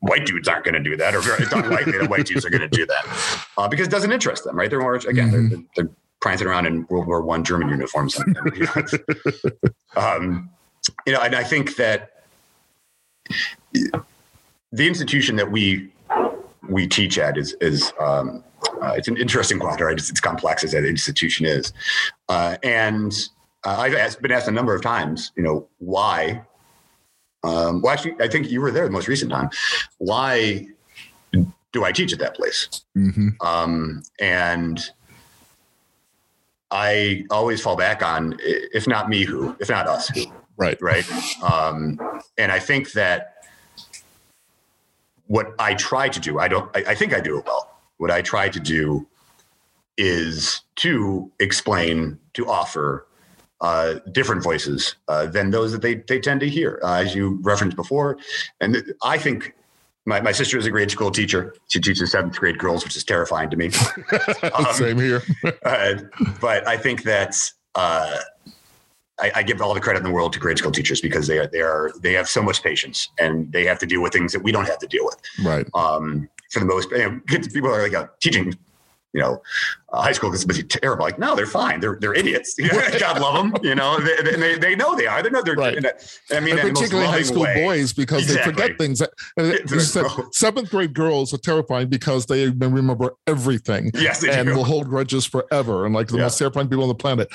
White 0.00 0.26
dudes 0.26 0.46
aren't 0.46 0.64
going 0.64 0.74
to 0.74 0.82
do 0.82 0.96
that, 0.96 1.14
or 1.14 1.20
it's 1.42 1.52
unlikely 1.52 1.98
that 1.98 2.08
white 2.08 2.26
dudes 2.26 2.44
are 2.44 2.50
going 2.50 2.60
to 2.60 2.68
do 2.68 2.86
that 2.86 3.46
uh, 3.58 3.66
because 3.66 3.88
it 3.88 3.90
doesn't 3.90 4.12
interest 4.12 4.44
them, 4.44 4.56
right? 4.56 4.70
They're 4.70 4.78
more 4.78 4.94
again, 4.94 5.32
mm-hmm. 5.32 5.48
they're, 5.48 5.64
they're, 5.74 5.94
prancing 6.20 6.46
around 6.46 6.66
in 6.66 6.86
World 6.88 7.08
War 7.08 7.20
One 7.22 7.42
German 7.42 7.68
uniforms. 7.68 8.16
um, 9.96 10.48
you 11.04 11.12
know, 11.12 11.20
and 11.20 11.34
I 11.34 11.42
think 11.42 11.74
that 11.74 12.11
the 13.72 14.86
institution 14.86 15.36
that 15.36 15.50
we 15.50 15.90
we 16.68 16.86
teach 16.86 17.18
at 17.18 17.36
is 17.36 17.54
is 17.60 17.92
um, 18.00 18.44
uh, 18.82 18.94
it's 18.96 19.08
an 19.08 19.16
interesting 19.16 19.58
quad, 19.58 19.80
right? 19.80 19.98
It's, 19.98 20.10
it's, 20.10 20.20
complex 20.20 20.64
as 20.64 20.72
that 20.72 20.84
institution 20.84 21.46
is, 21.46 21.72
uh, 22.28 22.56
and 22.62 23.12
uh, 23.64 23.76
I've 23.78 23.94
asked, 23.94 24.22
been 24.22 24.32
asked 24.32 24.48
a 24.48 24.52
number 24.52 24.74
of 24.74 24.82
times, 24.82 25.32
you 25.36 25.42
know, 25.42 25.68
why. 25.78 26.42
Um, 27.44 27.82
well, 27.82 27.92
actually, 27.92 28.14
I 28.20 28.28
think 28.28 28.50
you 28.50 28.60
were 28.60 28.70
there 28.70 28.84
the 28.84 28.90
most 28.90 29.08
recent 29.08 29.30
time. 29.30 29.50
Why 29.98 30.68
do 31.72 31.84
I 31.84 31.92
teach 31.92 32.12
at 32.12 32.18
that 32.20 32.36
place? 32.36 32.84
Mm-hmm. 32.96 33.28
Um, 33.40 34.02
and 34.20 34.80
I 36.70 37.24
always 37.30 37.60
fall 37.60 37.76
back 37.76 38.02
on, 38.02 38.36
if 38.40 38.86
not 38.86 39.08
me, 39.08 39.24
who? 39.24 39.56
If 39.58 39.70
not 39.70 39.88
us, 39.88 40.08
who? 40.08 40.24
Right. 40.62 40.80
Right. 40.80 41.42
Um, 41.42 41.98
and 42.38 42.52
I 42.52 42.60
think 42.60 42.92
that 42.92 43.46
what 45.26 45.54
I 45.58 45.74
try 45.74 46.08
to 46.08 46.20
do, 46.20 46.38
I 46.38 46.46
don't, 46.46 46.70
I, 46.76 46.84
I 46.88 46.94
think 46.94 47.12
I 47.12 47.20
do 47.20 47.38
it 47.38 47.46
well. 47.46 47.68
What 47.96 48.10
I 48.10 48.22
try 48.22 48.48
to 48.48 48.60
do 48.60 49.06
is 49.96 50.62
to 50.76 51.30
explain, 51.40 52.18
to 52.34 52.48
offer 52.48 53.06
uh, 53.60 54.00
different 54.12 54.42
voices 54.42 54.96
uh, 55.08 55.26
than 55.26 55.50
those 55.50 55.72
that 55.72 55.82
they 55.82 55.94
they 55.94 56.18
tend 56.18 56.40
to 56.40 56.48
hear, 56.48 56.80
uh, 56.82 56.94
as 56.94 57.14
you 57.14 57.38
referenced 57.42 57.76
before. 57.76 58.18
And 58.60 58.74
th- 58.74 58.86
I 59.04 59.18
think 59.18 59.54
my, 60.04 60.20
my 60.20 60.32
sister 60.32 60.58
is 60.58 60.66
a 60.66 60.70
grade 60.70 60.90
school 60.90 61.10
teacher. 61.10 61.54
She 61.68 61.80
teaches 61.80 62.10
seventh 62.10 62.38
grade 62.38 62.58
girls, 62.58 62.82
which 62.82 62.96
is 62.96 63.04
terrifying 63.04 63.50
to 63.50 63.56
me. 63.56 63.70
um, 64.54 64.64
Same 64.72 64.98
here. 64.98 65.22
uh, 65.64 65.94
but 66.40 66.66
I 66.66 66.76
think 66.76 67.04
that 67.04 67.36
uh, 67.76 68.18
I, 69.22 69.32
I, 69.36 69.42
give 69.42 69.62
all 69.62 69.72
the 69.72 69.80
credit 69.80 70.00
in 70.00 70.04
the 70.04 70.10
world 70.10 70.32
to 70.32 70.38
grade 70.38 70.58
school 70.58 70.72
teachers 70.72 71.00
because 71.00 71.26
they 71.26 71.38
are 71.38 71.46
they 71.46 71.60
are 71.60 71.92
they 72.02 72.12
have 72.14 72.28
so 72.28 72.42
much 72.42 72.62
patience 72.62 73.08
and 73.18 73.50
they 73.52 73.64
have 73.64 73.78
to 73.78 73.86
deal 73.86 74.02
with 74.02 74.12
things 74.12 74.32
that 74.32 74.42
we 74.42 74.52
don't 74.52 74.66
have 74.66 74.78
to 74.78 74.86
deal 74.86 75.04
with. 75.04 75.16
Right. 75.44 75.66
Um, 75.74 76.28
for 76.50 76.60
the 76.60 76.66
most, 76.66 76.90
you 76.90 76.98
know, 76.98 77.20
people 77.26 77.70
are 77.70 77.82
like 77.82 77.94
uh, 77.94 78.08
teaching 78.20 78.54
you 79.12 79.20
know, 79.20 79.42
uh, 79.92 80.00
high 80.00 80.12
school 80.12 80.30
kids 80.30 80.44
be 80.44 80.62
terrible. 80.62 81.04
Like, 81.04 81.18
no, 81.18 81.36
they're 81.36 81.46
fine. 81.46 81.80
They're 81.80 81.98
they're 82.00 82.14
idiots. 82.14 82.54
God 82.98 83.20
love 83.20 83.34
them. 83.52 83.62
You 83.62 83.74
know, 83.74 84.00
they, 84.00 84.36
they, 84.36 84.58
they 84.58 84.74
know 84.74 84.96
they 84.96 85.06
are. 85.06 85.22
They 85.22 85.30
know 85.30 85.42
they're. 85.42 85.54
Right. 85.54 85.84
I 86.30 86.40
mean, 86.40 86.56
particularly 86.56 87.08
high 87.08 87.22
school 87.22 87.42
way. 87.42 87.62
boys 87.62 87.92
because 87.92 88.22
exactly. 88.22 88.52
they 88.52 88.62
forget 88.62 88.78
things. 88.78 89.02
Said, 89.92 90.06
seventh 90.32 90.70
grade 90.70 90.94
girls 90.94 91.34
are 91.34 91.38
terrifying 91.38 91.88
because 91.88 92.26
they 92.26 92.48
remember 92.48 93.14
everything. 93.26 93.90
Yes, 93.94 94.24
and 94.24 94.48
do. 94.48 94.54
will 94.54 94.64
hold 94.64 94.88
grudges 94.88 95.26
forever 95.26 95.84
and 95.84 95.94
like 95.94 96.08
the 96.08 96.16
yeah. 96.16 96.22
most 96.22 96.38
terrifying 96.38 96.68
people 96.68 96.84
on 96.84 96.88
the 96.88 96.94
planet 96.94 97.28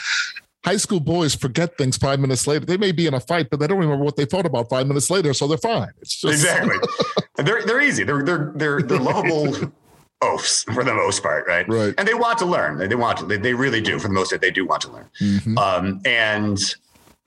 high 0.68 0.76
school 0.76 1.00
boys 1.00 1.34
forget 1.34 1.78
things 1.78 1.96
five 1.96 2.20
minutes 2.20 2.46
later. 2.46 2.66
They 2.66 2.76
may 2.76 2.92
be 2.92 3.08
in 3.08 3.14
a 3.14 3.22
fight, 3.22 3.50
but 3.50 3.60
they 3.60 3.68
don't 3.68 3.80
remember 3.80 4.04
what 4.04 4.18
they 4.18 4.26
thought 4.26 4.46
about 4.46 4.70
five 4.70 4.86
minutes 4.86 5.10
later, 5.10 5.34
so 5.34 5.48
they're 5.48 5.58
fine. 5.58 5.92
It's 6.02 6.20
just 6.20 6.34
exactly. 6.34 6.76
they're 7.38 7.66
they're 7.66 7.82
easy. 7.82 8.04
They're 8.04 8.24
they're 8.24 8.52
they're 8.54 8.82
they're 8.82 9.00
lovable 9.00 9.72
oafs 10.22 10.64
for 10.64 10.84
the 10.84 10.94
most 10.94 11.24
part, 11.24 11.48
right? 11.48 11.68
Right. 11.70 11.94
And 11.98 12.06
they 12.06 12.14
want 12.14 12.38
to 12.40 12.46
learn. 12.46 12.78
They, 12.78 12.96
want 12.96 13.20
to. 13.20 13.26
They, 13.26 13.38
they 13.38 13.54
really 13.54 13.80
do. 13.80 13.98
For 13.98 14.10
the 14.10 14.14
most 14.14 14.32
part, 14.32 14.42
they 14.42 14.52
do 14.52 14.66
want 14.66 14.82
to 14.82 14.92
learn. 14.92 15.10
Mm-hmm. 15.22 15.58
Um, 15.58 16.02
and 16.06 16.60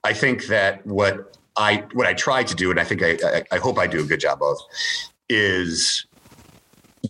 I 0.03 0.13
think 0.13 0.45
that 0.47 0.85
what 0.85 1.35
I 1.57 1.83
what 1.93 2.05
I 2.05 2.13
try 2.13 2.43
to 2.43 2.55
do, 2.55 2.69
and 2.69 2.79
I 2.79 2.83
think 2.83 3.01
I, 3.01 3.17
I, 3.23 3.43
I 3.53 3.57
hope 3.57 3.79
I 3.79 3.87
do 3.87 4.01
a 4.01 4.05
good 4.05 4.19
job 4.19 4.43
of, 4.43 4.57
is 5.29 6.05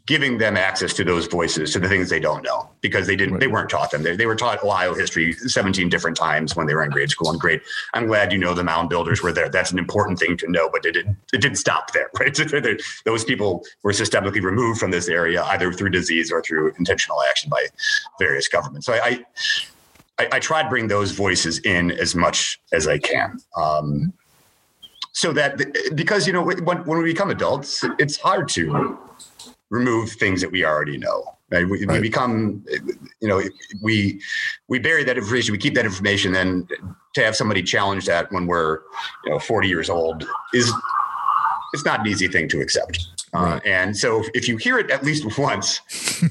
giving 0.05 0.37
them 0.37 0.55
access 0.55 0.93
to 0.93 1.03
those 1.03 1.27
voices 1.27 1.73
to 1.73 1.79
the 1.79 1.89
things 1.89 2.09
they 2.09 2.19
don't 2.19 2.43
know 2.43 2.69
because 2.79 3.07
they 3.07 3.15
didn't 3.15 3.33
right. 3.33 3.41
they 3.41 3.47
weren't 3.47 3.69
taught 3.69 3.91
them. 3.91 4.03
They, 4.03 4.15
they 4.15 4.25
were 4.25 4.35
taught 4.35 4.63
ohio 4.63 4.93
history 4.93 5.33
17 5.33 5.89
different 5.89 6.15
times 6.15 6.55
when 6.55 6.65
they 6.65 6.73
were 6.73 6.83
in 6.83 6.91
grade 6.91 7.09
school 7.09 7.29
and 7.29 7.39
great. 7.39 7.61
I'm 7.93 8.07
glad 8.07 8.31
you 8.31 8.37
know 8.37 8.53
the 8.53 8.63
mound 8.63 8.89
builders 8.89 9.21
were 9.21 9.33
there. 9.33 9.49
That's 9.49 9.71
an 9.71 9.79
important 9.79 10.19
thing 10.19 10.37
to 10.37 10.49
know 10.49 10.69
but 10.69 10.85
it 10.85 10.93
didn't 10.93 11.17
it 11.33 11.41
didn't 11.41 11.57
stop 11.57 11.91
there 11.93 12.09
right? 12.19 12.33
Those 13.05 13.25
people 13.25 13.65
were 13.83 13.91
systemically 13.91 14.41
removed 14.41 14.79
from 14.79 14.91
this 14.91 15.09
area 15.09 15.43
either 15.45 15.73
through 15.73 15.89
disease 15.89 16.31
or 16.31 16.41
through 16.41 16.73
intentional 16.77 17.21
action 17.29 17.49
by 17.49 17.65
various 18.19 18.47
governments. 18.47 18.85
So 18.85 18.93
i 18.93 19.23
i, 20.19 20.27
I 20.33 20.39
try 20.39 20.63
to 20.63 20.69
bring 20.69 20.87
those 20.87 21.11
voices 21.11 21.59
in 21.59 21.91
as 21.91 22.15
much 22.15 22.61
as 22.71 22.87
i 22.87 22.97
can 22.97 23.39
um, 23.55 24.13
so 25.13 25.33
that 25.33 25.59
because 25.95 26.27
you 26.27 26.33
know 26.33 26.41
when, 26.41 26.59
when 26.59 26.97
we 26.99 27.03
become 27.03 27.29
adults 27.29 27.83
it's 27.99 28.17
hard 28.17 28.47
to 28.49 28.97
remove 29.71 30.11
things 30.11 30.41
that 30.41 30.51
we 30.51 30.63
already 30.63 30.97
know. 30.97 31.23
Right? 31.49 31.67
We, 31.67 31.85
right. 31.85 31.99
we 31.99 32.07
become, 32.07 32.63
you 33.19 33.27
know, 33.27 33.41
we 33.81 34.21
we 34.67 34.79
bury 34.79 35.03
that 35.03 35.17
information, 35.17 35.51
we 35.51 35.57
keep 35.57 35.73
that 35.73 35.85
information, 35.85 36.31
then 36.31 36.67
to 37.13 37.23
have 37.23 37.35
somebody 37.35 37.61
challenge 37.61 38.05
that 38.05 38.31
when 38.31 38.45
we're, 38.45 38.79
you 39.25 39.31
know, 39.31 39.39
40 39.39 39.67
years 39.67 39.89
old 39.89 40.25
is 40.53 40.71
it's 41.73 41.83
not 41.83 42.01
an 42.01 42.07
easy 42.07 42.27
thing 42.27 42.47
to 42.49 42.61
accept. 42.61 43.20
Uh, 43.33 43.59
and 43.65 43.95
so 43.95 44.23
if 44.33 44.47
you 44.47 44.57
hear 44.57 44.77
it 44.77 44.91
at 44.91 45.03
least 45.03 45.37
once 45.37 45.79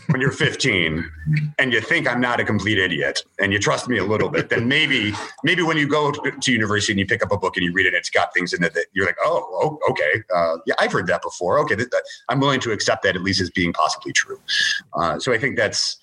when 0.09 0.21
you're 0.21 0.33
15 0.33 1.11
and 1.59 1.73
you 1.73 1.81
think 1.81 2.09
I'm 2.09 2.21
not 2.21 2.41
a 2.41 2.45
complete 2.45 2.79
idiot 2.79 3.23
and 3.39 3.53
you 3.53 3.59
trust 3.59 3.89
me 3.89 3.99
a 3.99 4.05
little 4.05 4.29
bit, 4.29 4.51
then 4.51 4.69
maybe 4.69 5.13
maybe 5.43 5.63
when 5.63 5.77
you 5.77 5.89
go 5.89 6.11
to, 6.11 6.31
to 6.31 6.53
university 6.53 6.93
and 6.93 7.01
you 7.01 7.07
pick 7.07 7.23
up 7.23 7.33
a 7.33 7.39
book 7.39 7.57
and 7.57 7.65
you 7.65 7.73
read 7.73 7.87
it, 7.87 7.95
it's 7.95 8.11
got 8.11 8.35
things 8.35 8.53
in 8.53 8.63
it 8.63 8.75
that 8.75 8.87
you're 8.93 9.07
like, 9.07 9.17
oh, 9.23 9.49
oh 9.53 9.91
okay, 9.91 10.23
uh, 10.35 10.57
yeah, 10.67 10.75
I've 10.79 10.93
heard 10.93 11.07
that 11.07 11.23
before. 11.23 11.59
Okay, 11.61 11.77
th- 11.77 11.91
th- 11.91 12.03
I'm 12.29 12.41
willing 12.41 12.61
to 12.61 12.73
accept 12.73 13.03
that 13.05 13.17
at 13.17 13.23
least 13.23 13.41
as 13.41 13.51
being 13.51 13.73
possibly 13.73 14.13
true. 14.13 14.41
Uh, 14.95 15.19
so 15.19 15.33
I 15.33 15.39
think 15.39 15.57
that's 15.57 15.99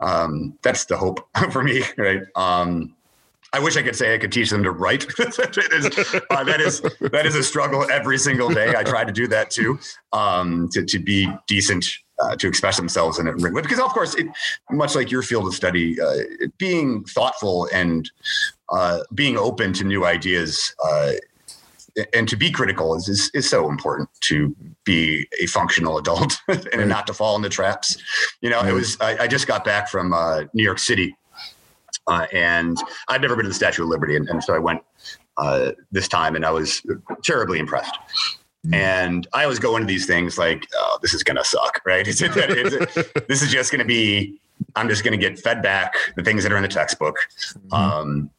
um, 0.00 0.58
that's 0.62 0.84
the 0.86 0.96
hope 0.96 1.26
for 1.50 1.62
me, 1.62 1.82
right? 1.96 2.22
Um, 2.36 2.94
I 3.54 3.60
wish 3.60 3.76
I 3.76 3.82
could 3.82 3.94
say 3.94 4.12
I 4.12 4.18
could 4.18 4.32
teach 4.32 4.50
them 4.50 4.64
to 4.64 4.72
write. 4.72 5.06
that, 5.16 5.68
is, 5.70 5.86
uh, 6.30 6.42
that 6.42 6.60
is 6.60 6.80
that 7.12 7.24
is 7.24 7.36
a 7.36 7.42
struggle 7.44 7.88
every 7.88 8.18
single 8.18 8.48
day. 8.48 8.74
I 8.76 8.82
try 8.82 9.04
to 9.04 9.12
do 9.12 9.28
that 9.28 9.50
too, 9.50 9.78
um, 10.12 10.68
to 10.72 10.84
to 10.84 10.98
be 10.98 11.32
decent, 11.46 11.86
uh, 12.18 12.34
to 12.34 12.48
express 12.48 12.76
themselves 12.76 13.20
in 13.20 13.28
a 13.28 13.30
it. 13.30 13.62
Because 13.62 13.78
of 13.78 13.90
course, 13.90 14.16
it, 14.16 14.26
much 14.72 14.96
like 14.96 15.08
your 15.12 15.22
field 15.22 15.46
of 15.46 15.54
study, 15.54 16.00
uh, 16.00 16.48
being 16.58 17.04
thoughtful 17.04 17.68
and 17.72 18.10
uh, 18.70 19.04
being 19.14 19.38
open 19.38 19.72
to 19.74 19.84
new 19.84 20.04
ideas 20.04 20.74
uh, 20.84 21.12
and 22.12 22.28
to 22.28 22.36
be 22.36 22.50
critical 22.50 22.96
is, 22.96 23.08
is, 23.08 23.30
is 23.34 23.48
so 23.48 23.70
important 23.70 24.08
to 24.22 24.56
be 24.82 25.28
a 25.40 25.46
functional 25.46 25.96
adult 25.96 26.36
and 26.48 26.66
right. 26.74 26.88
not 26.88 27.06
to 27.06 27.14
fall 27.14 27.36
into 27.36 27.48
traps. 27.48 27.96
You 28.40 28.50
know, 28.50 28.62
right. 28.62 28.70
it 28.70 28.72
was 28.72 29.00
I, 29.00 29.16
I, 29.18 29.26
just 29.28 29.46
got 29.46 29.64
back 29.64 29.88
from 29.88 30.12
uh, 30.12 30.42
New 30.54 30.64
York 30.64 30.80
City 30.80 31.14
uh, 32.06 32.26
and 32.32 32.76
I've 33.08 33.20
never 33.20 33.36
been 33.36 33.44
to 33.44 33.48
the 33.48 33.54
Statue 33.54 33.82
of 33.82 33.88
Liberty, 33.88 34.16
and, 34.16 34.28
and 34.28 34.42
so 34.42 34.54
I 34.54 34.58
went 34.58 34.82
uh, 35.36 35.72
this 35.90 36.08
time, 36.08 36.36
and 36.36 36.44
I 36.44 36.50
was 36.50 36.82
terribly 37.22 37.58
impressed. 37.58 37.96
Mm. 38.66 38.74
And 38.74 39.26
I 39.32 39.44
always 39.44 39.58
go 39.58 39.76
into 39.76 39.86
these 39.86 40.06
things 40.06 40.38
like, 40.38 40.66
"Oh, 40.74 40.98
this 41.02 41.14
is 41.14 41.22
gonna 41.22 41.44
suck," 41.44 41.80
right? 41.86 42.06
It's, 42.06 42.20
it's, 42.22 42.34
it's, 42.36 43.26
this 43.28 43.42
is 43.42 43.50
just 43.50 43.70
gonna 43.70 43.84
be. 43.84 44.40
I'm 44.76 44.88
just 44.88 45.04
gonna 45.04 45.16
get 45.16 45.38
fed 45.38 45.62
back 45.62 45.94
the 46.16 46.22
things 46.22 46.42
that 46.42 46.52
are 46.52 46.56
in 46.56 46.62
the 46.62 46.68
textbook. 46.68 47.16
Mm-hmm. 47.68 47.74
Um, 47.74 48.30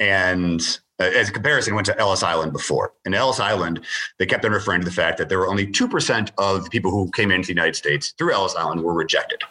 and 0.00 0.60
uh, 1.00 1.04
as 1.04 1.28
a 1.28 1.32
comparison, 1.32 1.72
I 1.72 1.76
went 1.76 1.86
to 1.86 1.98
Ellis 1.98 2.22
Island 2.22 2.52
before. 2.52 2.92
In 3.04 3.14
Ellis 3.14 3.40
Island, 3.40 3.80
they 4.18 4.26
kept 4.26 4.44
on 4.44 4.52
referring 4.52 4.80
to 4.80 4.84
the 4.84 4.92
fact 4.92 5.18
that 5.18 5.28
there 5.28 5.38
were 5.38 5.48
only 5.48 5.66
2% 5.66 6.30
of 6.38 6.64
the 6.64 6.70
people 6.70 6.90
who 6.90 7.10
came 7.10 7.30
into 7.30 7.46
the 7.46 7.52
United 7.52 7.76
States 7.76 8.12
through 8.16 8.32
Ellis 8.32 8.54
Island 8.54 8.82
were 8.82 8.94
rejected. 8.94 9.42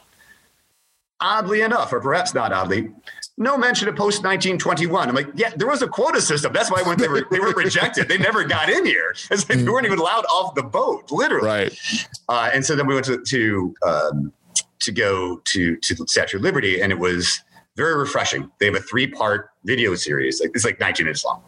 Oddly 1.22 1.62
enough, 1.62 1.92
or 1.92 2.00
perhaps 2.00 2.34
not 2.34 2.54
oddly, 2.54 2.92
no 3.40 3.58
mention 3.58 3.88
of 3.88 3.96
post 3.96 4.18
1921. 4.18 5.08
I'm 5.08 5.16
like, 5.16 5.30
yeah, 5.34 5.52
there 5.56 5.68
was 5.68 5.82
a 5.82 5.88
quota 5.88 6.22
system. 6.22 6.52
That's 6.52 6.70
why 6.70 6.84
when 6.84 6.98
they 6.98 7.08
were 7.08 7.26
they 7.32 7.40
were 7.40 7.54
rejected, 7.54 8.10
they 8.10 8.18
never 8.18 8.44
got 8.44 8.70
in 8.70 8.86
here. 8.86 9.16
It's 9.32 9.48
like 9.50 9.60
they 9.60 9.70
weren't 9.70 9.86
even 9.86 9.98
allowed 9.98 10.26
off 10.26 10.56
the 10.56 10.64
boat, 10.64 11.10
literally. 11.10 11.48
Right. 11.48 12.08
Uh, 12.28 12.50
and 12.54 12.66
so 12.66 12.76
then 12.76 12.86
we 12.86 12.94
went 12.94 13.06
to 13.06 13.24
to 13.24 13.74
um, 13.88 14.34
to 14.80 14.92
go 14.92 15.42
to 15.46 15.78
to 15.78 15.96
the 15.96 16.06
Statue 16.08 16.38
of 16.38 16.44
Liberty, 16.44 16.82
and 16.82 16.92
it 16.92 17.00
was 17.00 17.42
very 17.78 17.96
refreshing. 17.96 18.52
They 18.60 18.66
have 18.66 18.76
a 18.76 18.82
three 18.82 19.08
part 19.08 19.52
video 19.64 19.96
series. 19.96 20.42
Like 20.42 20.52
it's 20.54 20.66
like 20.66 20.80
19 20.80 21.06
minutes 21.06 21.24
long, 21.24 21.42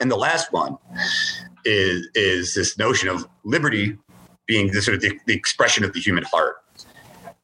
and 0.00 0.10
the 0.10 0.16
last 0.16 0.52
one 0.52 0.76
is 1.64 2.06
is 2.14 2.54
this 2.54 2.76
notion 2.76 3.08
of 3.08 3.26
liberty 3.44 3.96
being 4.46 4.70
the 4.70 4.82
sort 4.82 4.94
of 4.94 5.00
the, 5.00 5.18
the 5.26 5.34
expression 5.34 5.84
of 5.84 5.94
the 5.94 6.00
human 6.00 6.24
heart. 6.24 6.56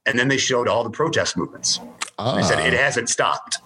And 0.04 0.18
then 0.18 0.28
they 0.28 0.36
showed 0.36 0.68
all 0.68 0.84
the 0.84 0.90
protest 0.90 1.34
movements. 1.34 1.80
Ah. 2.18 2.36
They 2.36 2.42
said 2.42 2.58
it 2.58 2.74
ah. 2.74 2.82
hasn't 2.82 3.08
stopped 3.08 3.58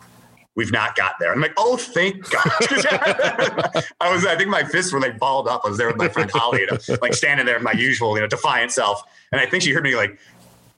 we've 0.56 0.72
not 0.72 0.96
got 0.96 1.14
there. 1.18 1.32
I'm 1.32 1.40
like, 1.40 1.54
oh, 1.56 1.76
thank 1.76 2.28
God. 2.30 2.42
I 4.00 4.12
was, 4.12 4.24
I 4.24 4.36
think 4.36 4.50
my 4.50 4.64
fists 4.64 4.92
were 4.92 5.00
like 5.00 5.18
balled 5.18 5.48
up. 5.48 5.62
I 5.64 5.68
was 5.68 5.78
there 5.78 5.88
with 5.88 5.96
my 5.96 6.08
friend 6.08 6.30
Holly, 6.32 6.60
you 6.60 6.66
know, 6.66 6.78
like 7.02 7.14
standing 7.14 7.46
there, 7.46 7.58
my 7.60 7.72
usual, 7.72 8.14
you 8.14 8.20
know, 8.20 8.28
defiant 8.28 8.72
self. 8.72 9.02
And 9.32 9.40
I 9.40 9.46
think 9.46 9.62
she 9.62 9.72
heard 9.72 9.84
me 9.84 9.96
like 9.96 10.18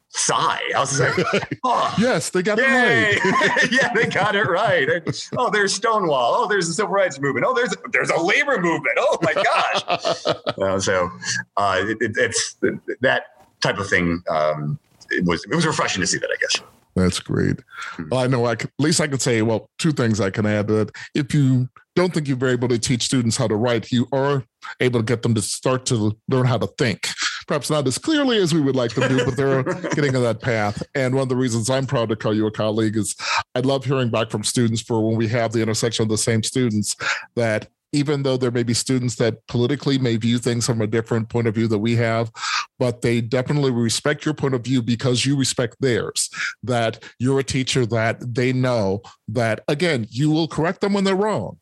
sigh. 0.08 0.60
I 0.74 0.80
was 0.80 0.98
like, 0.98 1.58
oh, 1.64 1.94
yes, 1.98 2.30
they 2.30 2.42
got 2.42 2.58
yay. 2.58 2.64
it 2.64 3.24
right. 3.24 3.70
yeah, 3.72 3.92
they 3.92 4.06
got 4.06 4.34
it 4.34 4.44
right. 4.44 4.88
Oh, 5.36 5.50
there's 5.50 5.74
Stonewall. 5.74 6.34
Oh, 6.34 6.48
there's 6.48 6.68
the 6.68 6.74
civil 6.74 6.92
rights 6.92 7.20
movement. 7.20 7.46
Oh, 7.46 7.54
there's 7.54 7.74
there's 7.92 8.10
a 8.10 8.20
labor 8.20 8.60
movement. 8.60 8.96
Oh 8.98 9.18
my 9.22 9.34
gosh. 9.34 10.26
uh, 10.58 10.80
so 10.80 11.10
uh, 11.56 11.82
it, 11.84 11.98
it, 12.00 12.12
it's 12.16 12.56
that 13.00 13.46
type 13.60 13.78
of 13.78 13.88
thing. 13.88 14.22
Um, 14.30 14.78
it 15.10 15.24
was 15.24 15.44
it 15.44 15.54
was 15.54 15.66
refreshing 15.66 16.00
to 16.00 16.06
see 16.06 16.18
that, 16.18 16.30
I 16.30 16.36
guess. 16.40 16.62
That's 16.96 17.20
great. 17.20 17.60
Hmm. 17.76 18.08
Well, 18.10 18.20
I 18.20 18.26
know 18.26 18.46
I 18.46 18.56
can, 18.56 18.68
at 18.68 18.82
least 18.82 19.00
I 19.00 19.06
can 19.06 19.20
say, 19.20 19.42
well, 19.42 19.70
two 19.78 19.92
things 19.92 20.20
I 20.20 20.30
can 20.30 20.46
add 20.46 20.66
that 20.68 20.90
if 21.14 21.32
you 21.34 21.68
don't 21.94 22.12
think 22.12 22.26
you're 22.26 22.48
able 22.48 22.68
to 22.68 22.78
teach 22.78 23.04
students 23.04 23.36
how 23.36 23.46
to 23.46 23.54
write, 23.54 23.92
you 23.92 24.08
are 24.12 24.44
able 24.80 25.00
to 25.00 25.04
get 25.04 25.22
them 25.22 25.34
to 25.34 25.42
start 25.42 25.86
to 25.86 26.16
learn 26.28 26.46
how 26.46 26.58
to 26.58 26.66
think. 26.78 27.08
Perhaps 27.46 27.70
not 27.70 27.86
as 27.86 27.98
clearly 27.98 28.38
as 28.38 28.52
we 28.52 28.60
would 28.60 28.74
like 28.74 28.94
them 28.94 29.08
to, 29.08 29.24
but 29.24 29.36
they're 29.36 29.62
getting 29.94 30.16
on 30.16 30.22
that 30.22 30.40
path. 30.40 30.82
And 30.94 31.14
one 31.14 31.22
of 31.22 31.28
the 31.28 31.36
reasons 31.36 31.70
I'm 31.70 31.86
proud 31.86 32.08
to 32.08 32.16
call 32.16 32.34
you 32.34 32.46
a 32.46 32.50
colleague 32.50 32.96
is 32.96 33.14
I 33.54 33.60
love 33.60 33.84
hearing 33.84 34.10
back 34.10 34.30
from 34.30 34.42
students 34.42 34.80
for 34.80 35.06
when 35.06 35.16
we 35.16 35.28
have 35.28 35.52
the 35.52 35.62
intersection 35.62 36.02
of 36.02 36.08
the 36.08 36.18
same 36.18 36.42
students 36.42 36.96
that 37.36 37.68
even 37.92 38.22
though 38.22 38.36
there 38.36 38.50
may 38.50 38.62
be 38.62 38.74
students 38.74 39.16
that 39.16 39.46
politically 39.46 39.98
may 39.98 40.16
view 40.16 40.38
things 40.38 40.66
from 40.66 40.80
a 40.80 40.86
different 40.86 41.28
point 41.28 41.46
of 41.46 41.54
view 41.54 41.68
that 41.68 41.78
we 41.78 41.96
have, 41.96 42.30
but 42.78 43.02
they 43.02 43.20
definitely 43.20 43.70
respect 43.70 44.24
your 44.24 44.34
point 44.34 44.54
of 44.54 44.62
view 44.62 44.82
because 44.82 45.24
you 45.24 45.36
respect 45.36 45.76
theirs. 45.80 46.30
That 46.62 47.02
you're 47.18 47.40
a 47.40 47.44
teacher 47.44 47.86
that 47.86 48.34
they 48.34 48.52
know 48.52 49.02
that, 49.28 49.62
again, 49.68 50.06
you 50.10 50.30
will 50.30 50.48
correct 50.48 50.80
them 50.80 50.92
when 50.92 51.04
they're 51.04 51.16
wrong 51.16 51.58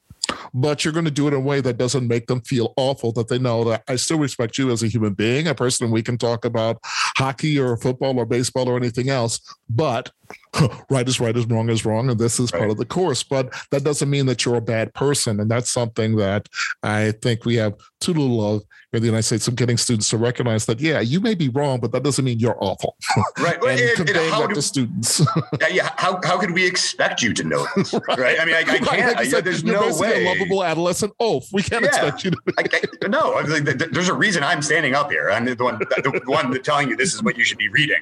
but 0.52 0.84
you're 0.84 0.92
going 0.92 1.04
to 1.04 1.10
do 1.10 1.26
it 1.26 1.34
in 1.34 1.40
a 1.40 1.40
way 1.40 1.60
that 1.60 1.76
doesn't 1.76 2.06
make 2.06 2.26
them 2.26 2.40
feel 2.42 2.72
awful 2.76 3.12
that 3.12 3.28
they 3.28 3.38
know 3.38 3.64
that 3.64 3.82
I 3.88 3.96
still 3.96 4.18
respect 4.18 4.58
you 4.58 4.70
as 4.70 4.82
a 4.82 4.88
human 4.88 5.14
being, 5.14 5.48
a 5.48 5.54
person 5.54 5.90
we 5.90 6.02
can 6.02 6.18
talk 6.18 6.44
about 6.44 6.78
hockey 7.16 7.58
or 7.58 7.76
football 7.76 8.18
or 8.18 8.26
baseball 8.26 8.68
or 8.68 8.76
anything 8.76 9.08
else, 9.08 9.40
but 9.68 10.10
right 10.90 11.08
is 11.08 11.20
right 11.20 11.36
is 11.36 11.46
wrong 11.46 11.68
is 11.68 11.84
wrong 11.84 12.08
and 12.08 12.18
this 12.18 12.38
is 12.38 12.52
right. 12.52 12.60
part 12.60 12.70
of 12.70 12.76
the 12.76 12.84
course 12.84 13.22
but 13.22 13.52
that 13.70 13.82
doesn't 13.82 14.08
mean 14.08 14.26
that 14.26 14.44
you're 14.44 14.54
a 14.54 14.60
bad 14.60 14.92
person 14.94 15.40
and 15.40 15.50
that's 15.50 15.70
something 15.70 16.16
that 16.16 16.48
i 16.82 17.10
think 17.22 17.44
we 17.44 17.56
have 17.56 17.74
too 18.00 18.14
little 18.14 18.56
of 18.56 18.62
in 18.92 19.00
the 19.00 19.06
united 19.06 19.24
states 19.24 19.48
of 19.48 19.56
getting 19.56 19.76
students 19.76 20.08
to 20.08 20.16
recognize 20.16 20.66
that 20.66 20.80
yeah 20.80 21.00
you 21.00 21.18
may 21.20 21.34
be 21.34 21.48
wrong 21.48 21.80
but 21.80 21.90
that 21.90 22.04
doesn't 22.04 22.24
mean 22.24 22.38
you're 22.38 22.56
awful 22.62 22.96
right 23.40 23.62
and, 23.64 23.80
and 23.80 23.96
conveying 23.96 24.30
that 24.30 24.48
do, 24.48 24.54
to 24.54 24.62
students 24.62 25.20
yeah 25.70 25.90
how, 25.96 26.20
how 26.24 26.38
could 26.38 26.52
we 26.52 26.64
expect 26.64 27.20
you 27.20 27.32
to 27.32 27.42
know 27.42 27.66
this 27.74 27.92
right, 27.92 28.18
right? 28.18 28.40
i 28.40 28.44
mean 28.44 28.54
i, 28.54 28.60
I 28.60 28.64
can't 28.64 28.88
right. 28.88 29.16
I, 29.16 29.24
said, 29.24 29.44
there's 29.44 29.64
no 29.64 29.96
way 29.98 30.24
a 30.24 30.28
lovable 30.28 30.62
adolescent 30.62 31.12
oh 31.18 31.42
we 31.52 31.62
can't 31.62 31.82
yeah. 31.82 31.88
expect 31.88 32.24
you 32.24 32.30
to 32.30 32.38
I, 32.58 33.08
no 33.08 33.42
there's 33.42 34.08
a 34.08 34.14
reason 34.14 34.44
i'm 34.44 34.62
standing 34.62 34.94
up 34.94 35.10
here 35.10 35.30
i'm 35.30 35.44
the 35.44 35.56
one 35.56 35.78
the 35.78 36.22
one 36.26 36.62
telling 36.62 36.88
you 36.88 36.96
this 36.96 37.03
is 37.12 37.22
what 37.22 37.36
you 37.36 37.44
should 37.44 37.58
be 37.58 37.68
reading 37.68 38.00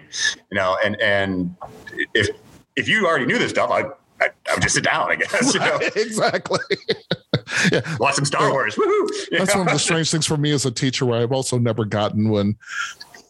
you 0.51 0.57
know 0.57 0.77
and 0.85 1.01
and 1.01 1.57
if 2.15 2.29
if 2.77 2.89
you 2.89 3.07
already 3.07 3.27
knew 3.27 3.39
this 3.39 3.51
stuff, 3.51 3.71
I 3.71 3.85
I, 4.21 4.29
I 4.49 4.55
would 4.55 4.63
just 4.63 4.77
sit 4.77 4.85
down, 4.85 5.11
I 5.11 5.17
guess. 5.17 5.53
You 5.53 5.61
know? 5.61 5.81
exactly. 5.97 6.61
yeah. 7.73 7.81
Watch 7.99 8.15
some 8.15 8.25
Star 8.25 8.53
Wars. 8.53 8.77
Woohoo! 8.77 9.09
That's 9.33 9.55
one 9.55 9.67
of 9.67 9.73
the 9.73 9.79
strange 9.79 10.13
things 10.13 10.27
for 10.27 10.37
me 10.37 10.53
as 10.53 10.65
a 10.65 10.71
teacher 10.71 11.05
where 11.05 11.21
I've 11.21 11.33
also 11.33 11.59
never 11.59 11.85
gotten 11.85 12.29
when 12.29 12.57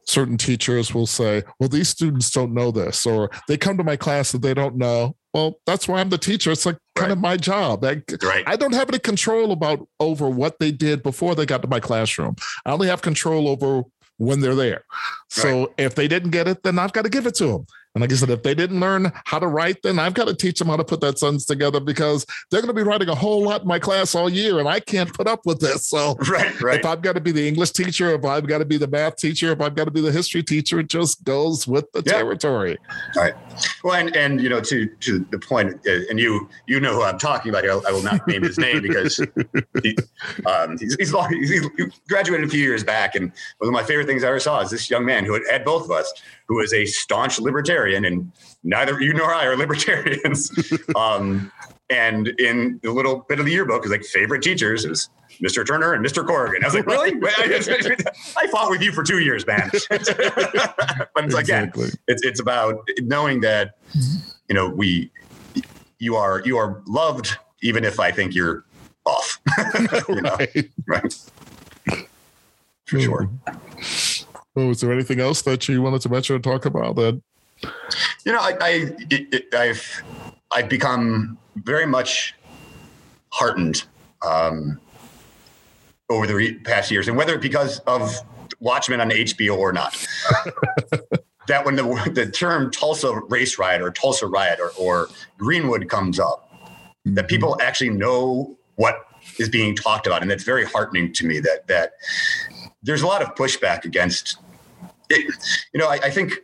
certain 0.04 0.36
teachers 0.36 0.92
will 0.92 1.06
say, 1.06 1.44
Well, 1.58 1.70
these 1.70 1.88
students 1.88 2.30
don't 2.30 2.52
know 2.52 2.70
this, 2.70 3.06
or 3.06 3.30
they 3.48 3.56
come 3.56 3.78
to 3.78 3.84
my 3.84 3.96
class 3.96 4.32
that 4.32 4.42
they 4.42 4.52
don't 4.52 4.76
know. 4.76 5.16
Well, 5.32 5.54
that's 5.64 5.88
why 5.88 6.00
I'm 6.00 6.10
the 6.10 6.18
teacher. 6.18 6.50
It's 6.50 6.66
like 6.66 6.76
kind 6.94 7.08
right. 7.08 7.16
of 7.16 7.18
my 7.22 7.38
job. 7.38 7.82
I, 7.86 8.02
right. 8.22 8.44
I 8.46 8.56
don't 8.56 8.74
have 8.74 8.90
any 8.90 8.98
control 8.98 9.52
about 9.52 9.88
over 9.98 10.28
what 10.28 10.58
they 10.58 10.70
did 10.70 11.02
before 11.02 11.34
they 11.34 11.46
got 11.46 11.62
to 11.62 11.68
my 11.68 11.80
classroom. 11.80 12.36
I 12.66 12.72
only 12.72 12.88
have 12.88 13.00
control 13.00 13.48
over 13.48 13.84
when 14.18 14.40
they're 14.40 14.54
there. 14.54 14.84
So 15.28 15.72
if 15.78 15.94
they 15.94 16.08
didn't 16.08 16.30
get 16.30 16.46
it, 16.48 16.62
then 16.62 16.78
I've 16.78 16.92
got 16.92 17.02
to 17.02 17.10
give 17.10 17.26
it 17.26 17.34
to 17.36 17.46
them. 17.46 17.66
And 17.94 18.00
like 18.00 18.10
I 18.10 18.14
said, 18.14 18.30
if 18.30 18.42
they 18.42 18.54
didn't 18.54 18.80
learn 18.80 19.12
how 19.26 19.38
to 19.38 19.46
write, 19.46 19.82
then 19.82 19.98
I've 19.98 20.14
got 20.14 20.26
to 20.26 20.34
teach 20.34 20.58
them 20.58 20.68
how 20.68 20.76
to 20.76 20.84
put 20.84 21.00
that 21.02 21.18
sentence 21.18 21.44
together 21.44 21.78
because 21.78 22.24
they're 22.50 22.62
going 22.62 22.74
to 22.74 22.80
be 22.80 22.82
writing 22.82 23.08
a 23.08 23.14
whole 23.14 23.42
lot 23.44 23.62
in 23.62 23.68
my 23.68 23.78
class 23.78 24.14
all 24.14 24.30
year, 24.30 24.58
and 24.58 24.68
I 24.68 24.80
can't 24.80 25.12
put 25.12 25.26
up 25.26 25.44
with 25.44 25.60
this. 25.60 25.86
So, 25.86 26.14
right, 26.30 26.58
right. 26.62 26.80
if 26.80 26.86
I've 26.86 27.02
got 27.02 27.14
to 27.14 27.20
be 27.20 27.32
the 27.32 27.46
English 27.46 27.72
teacher, 27.72 28.14
if 28.14 28.24
I've 28.24 28.46
got 28.46 28.58
to 28.58 28.64
be 28.64 28.78
the 28.78 28.88
math 28.88 29.16
teacher, 29.16 29.52
if 29.52 29.60
I've 29.60 29.74
got 29.74 29.84
to 29.84 29.90
be 29.90 30.00
the 30.00 30.12
history 30.12 30.42
teacher, 30.42 30.80
it 30.80 30.88
just 30.88 31.22
goes 31.24 31.68
with 31.68 31.90
the 31.92 32.02
yeah. 32.06 32.12
territory. 32.12 32.78
All 33.16 33.22
right. 33.22 33.34
Well, 33.84 33.94
and 33.94 34.16
and 34.16 34.40
you 34.40 34.48
know, 34.48 34.60
to 34.60 34.86
to 34.86 35.26
the 35.30 35.38
uh, 35.52 36.10
and 36.10 36.18
you 36.18 36.48
you 36.66 36.80
know 36.80 36.94
who 36.94 37.02
I'm 37.02 37.18
talking 37.18 37.50
about 37.50 37.64
here. 37.64 37.72
I 37.72 37.92
will 37.92 38.02
not 38.02 38.26
name 38.26 38.42
his 38.42 38.58
name 38.58 38.80
because 38.82 39.16
he, 39.82 39.96
um, 40.46 40.78
he's, 40.78 40.96
he's, 40.96 41.10
he's 41.10 41.68
graduated 42.08 42.46
a 42.46 42.50
few 42.50 42.62
years 42.62 42.84
back, 42.84 43.14
and 43.14 43.32
one 43.58 43.68
of 43.68 43.72
my 43.72 43.82
favorite 43.82 44.06
things 44.06 44.24
I 44.24 44.28
ever 44.28 44.40
saw 44.40 44.60
is 44.60 44.70
this 44.70 44.88
young 44.88 45.04
man 45.04 45.24
who 45.24 45.34
had, 45.34 45.42
had 45.50 45.64
both 45.64 45.84
of 45.84 45.90
us, 45.90 46.12
who 46.52 46.60
is 46.60 46.74
a 46.74 46.84
staunch 46.84 47.40
libertarian, 47.40 48.04
and 48.04 48.30
neither 48.62 49.00
you 49.00 49.14
nor 49.14 49.32
I 49.32 49.46
are 49.46 49.56
libertarians. 49.64 50.52
um, 50.94 51.50
and 51.88 52.28
in 52.38 52.78
the 52.82 52.92
little 52.92 53.24
bit 53.26 53.38
of 53.38 53.46
the 53.46 53.52
yearbook 53.52 53.86
is 53.86 53.90
like 53.90 54.04
favorite 54.04 54.42
teachers 54.42 54.84
is 54.84 55.08
Mr. 55.42 55.66
Turner 55.66 55.94
and 55.94 56.04
Mr. 56.04 56.26
Corrigan. 56.26 56.62
I 56.62 56.66
was 56.66 56.74
like, 56.74 56.86
really? 56.86 57.12
I 58.36 58.46
fought 58.48 58.70
with 58.70 58.82
you 58.82 58.92
for 58.92 59.02
two 59.02 59.20
years, 59.20 59.46
man. 59.46 59.70
but 59.72 61.24
it's 61.24 61.34
again, 61.34 61.72
it's 62.06 62.22
it's 62.22 62.40
about 62.40 62.86
knowing 63.00 63.40
that 63.40 63.78
you 64.48 64.54
know 64.54 64.68
we 64.68 65.10
you 65.98 66.16
are 66.16 66.42
you 66.44 66.58
are 66.58 66.82
loved 66.86 67.38
even 67.62 67.82
if 67.82 67.98
I 67.98 68.10
think 68.10 68.34
you're 68.34 68.64
off. 69.06 69.40
you 70.06 70.20
know? 70.20 70.36
right. 70.36 70.70
right. 70.86 71.14
For 72.84 73.00
sure. 73.00 73.30
Oh, 74.54 74.70
is 74.70 74.80
there 74.80 74.92
anything 74.92 75.20
else 75.20 75.42
that 75.42 75.68
you 75.68 75.80
wanted 75.80 76.02
to 76.02 76.08
mention 76.08 76.36
or 76.36 76.38
talk 76.38 76.66
about 76.66 76.96
that? 76.96 77.20
You 78.24 78.32
know, 78.32 78.40
I, 78.40 78.56
I 78.60 78.96
it, 79.10 79.54
I've 79.54 80.02
I've 80.50 80.68
become 80.68 81.38
very 81.56 81.86
much 81.86 82.34
heartened 83.30 83.84
um, 84.26 84.80
over 86.10 86.26
the 86.26 86.34
re- 86.34 86.58
past 86.58 86.90
years, 86.90 87.08
and 87.08 87.16
whether 87.16 87.38
because 87.38 87.78
of 87.80 88.14
Watchmen 88.60 89.00
on 89.00 89.10
HBO 89.10 89.58
or 89.58 89.72
not. 89.72 90.06
that 91.48 91.64
when 91.64 91.76
the 91.76 92.12
the 92.14 92.26
term 92.26 92.70
Tulsa 92.70 93.20
race 93.28 93.58
riot 93.58 93.82
or 93.82 93.90
Tulsa 93.90 94.26
riot 94.26 94.60
or, 94.60 94.70
or 94.78 95.08
Greenwood 95.38 95.88
comes 95.88 96.20
up, 96.20 96.50
mm-hmm. 96.52 97.14
that 97.14 97.28
people 97.28 97.58
actually 97.60 97.90
know 97.90 98.56
what 98.76 99.06
is 99.38 99.48
being 99.48 99.74
talked 99.74 100.06
about, 100.06 100.22
and 100.22 100.30
that's 100.30 100.44
very 100.44 100.64
heartening 100.64 101.12
to 101.14 101.26
me. 101.26 101.40
That 101.40 101.66
that 101.66 101.92
there's 102.82 103.02
a 103.02 103.06
lot 103.06 103.22
of 103.22 103.34
pushback 103.34 103.84
against 103.84 104.38
it. 105.08 105.34
You 105.72 105.80
know, 105.80 105.88
I, 105.88 105.94
I 106.04 106.10
think 106.10 106.40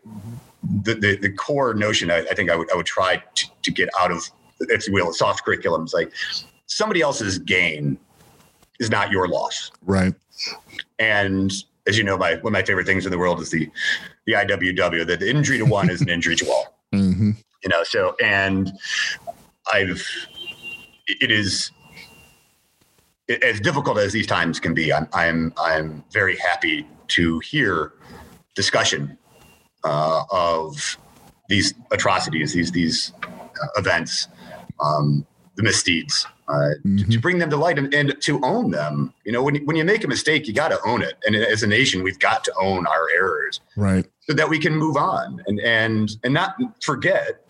the, 0.82 0.94
the, 0.94 1.16
the 1.16 1.32
core 1.32 1.74
notion 1.74 2.10
I, 2.10 2.18
I, 2.18 2.34
think 2.34 2.50
I 2.50 2.56
would 2.56 2.70
I 2.72 2.76
would 2.76 2.86
try 2.86 3.22
to, 3.34 3.46
to 3.62 3.70
get 3.70 3.88
out 3.98 4.10
of 4.10 4.28
if 4.60 4.86
you 4.86 4.92
will 4.92 5.12
soft 5.12 5.46
curriculums 5.46 5.94
like 5.94 6.12
somebody 6.66 7.00
else's 7.00 7.38
gain 7.38 7.98
is 8.80 8.90
not 8.90 9.10
your 9.10 9.28
loss. 9.28 9.70
Right. 9.84 10.14
And 10.98 11.52
as 11.86 11.96
you 11.96 12.04
know, 12.04 12.16
my 12.16 12.34
one 12.36 12.46
of 12.46 12.52
my 12.52 12.62
favorite 12.62 12.86
things 12.86 13.06
in 13.06 13.12
the 13.12 13.18
world 13.18 13.40
is 13.40 13.50
the 13.50 13.70
the 14.26 14.34
IWW 14.34 15.06
that 15.06 15.20
the 15.20 15.30
injury 15.30 15.58
to 15.58 15.64
one 15.64 15.90
is 15.90 16.00
an 16.00 16.08
injury 16.08 16.36
to 16.36 16.50
all. 16.50 16.74
Mm-hmm. 16.94 17.32
You 17.62 17.68
know, 17.68 17.82
so 17.82 18.16
and 18.18 18.72
I've 19.70 20.02
it 21.06 21.30
is 21.30 21.70
as 23.42 23.60
difficult 23.60 23.98
as 23.98 24.12
these 24.12 24.26
times 24.26 24.58
can 24.58 24.72
be, 24.72 24.92
I'm 24.92 25.06
I'm 25.12 25.52
I'm 25.58 26.02
very 26.10 26.36
happy 26.38 26.86
to 27.08 27.38
hear 27.40 27.92
discussion 28.58 29.16
uh, 29.84 30.22
of 30.32 30.98
these 31.48 31.74
atrocities, 31.92 32.52
these 32.52 32.72
these 32.72 33.12
uh, 33.22 33.66
events, 33.76 34.26
um, 34.80 35.24
the 35.54 35.62
misdeeds, 35.62 36.26
uh, 36.48 36.74
mm-hmm. 36.84 37.08
to, 37.08 37.18
bring 37.20 37.38
them 37.38 37.50
to 37.50 37.56
light 37.56 37.78
and, 37.78 37.94
and, 37.94 38.20
to 38.20 38.40
own 38.42 38.72
them. 38.72 39.14
You 39.24 39.32
know, 39.32 39.42
when 39.44 39.54
when 39.64 39.76
you 39.76 39.84
make 39.84 40.02
a 40.02 40.08
mistake, 40.08 40.48
you 40.48 40.52
got 40.52 40.70
to 40.70 40.80
own 40.84 41.02
it. 41.02 41.14
And 41.24 41.36
as 41.36 41.62
a 41.62 41.68
nation, 41.68 42.02
we've 42.02 42.18
got 42.18 42.42
to 42.44 42.52
own 42.60 42.84
our 42.86 43.08
errors, 43.14 43.60
right, 43.76 44.04
so 44.26 44.32
that 44.34 44.48
we 44.50 44.58
can 44.58 44.74
move 44.74 44.96
on 44.96 45.40
and 45.46 45.60
and 45.60 46.10
and 46.24 46.34
not 46.34 46.56
forget. 46.82 47.44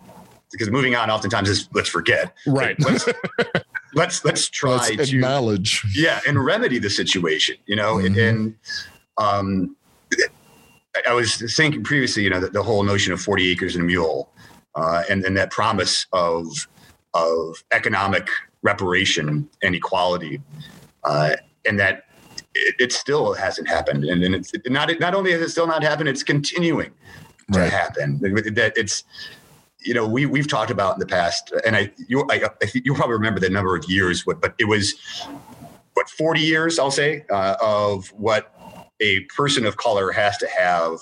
Because 0.50 0.70
moving 0.70 0.94
on 0.94 1.10
oftentimes 1.10 1.48
is 1.48 1.68
let's 1.74 1.90
forget. 1.90 2.34
Right. 2.46 2.74
Let's, 2.80 3.06
let's 3.94 4.24
let's 4.24 4.48
try 4.60 4.70
let's 4.70 5.10
to 5.10 5.16
acknowledge 5.16 5.84
yeah 5.94 6.20
and 6.26 6.42
remedy 6.42 6.78
the 6.78 6.90
situation 6.90 7.56
you 7.66 7.76
know 7.76 7.96
mm-hmm. 7.96 8.18
and, 8.18 8.54
um 9.16 9.76
i 11.08 11.12
was 11.12 11.36
thinking 11.56 11.82
previously 11.82 12.22
you 12.22 12.30
know 12.30 12.40
the, 12.40 12.48
the 12.48 12.62
whole 12.62 12.82
notion 12.82 13.12
of 13.12 13.20
40 13.20 13.50
acres 13.50 13.74
and 13.74 13.84
a 13.84 13.86
mule 13.86 14.32
uh, 14.74 15.02
and 15.10 15.24
and 15.24 15.36
that 15.36 15.50
promise 15.50 16.06
of 16.12 16.68
of 17.14 17.62
economic 17.72 18.28
reparation 18.62 19.48
and 19.62 19.74
equality 19.74 20.40
uh, 21.04 21.34
and 21.66 21.78
that 21.78 22.04
it, 22.54 22.74
it, 22.78 22.92
still 22.92 23.34
hasn't 23.34 23.68
happened 23.68 24.04
and, 24.04 24.22
and 24.22 24.34
it's 24.34 24.52
not 24.66 24.90
not 25.00 25.14
only 25.14 25.32
has 25.32 25.40
it 25.40 25.48
still 25.50 25.66
not 25.66 25.82
happened 25.82 26.08
it's 26.08 26.22
continuing 26.22 26.92
to 27.52 27.60
right. 27.60 27.72
happen 27.72 28.18
that 28.20 28.72
it's 28.76 29.04
you 29.80 29.94
know, 29.94 30.06
we 30.06 30.26
we've 30.26 30.48
talked 30.48 30.70
about 30.70 30.94
in 30.94 31.00
the 31.00 31.06
past, 31.06 31.52
and 31.64 31.76
I 31.76 31.90
you 32.08 32.26
I, 32.30 32.42
I 32.62 32.66
think 32.66 32.84
you 32.84 32.94
probably 32.94 33.14
remember 33.14 33.40
the 33.40 33.50
number 33.50 33.76
of 33.76 33.84
years, 33.88 34.26
what, 34.26 34.40
but 34.40 34.54
it 34.58 34.66
was 34.66 34.94
what 35.94 36.08
forty 36.10 36.40
years, 36.40 36.78
I'll 36.78 36.90
say, 36.90 37.24
uh, 37.30 37.56
of 37.60 38.08
what 38.08 38.52
a 39.00 39.20
person 39.36 39.66
of 39.66 39.76
color 39.76 40.10
has 40.12 40.36
to 40.38 40.48
have 40.48 40.98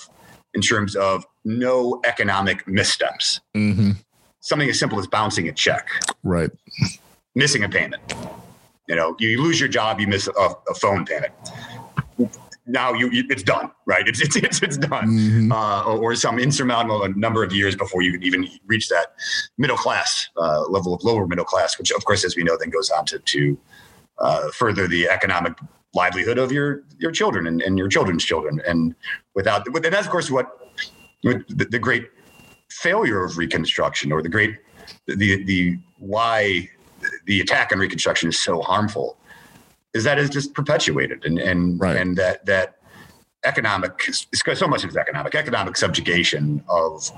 in 0.54 0.60
terms 0.60 0.96
of 0.96 1.24
no 1.44 2.00
economic 2.04 2.66
missteps. 2.66 3.40
Mm-hmm. 3.54 3.92
Something 4.40 4.70
as 4.70 4.78
simple 4.78 4.98
as 4.98 5.06
bouncing 5.06 5.48
a 5.48 5.52
check, 5.52 5.88
right? 6.22 6.50
Missing 7.34 7.64
a 7.64 7.68
payment. 7.68 8.02
You 8.88 8.94
know, 8.94 9.16
you 9.18 9.42
lose 9.42 9.58
your 9.58 9.68
job, 9.68 10.00
you 10.00 10.06
miss 10.06 10.28
a, 10.28 10.54
a 10.68 10.74
phone 10.74 11.04
payment 11.04 11.32
now 12.66 12.92
you 12.92 13.08
it's 13.30 13.42
done, 13.42 13.70
right? 13.86 14.06
It's 14.06 14.20
it's 14.20 14.36
it's, 14.36 14.62
it's 14.62 14.76
done, 14.76 15.08
mm-hmm. 15.08 15.52
uh, 15.52 15.84
or, 15.84 16.12
or, 16.12 16.14
some 16.14 16.38
insurmountable 16.38 17.08
number 17.14 17.44
of 17.44 17.52
years 17.52 17.76
before 17.76 18.02
you 18.02 18.12
can 18.12 18.22
even 18.22 18.48
reach 18.66 18.88
that 18.88 19.14
middle 19.56 19.76
class 19.76 20.28
uh, 20.36 20.62
level 20.68 20.94
of 20.94 21.02
lower 21.04 21.26
middle 21.26 21.44
class, 21.44 21.78
which 21.78 21.92
of 21.92 22.04
course, 22.04 22.24
as 22.24 22.36
we 22.36 22.42
know, 22.42 22.56
then 22.58 22.70
goes 22.70 22.90
on 22.90 23.04
to 23.06 23.18
to 23.20 23.58
uh, 24.18 24.50
further 24.50 24.88
the 24.88 25.08
economic 25.08 25.54
livelihood 25.96 26.38
of 26.38 26.52
your 26.52 26.82
your 26.98 27.10
children 27.10 27.46
and, 27.46 27.60
and 27.62 27.78
your 27.78 27.88
children's 27.88 28.24
children, 28.24 28.60
and 28.66 28.94
without 29.34 29.66
and 29.66 29.74
that's 29.74 30.06
of 30.06 30.12
course 30.12 30.30
what 30.30 30.46
the, 31.22 31.66
the 31.70 31.78
great 31.78 32.10
failure 32.70 33.24
of 33.24 33.38
Reconstruction 33.38 34.12
or 34.12 34.22
the 34.22 34.28
great 34.28 34.56
the 35.06 35.42
the 35.44 35.78
why 35.98 36.68
the 37.24 37.40
attack 37.40 37.72
on 37.72 37.78
Reconstruction 37.78 38.28
is 38.28 38.38
so 38.38 38.60
harmful 38.60 39.18
is 39.94 40.04
that 40.04 40.18
is 40.18 40.30
just 40.30 40.54
perpetuated 40.54 41.24
and 41.24 41.38
and 41.38 41.80
right. 41.80 41.96
and 41.96 42.16
that 42.16 42.44
that 42.46 42.76
economic 43.44 44.02
so 44.02 44.68
much 44.68 44.84
of 44.84 44.88
it's 44.90 44.96
economic 44.96 45.34
economic 45.34 45.76
subjugation 45.76 46.62
of 46.68 47.10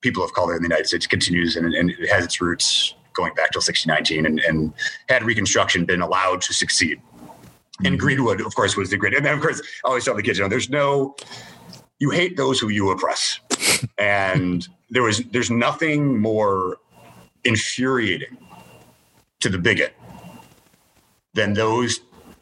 people 0.00 0.24
of 0.24 0.32
color 0.32 0.56
in 0.56 0.62
the 0.62 0.68
United 0.68 0.86
States 0.86 1.06
continues 1.06 1.56
and, 1.56 1.74
and 1.74 1.90
it 1.90 2.08
has 2.08 2.24
its 2.24 2.40
roots 2.40 2.94
going 3.12 3.34
back 3.34 3.50
till 3.50 3.60
1619 3.60 4.24
and, 4.26 4.40
and 4.40 4.72
had 5.08 5.22
Reconstruction 5.22 5.84
been 5.84 6.00
allowed 6.00 6.40
to 6.42 6.54
succeed. 6.54 7.00
Mm-hmm. 7.80 7.86
And 7.86 7.98
Greenwood, 7.98 8.40
of 8.42 8.54
course, 8.54 8.76
was 8.76 8.90
the 8.90 8.96
great. 8.96 9.14
And 9.14 9.24
then, 9.24 9.34
of 9.34 9.40
course, 9.40 9.60
I 9.84 9.88
always 9.88 10.04
tell 10.04 10.14
the 10.14 10.22
kids, 10.22 10.38
you 10.38 10.44
know, 10.44 10.48
there's 10.48 10.68
no, 10.68 11.16
you 11.98 12.10
hate 12.10 12.36
those 12.36 12.60
who 12.60 12.68
you 12.68 12.90
oppress. 12.90 13.40
and 13.98 14.68
there 14.90 15.02
was 15.02 15.22
there's 15.30 15.50
nothing 15.50 16.20
more 16.20 16.76
infuriating 17.44 18.36
to 19.40 19.48
the 19.48 19.58
bigot 19.58 19.94
than 21.32 21.54
those 21.54 22.00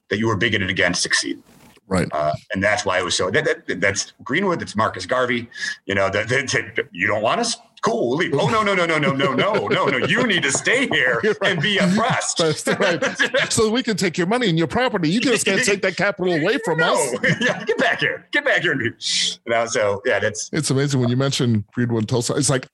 that 0.09 0.19
you 0.19 0.27
were 0.27 0.37
bigoted 0.37 0.71
against 0.71 1.03
succeed. 1.03 1.41
Right. 1.89 2.07
Uh, 2.13 2.35
and 2.53 2.63
that's 2.63 2.85
why 2.85 2.99
it 2.99 3.05
was 3.05 3.17
so. 3.17 3.31
That, 3.31 3.67
that, 3.67 3.81
that's 3.81 4.13
Greenwood. 4.23 4.61
That's 4.61 4.77
Marcus 4.77 5.07
Garvey. 5.07 5.49
You 5.87 5.95
know, 5.95 6.11
that, 6.11 6.29
that, 6.29 6.89
you 6.93 7.07
don't 7.07 7.23
want 7.23 7.41
us. 7.41 7.57
Cool. 7.81 8.17
Leave. 8.17 8.35
Oh 8.35 8.49
no 8.49 8.63
no 8.63 8.75
no 8.75 8.87
no 8.87 8.99
no 8.99 9.13
no 9.13 9.35
no 9.35 9.69
no 9.69 9.87
no! 9.87 10.07
You 10.07 10.27
need 10.27 10.43
to 10.43 10.51
stay 10.51 10.89
here 10.89 11.21
right. 11.23 11.37
and 11.45 11.63
be 11.63 11.79
oppressed. 11.79 12.39
That's 12.39 12.67
right. 12.67 13.53
so 13.53 13.71
we 13.71 13.85
can 13.85 13.97
take 13.97 14.19
your 14.19 14.27
money 14.27 14.49
and 14.49 14.59
your 14.59 14.67
property. 14.67 15.09
You 15.09 15.21
just 15.21 15.45
can't 15.45 15.63
take 15.65 15.83
that 15.83 15.97
capital 15.97 16.35
away 16.35 16.59
from 16.65 16.79
no. 16.79 16.95
us. 16.95 17.15
yeah, 17.41 17.63
get 17.65 17.79
back 17.79 18.01
here. 18.01 18.27
Get 18.33 18.45
back 18.45 18.63
here. 18.63 18.75
You 18.83 18.93
know, 19.47 19.67
so 19.67 20.03
yeah, 20.05 20.19
that's. 20.19 20.51
It's 20.53 20.71
amazing 20.71 21.01
when 21.01 21.09
you 21.09 21.17
mention 21.17 21.65
Greenwood 21.73 22.09
Tulsa. 22.09 22.35
It's 22.35 22.51
like 22.51 22.67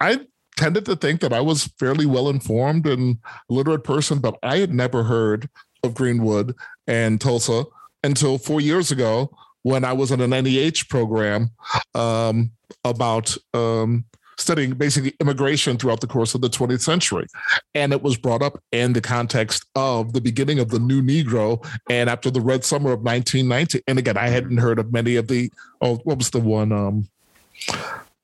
I 0.00 0.20
tended 0.56 0.84
to 0.86 0.94
think 0.94 1.20
that 1.22 1.32
I 1.32 1.40
was 1.40 1.64
fairly 1.78 2.06
well 2.06 2.28
informed 2.28 2.86
and 2.86 3.18
literate 3.48 3.82
person, 3.82 4.20
but 4.20 4.38
I 4.44 4.58
had 4.58 4.72
never 4.72 5.02
heard 5.02 5.48
of 5.82 5.94
Greenwood 5.94 6.54
and 6.86 7.20
Tulsa 7.20 7.64
until 8.04 8.38
four 8.38 8.60
years 8.60 8.90
ago 8.90 9.30
when 9.62 9.84
I 9.84 9.92
was 9.92 10.10
in 10.10 10.20
an 10.20 10.30
NEH 10.30 10.88
program 10.88 11.50
um, 11.94 12.50
about 12.84 13.36
um, 13.54 14.04
studying 14.36 14.72
basically 14.72 15.14
immigration 15.20 15.76
throughout 15.76 16.00
the 16.00 16.06
course 16.06 16.34
of 16.34 16.40
the 16.40 16.50
20th 16.50 16.80
century. 16.80 17.26
And 17.74 17.92
it 17.92 18.02
was 18.02 18.16
brought 18.16 18.42
up 18.42 18.60
in 18.72 18.92
the 18.92 19.00
context 19.00 19.64
of 19.74 20.12
the 20.12 20.20
beginning 20.20 20.58
of 20.58 20.70
the 20.70 20.78
new 20.78 21.02
Negro 21.02 21.64
and 21.88 22.10
after 22.10 22.30
the 22.30 22.40
Red 22.40 22.64
Summer 22.64 22.92
of 22.92 23.02
1990. 23.02 23.82
And 23.86 23.98
again, 23.98 24.16
I 24.16 24.28
hadn't 24.28 24.58
heard 24.58 24.78
of 24.78 24.92
many 24.92 25.16
of 25.16 25.28
the, 25.28 25.50
oh, 25.80 25.96
what 26.04 26.18
was 26.18 26.30
the 26.30 26.40
one? 26.40 26.72
Um, 26.72 27.08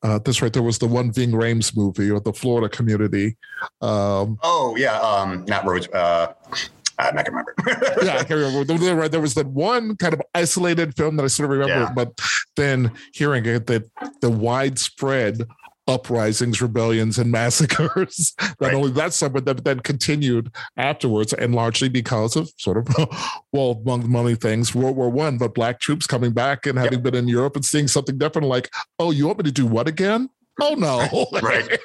uh, 0.02 0.18
this 0.20 0.40
right 0.40 0.52
there 0.52 0.62
was 0.62 0.78
the 0.78 0.86
one 0.86 1.12
Ving 1.12 1.32
Rhames 1.32 1.76
movie 1.76 2.10
or 2.10 2.20
the 2.20 2.32
Florida 2.32 2.68
community. 2.68 3.36
Um, 3.80 4.38
oh 4.42 4.76
yeah, 4.76 4.98
um, 5.00 5.44
not 5.46 5.64
Rose. 5.64 5.88
Uh, 5.88 6.34
I 6.98 7.22
can 7.22 7.34
remember. 7.34 7.54
yeah, 8.02 8.14
I 8.14 8.24
can't 8.24 8.30
remember. 8.30 9.08
There, 9.08 9.20
was 9.20 9.34
that 9.34 9.46
one 9.46 9.96
kind 9.96 10.14
of 10.14 10.22
isolated 10.34 10.96
film 10.96 11.16
that 11.16 11.24
I 11.24 11.28
sort 11.28 11.50
of 11.50 11.58
remember, 11.58 11.84
yeah. 11.84 11.92
but 11.94 12.20
then 12.56 12.92
hearing 13.12 13.46
it, 13.46 13.66
that 13.66 13.84
the 14.20 14.30
widespread 14.30 15.46
uprisings, 15.88 16.60
rebellions, 16.60 17.18
and 17.18 17.32
massacres. 17.32 18.34
Not 18.40 18.60
right. 18.60 18.74
only 18.74 18.90
that 18.92 19.14
summer, 19.14 19.40
that 19.40 19.64
then 19.64 19.80
continued 19.80 20.52
afterwards, 20.76 21.32
and 21.32 21.54
largely 21.54 21.88
because 21.88 22.36
of 22.36 22.50
sort 22.58 22.76
of, 22.76 22.88
well, 23.52 23.80
among 23.84 24.10
many 24.10 24.34
things, 24.34 24.74
World 24.74 24.96
War 24.96 25.08
One, 25.08 25.38
but 25.38 25.54
black 25.54 25.80
troops 25.80 26.06
coming 26.06 26.32
back 26.32 26.66
and 26.66 26.78
having 26.78 26.94
yep. 26.94 27.02
been 27.02 27.14
in 27.14 27.28
Europe 27.28 27.56
and 27.56 27.64
seeing 27.64 27.88
something 27.88 28.18
different, 28.18 28.46
like, 28.46 28.70
oh, 28.98 29.10
you 29.10 29.26
want 29.26 29.38
me 29.38 29.44
to 29.44 29.52
do 29.52 29.66
what 29.66 29.88
again? 29.88 30.28
Oh 30.68 30.74
no! 30.74 31.28
right, 31.40 31.78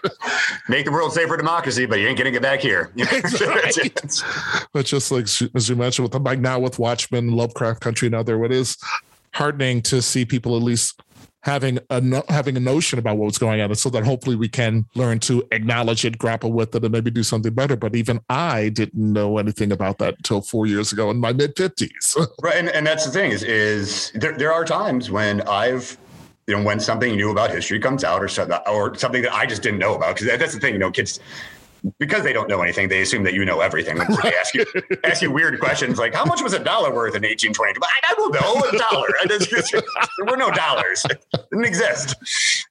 make 0.68 0.86
the 0.86 0.92
world 0.92 1.14
safe 1.14 1.28
for 1.28 1.38
democracy, 1.38 1.86
but 1.86 2.00
you 2.00 2.08
ain't 2.08 2.18
getting 2.18 2.34
it 2.34 2.42
back 2.42 2.60
here. 2.60 2.92
but 4.74 4.86
just 4.86 5.12
like 5.12 5.26
as 5.26 5.70
you 5.70 5.76
mentioned, 5.76 6.04
with 6.04 6.12
the 6.12 6.20
like 6.20 6.40
now 6.40 6.58
with 6.58 6.80
Watchmen, 6.80 7.32
Lovecraft 7.34 7.82
Country, 7.82 8.08
and 8.08 8.16
other, 8.16 8.44
it 8.46 8.52
is 8.52 8.78
heartening 9.36 9.84
to 9.84 10.02
see 10.02 10.26
people 10.26 10.58
at 10.58 10.64
least 10.64 11.00
having 11.42 11.78
a 11.92 12.02
no, 12.02 12.24
having 12.30 12.58
a 12.58 12.60
notion 12.60 12.98
about 12.98 13.18
what 13.18 13.26
what's 13.26 13.38
going 13.38 13.62
on, 13.62 13.76
so 13.76 13.92
that 13.92 14.04
hopefully 14.04 14.36
we 14.36 14.50
can 14.50 14.88
learn 14.96 15.20
to 15.20 15.48
acknowledge 15.52 16.04
it, 16.04 16.18
grapple 16.18 16.52
with 16.52 16.74
it, 16.74 16.84
and 16.84 16.92
maybe 16.92 17.12
do 17.12 17.22
something 17.22 17.54
better. 17.54 17.76
But 17.76 17.96
even 17.96 18.22
I 18.30 18.70
didn't 18.70 19.14
know 19.14 19.38
anything 19.38 19.72
about 19.72 20.00
that 20.00 20.16
until 20.18 20.42
four 20.42 20.66
years 20.66 20.92
ago 20.92 21.12
in 21.12 21.20
my 21.20 21.32
mid 21.32 21.56
fifties. 21.56 22.18
right, 22.42 22.56
and, 22.56 22.70
and 22.70 22.88
that's 22.88 23.06
the 23.06 23.12
thing 23.12 23.32
is 23.32 23.44
is 23.44 24.12
there 24.16 24.36
there 24.36 24.52
are 24.52 24.66
times 24.66 25.12
when 25.12 25.42
I've 25.42 25.96
you 26.48 26.58
know, 26.58 26.64
when 26.64 26.80
something 26.80 27.16
new 27.16 27.32
about 27.32 27.52
history 27.52 27.80
comes 27.80 28.04
out 28.04 28.22
or 28.22 28.28
something, 28.28 28.58
or 28.68 28.96
something 28.96 29.22
that 29.22 29.34
I 29.34 29.46
just 29.46 29.62
didn't 29.62 29.80
know 29.80 29.96
about. 29.96 30.16
Because 30.16 30.38
that's 30.38 30.54
the 30.54 30.60
thing, 30.60 30.74
you 30.74 30.80
know, 30.80 30.92
kids, 30.92 31.20
because 32.00 32.24
they 32.24 32.34
don't 32.34 32.48
know 32.48 32.62
anything, 32.62 32.88
they 32.88 33.02
assume 33.02 33.24
that 33.24 33.34
you 33.34 33.44
know 33.44 33.60
everything. 33.60 33.98
They 33.98 34.34
ask 34.36 34.54
you 34.54 34.66
ask 35.04 35.22
you 35.22 35.32
weird 35.32 35.60
questions 35.60 35.98
like, 35.98 36.14
"How 36.14 36.26
much 36.26 36.42
was 36.42 36.54
a 36.54 36.60
dollar 36.60 36.94
worth 36.94 37.16
in 37.16 37.24
1822?" 37.24 37.82
I 37.84 38.14
don't 38.16 38.34
know 38.34 38.64
a 38.64 38.78
dollar. 38.78 39.08
there 40.18 40.26
were 40.26 40.38
no 40.38 40.50
dollars; 40.52 41.06
it 41.10 41.26
didn't 41.52 41.66
exist. 41.66 42.16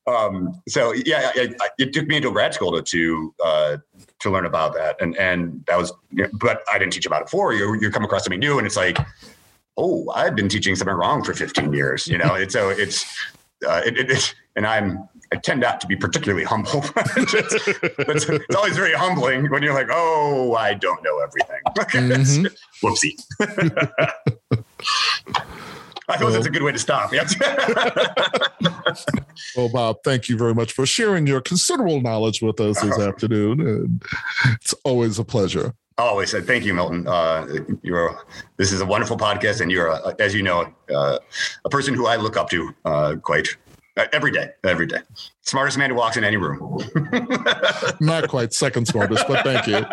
Um, 0.07 0.61
so 0.68 0.93
yeah, 0.93 1.31
it, 1.35 1.61
it, 1.79 1.93
took 1.93 2.07
me 2.07 2.16
into 2.16 2.31
grad 2.31 2.55
school 2.55 2.73
to 2.73 2.83
to, 2.83 3.35
uh, 3.45 3.77
to 4.20 4.31
learn 4.31 4.47
about 4.47 4.75
that, 4.75 5.01
and 5.01 5.16
and 5.18 5.62
that 5.66 5.79
was. 5.79 5.93
But 6.33 6.62
I 6.73 6.79
didn't 6.79 6.95
teach 6.95 7.07
about 7.07 7.23
it 7.23 7.27
before. 7.27 7.53
You 7.53 7.79
you 7.81 7.91
come 7.91 8.05
across 8.05 8.25
something 8.25 8.41
new, 8.41 8.59
and 8.59 8.66
it's 8.66 8.77
like, 8.77 8.99
oh, 9.77 10.11
I've 10.14 10.35
been 10.35 10.49
teaching 10.49 10.75
something 10.75 10.97
wrong 10.97 11.23
for 11.23 11.35
15 11.35 11.73
years. 11.73 12.07
You 12.07 12.18
know, 12.18 12.35
it's 12.35 12.55
so 12.55 12.70
it's 12.70 13.05
uh, 13.67 13.83
it, 13.85 14.11
it, 14.11 14.35
and 14.57 14.67
I'm 14.67 15.09
I 15.33 15.37
tend 15.37 15.61
not 15.63 15.81
to 15.81 15.87
be 15.87 15.97
particularly 15.97 16.45
humble. 16.45 16.85
it's, 17.17 17.35
it's, 17.99 18.29
it's, 18.29 18.55
always 18.55 18.77
very 18.77 18.93
humbling 18.93 19.51
when 19.51 19.63
you're 19.63 19.73
like, 19.73 19.89
oh, 19.91 20.55
I 20.55 20.75
don't 20.75 21.03
know 21.03 21.19
everything. 21.21 21.61
Mm-hmm. 22.03 22.47
Whoopsie. 22.87 23.19
I 26.09 26.17
suppose 26.17 26.21
well, 26.21 26.33
that's 26.33 26.47
a 26.47 26.51
good 26.51 26.63
way 26.63 26.73
to 26.73 26.79
stop. 26.79 27.13
Yeah. 27.13 27.27
well, 29.57 29.69
Bob, 29.73 29.97
thank 30.05 30.29
you 30.29 30.37
very 30.37 30.55
much 30.55 30.73
for 30.73 30.85
sharing 30.85 31.27
your 31.27 31.41
considerable 31.41 32.01
knowledge 32.01 32.43
with 32.43 32.61
us 32.61 32.81
this 32.81 32.99
oh. 32.99 33.09
afternoon. 33.09 33.61
And 33.61 34.03
it's 34.55 34.75
always 34.85 35.19
a 35.19 35.25
pleasure. 35.25 35.75
Always. 36.03 36.32
Said 36.32 36.48
thank 36.48 36.64
you, 36.64 36.74
Milton. 36.74 37.07
Uh, 37.07 37.46
you're 37.82 38.20
this 38.57 38.72
is 38.72 38.80
a 38.80 38.86
wonderful 38.86 39.16
podcast, 39.16 39.61
and 39.61 39.70
you're, 39.70 39.86
a, 39.86 40.14
as 40.18 40.34
you 40.34 40.42
know, 40.42 40.66
uh, 40.92 41.18
a 41.64 41.70
person 41.70 41.94
who 41.94 42.07
I 42.07 42.16
look 42.16 42.36
up 42.36 42.50
to 42.50 42.74
uh, 42.84 43.14
quite 43.22 43.46
uh, 43.96 44.07
every 44.12 44.32
day. 44.32 44.48
Every 44.64 44.86
day, 44.86 44.98
smartest 45.42 45.78
man 45.78 45.90
who 45.90 45.96
walks 45.96 46.16
in 46.16 46.24
any 46.24 46.36
room. 46.36 46.80
Not 48.00 48.28
quite 48.28 48.53
second 48.53 48.86
smartest, 48.88 49.28
but 49.28 49.44
thank 49.44 49.68
you. 49.68 49.86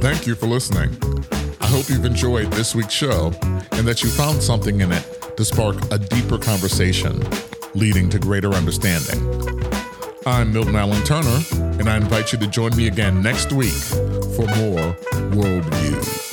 Thank 0.00 0.26
you 0.26 0.34
for 0.34 0.48
listening 0.48 0.98
hope 1.70 1.88
you've 1.88 2.04
enjoyed 2.04 2.50
this 2.52 2.74
week's 2.74 2.92
show 2.92 3.32
and 3.70 3.86
that 3.86 4.02
you 4.02 4.10
found 4.10 4.42
something 4.42 4.80
in 4.80 4.90
it 4.90 5.36
to 5.36 5.44
spark 5.44 5.76
a 5.92 5.98
deeper 5.98 6.36
conversation, 6.36 7.24
leading 7.74 8.10
to 8.10 8.18
greater 8.18 8.52
understanding. 8.54 9.20
I'm 10.26 10.52
Milton 10.52 10.74
Allen 10.74 11.04
Turner, 11.04 11.38
and 11.78 11.88
I 11.88 11.96
invite 11.96 12.32
you 12.32 12.40
to 12.40 12.48
join 12.48 12.76
me 12.76 12.88
again 12.88 13.22
next 13.22 13.52
week 13.52 13.70
for 13.70 14.46
more 14.56 14.96
Worldviews. 15.30 16.29